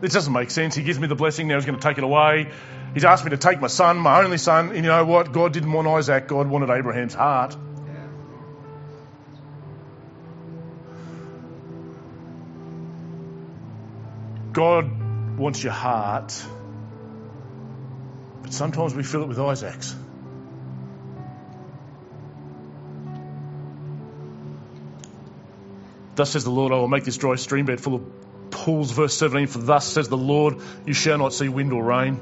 This 0.00 0.12
doesn't 0.12 0.32
make 0.32 0.50
sense. 0.50 0.74
He 0.74 0.82
gives 0.82 0.98
me 0.98 1.06
the 1.06 1.14
blessing, 1.14 1.48
now 1.48 1.56
he's 1.56 1.64
going 1.64 1.78
to 1.78 1.82
take 1.82 1.98
it 1.98 2.04
away. 2.04 2.50
He's 2.92 3.04
asked 3.04 3.24
me 3.24 3.30
to 3.30 3.38
take 3.38 3.60
my 3.60 3.68
son, 3.68 3.96
my 3.98 4.22
only 4.22 4.36
son. 4.36 4.68
And 4.68 4.76
you 4.76 4.82
know 4.82 5.04
what? 5.04 5.32
God 5.32 5.52
didn't 5.52 5.72
want 5.72 5.88
Isaac, 5.88 6.28
God 6.28 6.48
wanted 6.48 6.70
Abraham's 6.70 7.14
heart. 7.14 7.56
God 14.52 15.38
wants 15.38 15.64
your 15.64 15.72
heart, 15.72 16.44
but 18.52 18.56
sometimes 18.56 18.94
we 18.94 19.02
fill 19.02 19.22
it 19.22 19.28
with 19.28 19.38
Isaac's. 19.38 19.96
Thus 26.16 26.30
says 26.32 26.44
the 26.44 26.50
Lord, 26.50 26.70
I 26.70 26.74
will 26.76 26.86
make 26.86 27.04
this 27.04 27.16
dry 27.16 27.36
stream 27.36 27.64
bed 27.64 27.80
full 27.80 27.94
of 27.94 28.02
pools. 28.50 28.90
Verse 28.90 29.16
17, 29.16 29.46
for 29.46 29.58
thus 29.60 29.86
says 29.90 30.10
the 30.10 30.18
Lord, 30.18 30.58
you 30.84 30.92
shall 30.92 31.16
not 31.16 31.32
see 31.32 31.48
wind 31.48 31.72
or 31.72 31.82
rain. 31.82 32.20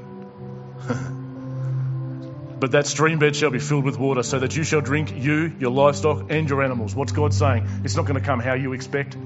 but 2.61 2.71
that 2.71 2.87
stream 2.87 3.19
bed 3.19 3.35
shall 3.35 3.51
be 3.51 3.59
filled 3.59 3.83
with 3.83 3.99
water, 3.99 4.23
so 4.23 4.39
that 4.39 4.55
you 4.55 4.63
shall 4.63 4.79
drink, 4.79 5.13
you, 5.13 5.53
your 5.59 5.71
livestock, 5.71 6.27
and 6.31 6.49
your 6.49 6.63
animals. 6.63 6.95
What's 6.95 7.11
God 7.11 7.33
saying? 7.33 7.67
It's 7.83 7.97
not 7.97 8.05
going 8.05 8.17
to 8.21 8.25
come 8.25 8.39
how 8.39 8.53
you 8.53 8.71
expect. 8.71 9.17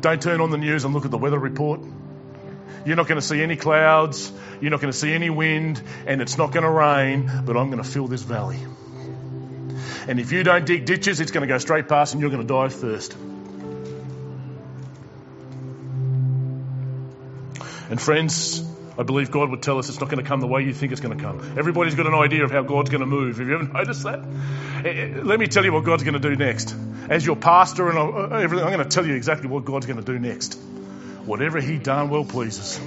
Don't 0.00 0.22
turn 0.22 0.40
on 0.40 0.50
the 0.50 0.56
news 0.56 0.84
and 0.84 0.94
look 0.94 1.04
at 1.04 1.10
the 1.10 1.18
weather 1.18 1.38
report. 1.38 1.80
You're 2.84 2.96
not 2.96 3.08
going 3.08 3.20
to 3.20 3.26
see 3.26 3.42
any 3.42 3.56
clouds, 3.56 4.32
you're 4.60 4.70
not 4.70 4.80
going 4.80 4.92
to 4.92 4.98
see 4.98 5.12
any 5.12 5.30
wind, 5.30 5.82
and 6.06 6.20
it's 6.20 6.38
not 6.38 6.52
going 6.52 6.64
to 6.64 6.70
rain, 6.70 7.30
but 7.44 7.56
I'm 7.56 7.70
going 7.70 7.82
to 7.82 7.88
fill 7.88 8.06
this 8.06 8.22
valley. 8.22 8.58
And 10.08 10.18
if 10.18 10.32
you 10.32 10.42
don't 10.42 10.66
dig 10.66 10.86
ditches, 10.86 11.20
it's 11.20 11.30
going 11.30 11.46
to 11.46 11.52
go 11.52 11.58
straight 11.58 11.88
past 11.88 12.14
and 12.14 12.20
you're 12.20 12.30
going 12.30 12.46
to 12.46 12.48
die 12.48 12.66
of 12.66 12.74
thirst. 12.74 13.14
And 17.90 18.00
friends, 18.00 18.64
I 18.98 19.02
believe 19.02 19.30
God 19.30 19.50
would 19.50 19.62
tell 19.62 19.78
us 19.78 19.88
it's 19.88 20.00
not 20.00 20.08
going 20.08 20.22
to 20.22 20.28
come 20.28 20.40
the 20.40 20.46
way 20.46 20.62
you 20.62 20.72
think 20.72 20.92
it's 20.92 21.00
going 21.00 21.16
to 21.16 21.22
come. 21.22 21.58
Everybody's 21.58 21.94
got 21.94 22.06
an 22.06 22.14
idea 22.14 22.44
of 22.44 22.50
how 22.50 22.62
God's 22.62 22.90
going 22.90 23.00
to 23.00 23.06
move. 23.06 23.38
Have 23.38 23.48
you 23.48 23.54
ever 23.54 23.64
noticed 23.72 24.04
that? 24.04 24.20
Eh, 24.84 24.88
eh, 24.88 25.20
let 25.22 25.40
me 25.40 25.46
tell 25.46 25.64
you 25.64 25.72
what 25.72 25.84
God's 25.84 26.02
going 26.02 26.20
to 26.20 26.20
do 26.20 26.36
next. 26.36 26.74
As 27.08 27.24
your 27.24 27.36
pastor 27.36 27.88
and 27.88 27.98
uh, 27.98 28.36
everything, 28.36 28.64
I'm 28.66 28.72
going 28.72 28.88
to 28.88 28.90
tell 28.90 29.06
you 29.06 29.14
exactly 29.14 29.48
what 29.48 29.64
God's 29.64 29.86
going 29.86 29.98
to 29.98 30.04
do 30.04 30.18
next. 30.18 30.58
Whatever 31.24 31.60
He 31.60 31.78
done 31.78 32.08
well 32.08 32.24
pleases. 32.24 32.80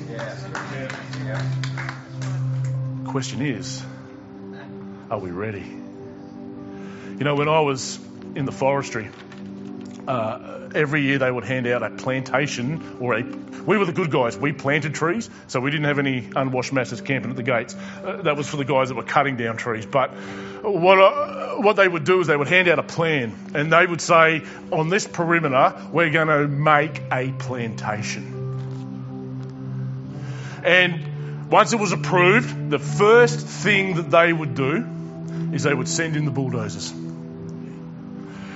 Question 3.07 3.41
is, 3.41 3.83
are 5.09 5.19
we 5.19 5.31
ready? 5.31 5.65
You 7.19 7.23
know, 7.23 7.35
when 7.35 7.47
I 7.47 7.59
was 7.59 7.99
in 8.35 8.45
the 8.45 8.51
forestry, 8.51 9.09
uh, 10.07 10.69
every 10.75 11.01
year 11.01 11.17
they 11.17 11.31
would 11.31 11.45
hand 11.45 11.67
out 11.67 11.83
a 11.83 11.89
plantation 11.89 12.97
or 12.99 13.17
a. 13.17 13.23
We 13.23 13.77
were 13.77 13.85
the 13.85 13.93
good 13.93 14.11
guys. 14.11 14.37
We 14.37 14.51
planted 14.51 14.93
trees, 14.93 15.29
so 15.47 15.59
we 15.59 15.71
didn't 15.71 15.85
have 15.85 15.99
any 15.99 16.29
unwashed 16.35 16.73
masses 16.73 17.01
camping 17.01 17.31
at 17.31 17.37
the 17.37 17.43
gates. 17.43 17.75
Uh, 18.03 18.21
that 18.23 18.35
was 18.35 18.49
for 18.49 18.57
the 18.57 18.65
guys 18.65 18.89
that 18.89 18.95
were 18.95 19.03
cutting 19.03 19.37
down 19.37 19.57
trees. 19.57 19.85
But 19.85 20.11
what 20.61 20.99
uh, 20.99 21.55
what 21.61 21.75
they 21.75 21.87
would 21.87 22.03
do 22.03 22.19
is 22.19 22.27
they 22.27 22.35
would 22.37 22.47
hand 22.47 22.67
out 22.67 22.79
a 22.79 22.83
plan, 22.83 23.33
and 23.53 23.71
they 23.71 23.85
would 23.85 24.01
say, 24.01 24.43
on 24.71 24.89
this 24.89 25.07
perimeter, 25.07 25.73
we're 25.91 26.09
going 26.09 26.27
to 26.27 26.47
make 26.47 27.01
a 27.11 27.31
plantation. 27.31 28.41
And 30.63 31.49
once 31.51 31.73
it 31.73 31.79
was 31.79 31.91
approved, 31.91 32.69
the 32.69 32.79
first 32.79 33.39
thing 33.39 33.95
that 33.95 34.09
they 34.09 34.31
would 34.33 34.55
do 34.55 34.85
is 35.53 35.63
they 35.63 35.73
would 35.73 35.89
send 35.89 36.15
in 36.15 36.25
the 36.25 36.31
bulldozers 36.31 36.93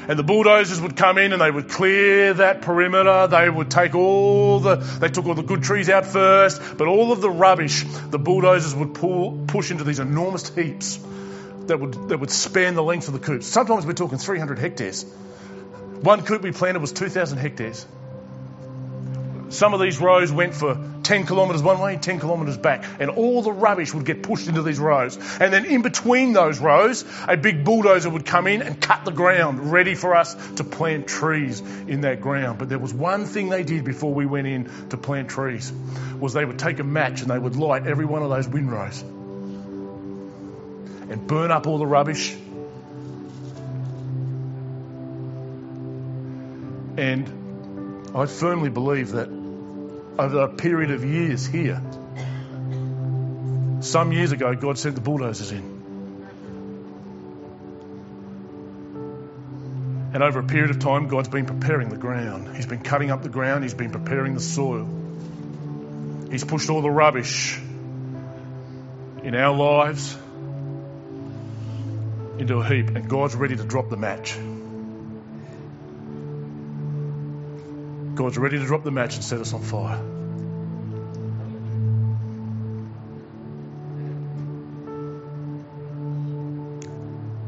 and 0.07 0.17
the 0.17 0.23
bulldozers 0.23 0.79
would 0.79 0.95
come 0.95 1.17
in 1.17 1.33
and 1.33 1.41
they 1.41 1.51
would 1.51 1.69
clear 1.69 2.33
that 2.33 2.61
perimeter. 2.61 3.27
They 3.27 3.49
would 3.49 3.69
take 3.69 3.93
all 3.93 4.59
the, 4.59 4.75
they 4.75 5.09
took 5.09 5.25
all 5.25 5.33
the 5.33 5.43
good 5.43 5.63
trees 5.63 5.89
out 5.89 6.05
first, 6.05 6.61
but 6.77 6.87
all 6.87 7.11
of 7.11 7.21
the 7.21 7.29
rubbish, 7.29 7.83
the 8.09 8.19
bulldozers 8.19 8.73
would 8.73 8.93
pull, 8.93 9.45
push 9.47 9.69
into 9.69 9.83
these 9.83 9.99
enormous 9.99 10.47
heaps 10.49 10.99
that 11.67 11.79
would, 11.79 12.09
that 12.09 12.19
would 12.19 12.31
span 12.31 12.75
the 12.75 12.83
length 12.83 13.07
of 13.07 13.13
the 13.13 13.19
coupes. 13.19 13.45
Sometimes 13.47 13.85
we're 13.85 13.93
talking 13.93 14.17
300 14.17 14.59
hectares. 14.59 15.03
One 16.01 16.23
coupe 16.23 16.43
we 16.43 16.51
planted 16.51 16.79
was 16.79 16.93
2,000 16.93 17.37
hectares. 17.37 17.85
Some 19.49 19.73
of 19.73 19.79
these 19.79 19.99
rows 19.99 20.31
went 20.31 20.53
for 20.53 20.77
10 21.03 21.25
kilometres 21.25 21.63
one 21.63 21.79
way, 21.79 21.95
10 21.95 22.19
kilometres 22.19 22.57
back, 22.57 22.83
and 22.99 23.09
all 23.09 23.41
the 23.41 23.51
rubbish 23.51 23.93
would 23.93 24.05
get 24.05 24.23
pushed 24.23 24.47
into 24.47 24.61
these 24.61 24.77
rows. 24.77 25.17
And 25.39 25.53
then 25.53 25.65
in 25.65 25.81
between 25.81 26.33
those 26.33 26.59
rows, 26.59 27.05
a 27.27 27.37
big 27.37 27.63
bulldozer 27.63 28.09
would 28.09 28.25
come 28.25 28.47
in 28.47 28.61
and 28.61 28.81
cut 28.81 29.05
the 29.05 29.11
ground, 29.11 29.71
ready 29.71 29.95
for 29.95 30.15
us 30.15 30.35
to 30.55 30.63
plant 30.63 31.07
trees 31.07 31.61
in 31.61 32.01
that 32.01 32.19
ground. 32.19 32.59
But 32.59 32.67
there 32.67 32.79
was 32.79 32.93
one 32.93 33.25
thing 33.25 33.49
they 33.49 33.63
did 33.63 33.85
before 33.85 34.13
we 34.13 34.25
went 34.25 34.47
in 34.47 34.89
to 34.89 34.97
plant 34.97 35.29
trees, 35.29 35.71
was 36.19 36.33
they 36.33 36.43
would 36.43 36.59
take 36.59 36.79
a 36.79 36.83
match 36.83 37.21
and 37.21 37.31
they 37.31 37.39
would 37.39 37.55
light 37.55 37.87
every 37.87 38.05
one 38.05 38.23
of 38.23 38.29
those 38.29 38.47
windrows 38.47 39.01
and 41.09 41.25
burn 41.25 41.51
up 41.51 41.67
all 41.67 41.77
the 41.77 41.85
rubbish. 41.85 42.35
And 46.97 48.11
I 48.15 48.25
firmly 48.25 48.69
believe 48.69 49.11
that 49.11 49.36
over 50.19 50.41
a 50.41 50.49
period 50.49 50.91
of 50.91 51.03
years 51.03 51.45
here. 51.45 51.81
Some 53.81 54.11
years 54.11 54.31
ago, 54.31 54.55
God 54.55 54.77
sent 54.77 54.95
the 54.95 55.01
bulldozers 55.01 55.51
in. 55.51 55.77
And 60.13 60.23
over 60.23 60.39
a 60.39 60.43
period 60.43 60.71
of 60.71 60.79
time, 60.79 61.07
God's 61.07 61.27
been 61.27 61.45
preparing 61.45 61.89
the 61.89 61.97
ground. 61.97 62.55
He's 62.55 62.65
been 62.65 62.81
cutting 62.81 63.11
up 63.11 63.21
the 63.21 63.29
ground, 63.29 63.63
He's 63.63 63.75
been 63.75 63.91
preparing 63.91 64.33
the 64.33 64.39
soil. 64.39 64.87
He's 66.31 66.43
pushed 66.43 66.69
all 66.69 66.81
the 66.81 66.89
rubbish 66.89 67.59
in 69.23 69.35
our 69.35 69.55
lives 69.55 70.17
into 72.39 72.59
a 72.59 72.67
heap, 72.67 72.89
and 72.89 73.07
God's 73.09 73.35
ready 73.35 73.55
to 73.55 73.63
drop 73.63 73.89
the 73.89 73.97
match. 73.97 74.35
God's 78.17 78.37
ready 78.39 78.57
to 78.57 78.65
drop 78.65 78.83
the 78.83 78.89
match 78.89 79.13
and 79.13 79.23
set 79.23 79.39
us 79.39 79.53
on 79.53 79.61
fire. 79.61 79.97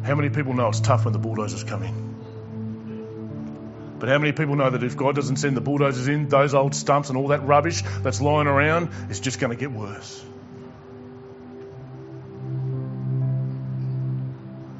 How 0.03 0.13
many 0.15 0.29
people 0.29 0.53
know 0.53 0.69
it's 0.69 0.79
tough 0.79 1.05
when 1.05 1.13
the 1.13 1.19
bulldozers 1.19 1.63
come 1.63 1.81
in? 1.83 2.09
But 3.97 4.09
how 4.09 4.19
many 4.19 4.31
people 4.31 4.55
know 4.55 4.69
that 4.69 4.83
if 4.83 4.95
God 4.95 5.15
doesn't 5.15 5.37
send 5.37 5.57
the 5.57 5.61
bulldozers 5.61 6.07
in, 6.07 6.29
those 6.29 6.53
old 6.53 6.75
stumps 6.75 7.09
and 7.09 7.17
all 7.17 7.29
that 7.29 7.43
rubbish 7.45 7.81
that's 8.03 8.21
lying 8.21 8.47
around 8.47 8.89
is 9.09 9.19
just 9.19 9.39
going 9.39 9.49
to 9.49 9.59
get 9.59 9.71
worse? 9.71 10.23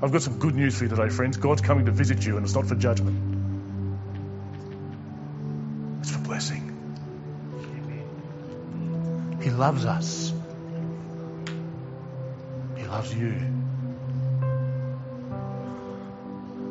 I've 0.02 0.12
got 0.12 0.22
some 0.22 0.38
good 0.38 0.56
news 0.56 0.78
for 0.78 0.84
you 0.86 0.90
today, 0.90 1.10
friends. 1.10 1.38
God's 1.38 1.62
coming 1.62 1.88
to 1.88 1.92
visit 1.92 2.26
you, 2.26 2.38
and 2.38 2.46
it's 2.46 2.56
not 2.56 2.68
for 2.68 2.76
judgment. 2.76 3.29
Loves 9.60 9.86
us. 9.86 10.34
He 12.78 12.84
loves 12.86 13.14
you. 13.14 13.36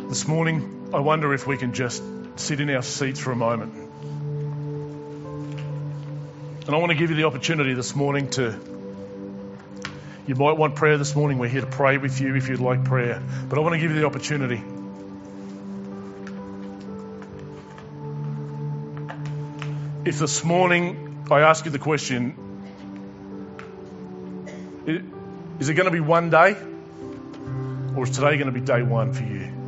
This 0.08 0.26
morning, 0.26 0.88
I 0.94 1.00
wonder 1.00 1.34
if 1.34 1.46
we 1.46 1.58
can 1.58 1.74
just 1.74 2.02
sit 2.36 2.60
in 2.60 2.70
our 2.70 2.80
seats 2.80 3.20
for 3.20 3.30
a 3.30 3.36
moment. 3.36 3.74
And 6.66 6.74
I 6.74 6.78
want 6.78 6.90
to 6.92 6.96
give 6.96 7.10
you 7.10 7.16
the 7.16 7.24
opportunity 7.24 7.74
this 7.74 7.94
morning 7.94 8.30
to. 8.30 8.58
You 10.26 10.34
might 10.34 10.56
want 10.56 10.74
prayer 10.76 10.96
this 10.96 11.14
morning. 11.14 11.38
We're 11.38 11.48
here 11.48 11.60
to 11.60 11.66
pray 11.66 11.98
with 11.98 12.18
you 12.22 12.36
if 12.36 12.48
you'd 12.48 12.60
like 12.60 12.84
prayer. 12.84 13.22
But 13.50 13.58
I 13.58 13.60
want 13.60 13.74
to 13.74 13.80
give 13.80 13.90
you 13.90 14.00
the 14.00 14.06
opportunity. 14.06 14.62
if 20.04 20.18
this 20.18 20.42
morning 20.42 21.26
I 21.30 21.40
ask 21.40 21.66
you 21.66 21.70
the 21.70 21.78
question, 21.78 22.47
is 24.88 25.68
it 25.68 25.74
going 25.74 25.86
to 25.86 25.90
be 25.90 26.00
one 26.00 26.30
day? 26.30 26.56
Or 27.96 28.04
is 28.04 28.10
today 28.10 28.36
going 28.36 28.46
to 28.46 28.52
be 28.52 28.60
day 28.60 28.82
one 28.82 29.12
for 29.12 29.22
you? 29.22 29.58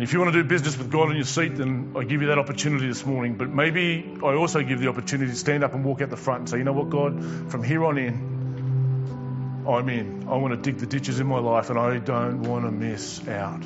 And 0.00 0.04
if 0.04 0.12
you 0.12 0.20
want 0.20 0.32
to 0.32 0.42
do 0.42 0.48
business 0.48 0.78
with 0.78 0.90
God 0.90 1.10
in 1.10 1.16
your 1.16 1.24
seat, 1.24 1.56
then 1.56 1.92
I 1.96 2.04
give 2.04 2.22
you 2.22 2.28
that 2.28 2.38
opportunity 2.38 2.86
this 2.86 3.04
morning. 3.04 3.34
But 3.34 3.50
maybe 3.50 4.16
I 4.22 4.34
also 4.34 4.62
give 4.62 4.80
the 4.80 4.88
opportunity 4.88 5.30
to 5.30 5.36
stand 5.36 5.62
up 5.62 5.74
and 5.74 5.84
walk 5.84 6.00
out 6.00 6.10
the 6.10 6.16
front 6.16 6.40
and 6.40 6.48
say, 6.48 6.58
you 6.58 6.64
know 6.64 6.72
what, 6.72 6.90
God, 6.90 7.50
from 7.50 7.62
here 7.62 7.84
on 7.84 7.98
in, 7.98 9.64
I'm 9.68 9.88
in. 9.88 10.26
I 10.28 10.36
want 10.36 10.54
to 10.54 10.56
dig 10.56 10.78
the 10.78 10.86
ditches 10.86 11.20
in 11.20 11.26
my 11.26 11.38
life 11.38 11.70
and 11.70 11.78
I 11.78 11.98
don't 11.98 12.42
want 12.42 12.64
to 12.64 12.70
miss 12.70 13.26
out. 13.28 13.62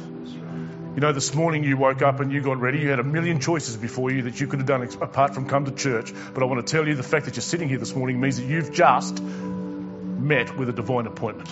You 0.94 1.00
know, 1.00 1.12
this 1.12 1.34
morning 1.34 1.64
you 1.64 1.76
woke 1.76 2.02
up 2.02 2.20
and 2.20 2.30
you 2.30 2.40
got 2.40 2.60
ready. 2.60 2.78
You 2.78 2.90
had 2.90 3.00
a 3.00 3.04
million 3.04 3.40
choices 3.40 3.76
before 3.76 4.12
you 4.12 4.22
that 4.22 4.40
you 4.40 4.46
could 4.46 4.60
have 4.60 4.68
done 4.68 4.82
apart 5.00 5.34
from 5.34 5.48
come 5.48 5.64
to 5.64 5.72
church. 5.72 6.12
But 6.32 6.44
I 6.44 6.46
want 6.46 6.64
to 6.64 6.70
tell 6.70 6.86
you 6.86 6.94
the 6.94 7.02
fact 7.02 7.24
that 7.24 7.34
you're 7.34 7.42
sitting 7.42 7.68
here 7.68 7.78
this 7.78 7.96
morning 7.96 8.20
means 8.20 8.36
that 8.36 8.46
you've 8.46 8.72
just 8.72 9.20
met 9.20 10.56
with 10.56 10.68
a 10.68 10.72
divine 10.72 11.08
appointment. 11.08 11.48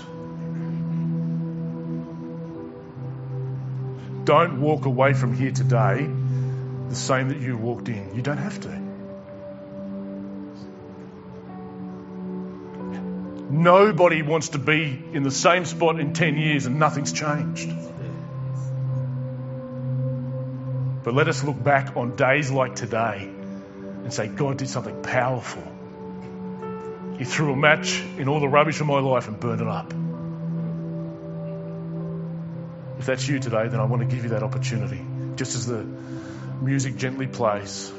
Don't 4.24 4.61
walk 4.61 4.84
away 4.86 5.12
from 5.12 5.34
here 5.34 5.51
today 5.51 6.09
the 6.88 6.95
same 6.95 7.30
that 7.30 7.40
you 7.40 7.57
walked 7.57 7.88
in. 7.88 8.14
You 8.14 8.22
don't 8.22 8.38
have 8.38 8.61
to. 8.61 8.80
Nobody 13.53 14.22
wants 14.22 14.51
to 14.51 14.59
be 14.59 15.03
in 15.12 15.24
the 15.24 15.32
same 15.32 15.64
spot 15.64 15.99
in 15.99 16.12
10 16.12 16.36
years 16.36 16.66
and 16.66 16.78
nothing's 16.78 17.12
changed. 17.12 17.68
But 21.05 21.15
let 21.15 21.29
us 21.29 21.43
look 21.43 21.63
back 21.63 21.97
on 21.97 22.17
days 22.17 22.51
like 22.51 22.77
today 22.77 23.23
and 23.25 24.13
say, 24.13 24.29
God 24.29 24.59
did 24.59 24.69
something 24.69 25.03
powerful. 25.03 25.63
He 27.19 27.25
threw 27.25 27.53
a 27.53 27.57
match 27.57 28.03
in 28.19 28.29
all 28.29 28.41
the 28.41 28.49
rubbish 28.49 28.81
of 28.81 28.87
my 28.87 29.01
life 29.01 29.29
and 29.29 29.39
burned 29.39 29.61
it 29.61 29.69
up. 29.69 29.93
If 32.99 33.07
that's 33.07 33.27
you 33.27 33.41
today, 33.41 33.69
then 33.69 33.81
I 33.81 33.85
want 33.85 34.03
to 34.03 34.15
give 34.15 34.25
you 34.25 34.31
that 34.31 34.43
opportunity, 34.43 35.05
just 35.37 35.57
as 35.57 35.67
the 35.67 35.85
music 36.61 36.97
gently 36.97 37.27
plays. 37.27 37.93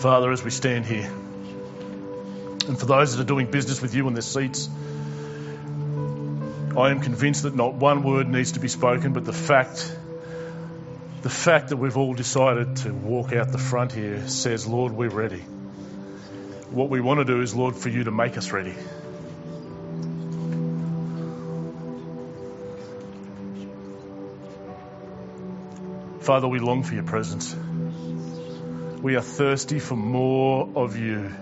Father, 0.00 0.30
as 0.30 0.44
we 0.44 0.50
stand 0.50 0.86
here, 0.86 1.10
and 2.68 2.78
for 2.78 2.86
those 2.86 3.16
that 3.16 3.20
are 3.20 3.26
doing 3.26 3.50
business 3.50 3.82
with 3.82 3.96
you 3.96 4.06
in 4.06 4.14
their 4.14 4.22
seats, 4.22 4.68
I 6.76 6.90
am 6.90 7.00
convinced 7.00 7.42
that 7.42 7.56
not 7.56 7.74
one 7.74 8.04
word 8.04 8.28
needs 8.28 8.52
to 8.52 8.60
be 8.60 8.68
spoken, 8.68 9.12
but 9.12 9.24
the 9.24 9.32
fact, 9.32 9.92
the 11.22 11.30
fact 11.30 11.70
that 11.70 11.78
we've 11.78 11.96
all 11.96 12.14
decided 12.14 12.76
to 12.76 12.92
walk 12.94 13.32
out 13.32 13.50
the 13.50 13.58
front 13.58 13.90
here 13.90 14.28
says, 14.28 14.68
Lord, 14.68 14.92
we're 14.92 15.08
ready. 15.08 15.40
What 16.70 16.90
we 16.90 17.00
want 17.00 17.18
to 17.18 17.24
do 17.24 17.40
is, 17.40 17.52
Lord, 17.56 17.74
for 17.74 17.88
you 17.88 18.04
to 18.04 18.12
make 18.12 18.38
us 18.38 18.52
ready. 18.52 18.74
Father, 26.20 26.46
we 26.46 26.60
long 26.60 26.84
for 26.84 26.94
your 26.94 27.02
presence. 27.02 27.56
We 29.00 29.14
are 29.14 29.20
thirsty 29.20 29.78
for 29.78 29.94
more 29.94 30.68
of 30.74 30.98
you. 30.98 31.32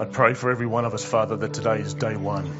I 0.00 0.04
pray 0.06 0.32
for 0.32 0.50
every 0.50 0.66
one 0.66 0.86
of 0.86 0.94
us, 0.94 1.04
Father, 1.04 1.36
that 1.36 1.52
today 1.52 1.80
is 1.80 1.92
day 1.92 2.16
one. 2.16 2.50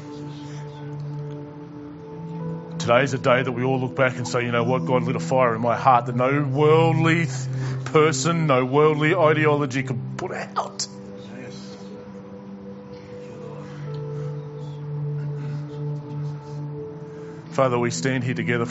Today 2.77 3.03
is 3.03 3.13
a 3.15 3.17
day 3.17 3.41
that 3.41 3.51
we 3.51 3.63
all 3.63 3.79
look 3.79 3.95
back 3.95 4.17
and 4.17 4.27
say, 4.27 4.45
you 4.45 4.51
know 4.51 4.63
what, 4.63 4.85
God 4.85 5.03
lit 5.03 5.15
a 5.15 5.19
fire 5.19 5.55
in 5.55 5.61
my 5.61 5.75
heart 5.75 6.05
that 6.05 6.15
no 6.15 6.43
worldly 6.43 7.25
person, 7.93 8.47
no 8.47 8.65
worldly 8.65 9.13
ideology 9.13 9.83
can 9.83 10.15
put 10.17 10.31
out. 10.31 10.87
Father, 17.51 17.77
we 17.77 17.91
stand 17.91 18.23
here 18.23 18.33
together. 18.33 18.65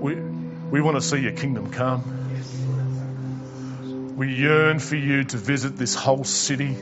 We, 0.00 0.16
we 0.16 0.80
want 0.80 0.96
to 0.96 1.00
see 1.00 1.18
your 1.18 1.32
kingdom 1.32 1.70
come. 1.70 2.02
We 4.16 4.34
yearn 4.34 4.80
for 4.80 4.96
you 4.96 5.22
to 5.22 5.36
visit 5.36 5.76
this 5.76 5.94
whole 5.94 6.24
city. 6.24 6.76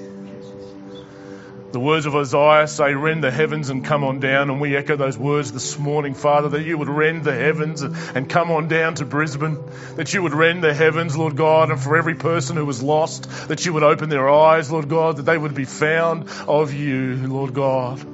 The 1.72 1.80
words 1.80 2.06
of 2.06 2.14
Isaiah 2.14 2.66
say, 2.68 2.94
Rend 2.94 3.22
the 3.22 3.30
heavens 3.30 3.70
and 3.70 3.84
come 3.84 4.04
on 4.04 4.20
down. 4.20 4.50
And 4.50 4.60
we 4.60 4.76
echo 4.76 4.96
those 4.96 5.18
words 5.18 5.52
this 5.52 5.78
morning, 5.78 6.14
Father, 6.14 6.48
that 6.50 6.62
you 6.62 6.78
would 6.78 6.88
rend 6.88 7.24
the 7.24 7.34
heavens 7.34 7.82
and 7.82 8.28
come 8.28 8.50
on 8.50 8.68
down 8.68 8.94
to 8.96 9.04
Brisbane. 9.04 9.58
That 9.96 10.14
you 10.14 10.22
would 10.22 10.32
rend 10.32 10.64
the 10.64 10.72
heavens, 10.72 11.16
Lord 11.16 11.36
God, 11.36 11.70
and 11.70 11.80
for 11.80 11.96
every 11.96 12.14
person 12.14 12.56
who 12.56 12.64
was 12.64 12.82
lost, 12.82 13.48
that 13.48 13.66
you 13.66 13.72
would 13.72 13.82
open 13.82 14.08
their 14.08 14.30
eyes, 14.30 14.70
Lord 14.70 14.88
God, 14.88 15.18
that 15.18 15.24
they 15.24 15.36
would 15.36 15.54
be 15.54 15.64
found 15.64 16.30
of 16.48 16.72
you, 16.72 17.16
Lord 17.26 17.52
God. 17.52 18.04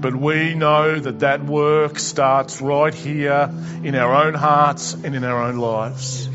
But 0.00 0.14
we 0.14 0.54
know 0.54 0.98
that 0.98 1.20
that 1.20 1.44
work 1.44 1.98
starts 1.98 2.62
right 2.62 2.94
here 2.94 3.50
in 3.82 3.94
our 3.94 4.26
own 4.26 4.34
hearts 4.34 4.94
and 4.94 5.14
in 5.14 5.24
our 5.24 5.42
own 5.42 5.56
lives. 5.56 6.29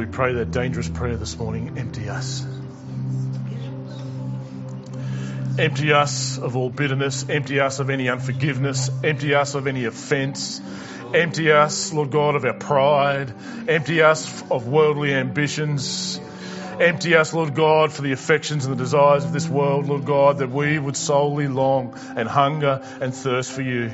We 0.00 0.06
pray 0.06 0.32
that 0.32 0.50
dangerous 0.50 0.88
prayer 0.88 1.18
this 1.18 1.38
morning 1.38 1.76
empty 1.76 2.08
us. 2.08 2.42
Empty 5.58 5.92
us 5.92 6.38
of 6.38 6.56
all 6.56 6.70
bitterness, 6.70 7.28
empty 7.28 7.60
us 7.60 7.80
of 7.80 7.90
any 7.90 8.08
unforgiveness, 8.08 8.88
empty 9.04 9.34
us 9.34 9.54
of 9.54 9.66
any 9.66 9.84
offence, 9.84 10.58
empty 11.12 11.52
us, 11.52 11.92
Lord 11.92 12.10
God, 12.10 12.34
of 12.34 12.46
our 12.46 12.54
pride, 12.54 13.34
empty 13.68 14.00
us 14.00 14.42
of 14.50 14.66
worldly 14.66 15.12
ambitions, 15.12 16.18
empty 16.80 17.14
us, 17.14 17.34
Lord 17.34 17.54
God, 17.54 17.92
for 17.92 18.00
the 18.00 18.12
affections 18.12 18.64
and 18.64 18.72
the 18.72 18.82
desires 18.82 19.26
of 19.26 19.34
this 19.34 19.50
world, 19.50 19.86
Lord 19.86 20.06
God, 20.06 20.38
that 20.38 20.50
we 20.50 20.78
would 20.78 20.96
solely 20.96 21.46
long 21.46 21.94
and 22.16 22.26
hunger 22.26 22.80
and 23.02 23.14
thirst 23.14 23.52
for 23.52 23.60
you. 23.60 23.90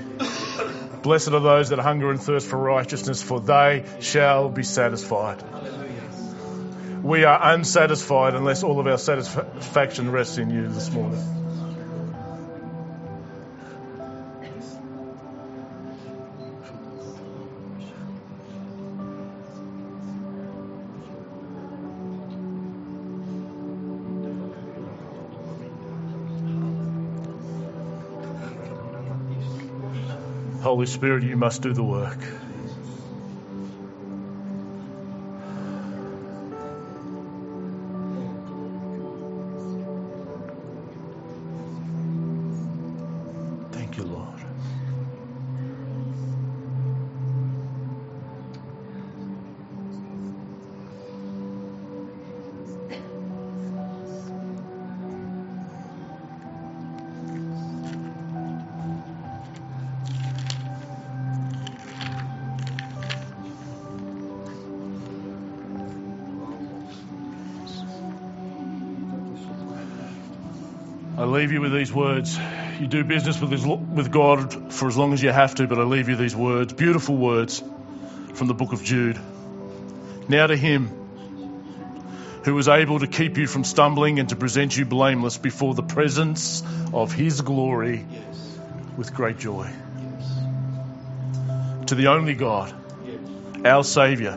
Blessed 1.02 1.32
are 1.32 1.40
those 1.40 1.70
that 1.70 1.80
hunger 1.80 2.12
and 2.12 2.20
thirst 2.20 2.46
for 2.46 2.58
righteousness, 2.58 3.24
for 3.24 3.40
they 3.40 3.84
shall 3.98 4.48
be 4.48 4.62
satisfied. 4.62 5.42
We 7.06 7.22
are 7.22 7.52
unsatisfied 7.52 8.34
unless 8.34 8.64
all 8.64 8.80
of 8.80 8.88
our 8.88 8.98
satisfaction 8.98 10.10
rests 10.10 10.38
in 10.38 10.50
you 10.50 10.66
this 10.66 10.90
morning. 10.90 11.22
Holy 30.60 30.86
Spirit, 30.86 31.22
you 31.22 31.36
must 31.36 31.62
do 31.62 31.72
the 31.72 31.84
work. 31.84 32.18
Leave 71.46 71.52
you 71.52 71.60
with 71.60 71.72
these 71.72 71.92
words. 71.92 72.36
You 72.80 72.88
do 72.88 73.04
business 73.04 73.40
with, 73.40 73.52
his, 73.52 73.64
with 73.64 74.10
God 74.10 74.72
for 74.72 74.88
as 74.88 74.96
long 74.96 75.12
as 75.12 75.22
you 75.22 75.30
have 75.30 75.54
to, 75.54 75.68
but 75.68 75.78
I 75.78 75.84
leave 75.84 76.08
you 76.08 76.16
these 76.16 76.34
words, 76.34 76.72
beautiful 76.72 77.16
words 77.16 77.62
from 78.34 78.48
the 78.48 78.54
book 78.54 78.72
of 78.72 78.82
Jude. 78.82 79.16
Now 80.28 80.48
to 80.48 80.56
him 80.56 80.88
who 82.44 82.52
was 82.52 82.66
able 82.66 82.98
to 82.98 83.06
keep 83.06 83.38
you 83.38 83.46
from 83.46 83.62
stumbling 83.62 84.18
and 84.18 84.28
to 84.30 84.34
present 84.34 84.76
you 84.76 84.84
blameless 84.84 85.38
before 85.38 85.74
the 85.74 85.84
presence 85.84 86.64
of 86.92 87.12
his 87.12 87.42
glory 87.42 88.04
with 88.96 89.14
great 89.14 89.38
joy. 89.38 89.70
To 91.86 91.94
the 91.94 92.08
only 92.08 92.34
God, 92.34 92.74
our 93.64 93.84
Saviour, 93.84 94.36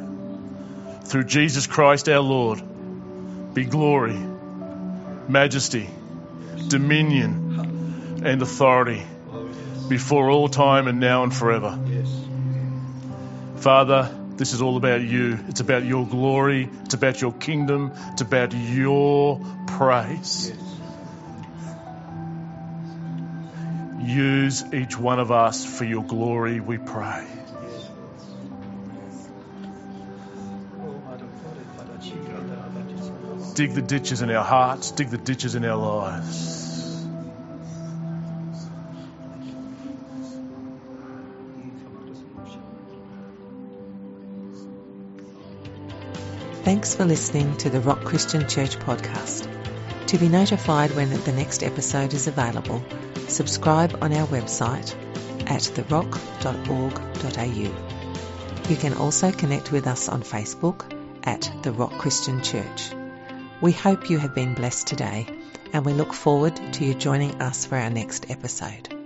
through 1.06 1.24
Jesus 1.24 1.66
Christ 1.66 2.08
our 2.08 2.20
Lord, 2.20 2.62
be 3.56 3.66
glory, 3.66 4.20
majesty, 5.28 5.90
dominion, 6.68 8.22
and 8.24 8.42
authority 8.42 9.04
before 9.88 10.30
all 10.30 10.50
time 10.50 10.88
and 10.88 11.00
now 11.00 11.24
and 11.24 11.34
forever. 11.34 11.80
Father, 13.58 14.16
this 14.38 14.54
is 14.54 14.62
all 14.62 14.78
about 14.78 15.02
you. 15.02 15.38
It's 15.50 15.60
about 15.60 15.84
your 15.84 16.06
glory. 16.08 16.70
It's 16.86 16.94
about 16.94 17.20
your 17.22 17.34
kingdom. 17.34 17.92
It's 18.14 18.22
about 18.22 18.54
your 18.54 19.42
praise. 19.68 20.54
Use 24.02 24.64
each 24.74 24.98
one 24.98 25.20
of 25.20 25.32
us 25.32 25.66
for 25.66 25.84
your 25.84 26.04
glory, 26.04 26.60
we 26.60 26.78
pray. 26.78 27.28
Dig 33.60 33.74
the 33.74 33.82
ditches 33.82 34.22
in 34.22 34.32
our 34.32 34.46
hearts, 34.46 34.92
dig 34.92 35.10
the 35.10 35.18
ditches 35.18 35.54
in 35.54 35.66
our 35.66 35.76
lives. 35.76 37.06
Thanks 46.64 46.96
for 46.96 47.04
listening 47.04 47.58
to 47.58 47.70
the 47.70 47.82
Rock 47.82 48.06
Christian 48.06 48.48
Church 48.48 48.80
podcast. 48.80 49.50
To 50.08 50.18
be 50.18 50.30
notified 50.30 50.92
when 50.92 51.10
the 51.10 51.34
next 51.34 51.62
episode 51.62 52.14
is 52.14 52.28
available, 52.28 52.82
subscribe 53.28 53.98
on 54.02 54.14
our 54.14 54.28
website 54.28 54.96
at 55.52 55.64
therock.org.au. 55.64 57.10
You 58.70 58.78
can 58.78 58.94
also 58.94 59.34
connect 59.34 59.74
with 59.74 59.86
us 59.86 60.08
on 60.08 60.22
Facebook 60.22 60.90
at 61.26 61.52
The 61.64 61.74
Rock 61.74 61.98
Christian 61.98 62.42
Church. 62.42 62.94
We 63.62 63.74
hope 63.74 64.10
you 64.10 64.20
have 64.20 64.34
been 64.34 64.54
blessed 64.54 64.88
today 64.88 65.28
and 65.74 65.86
we 65.86 65.94
look 65.94 66.14
forward 66.14 66.56
to 66.74 66.86
you 66.86 66.94
joining 66.94 67.42
us 67.42 67.66
for 67.66 67.76
our 67.76 67.90
next 67.90 68.32
episode. 68.32 68.99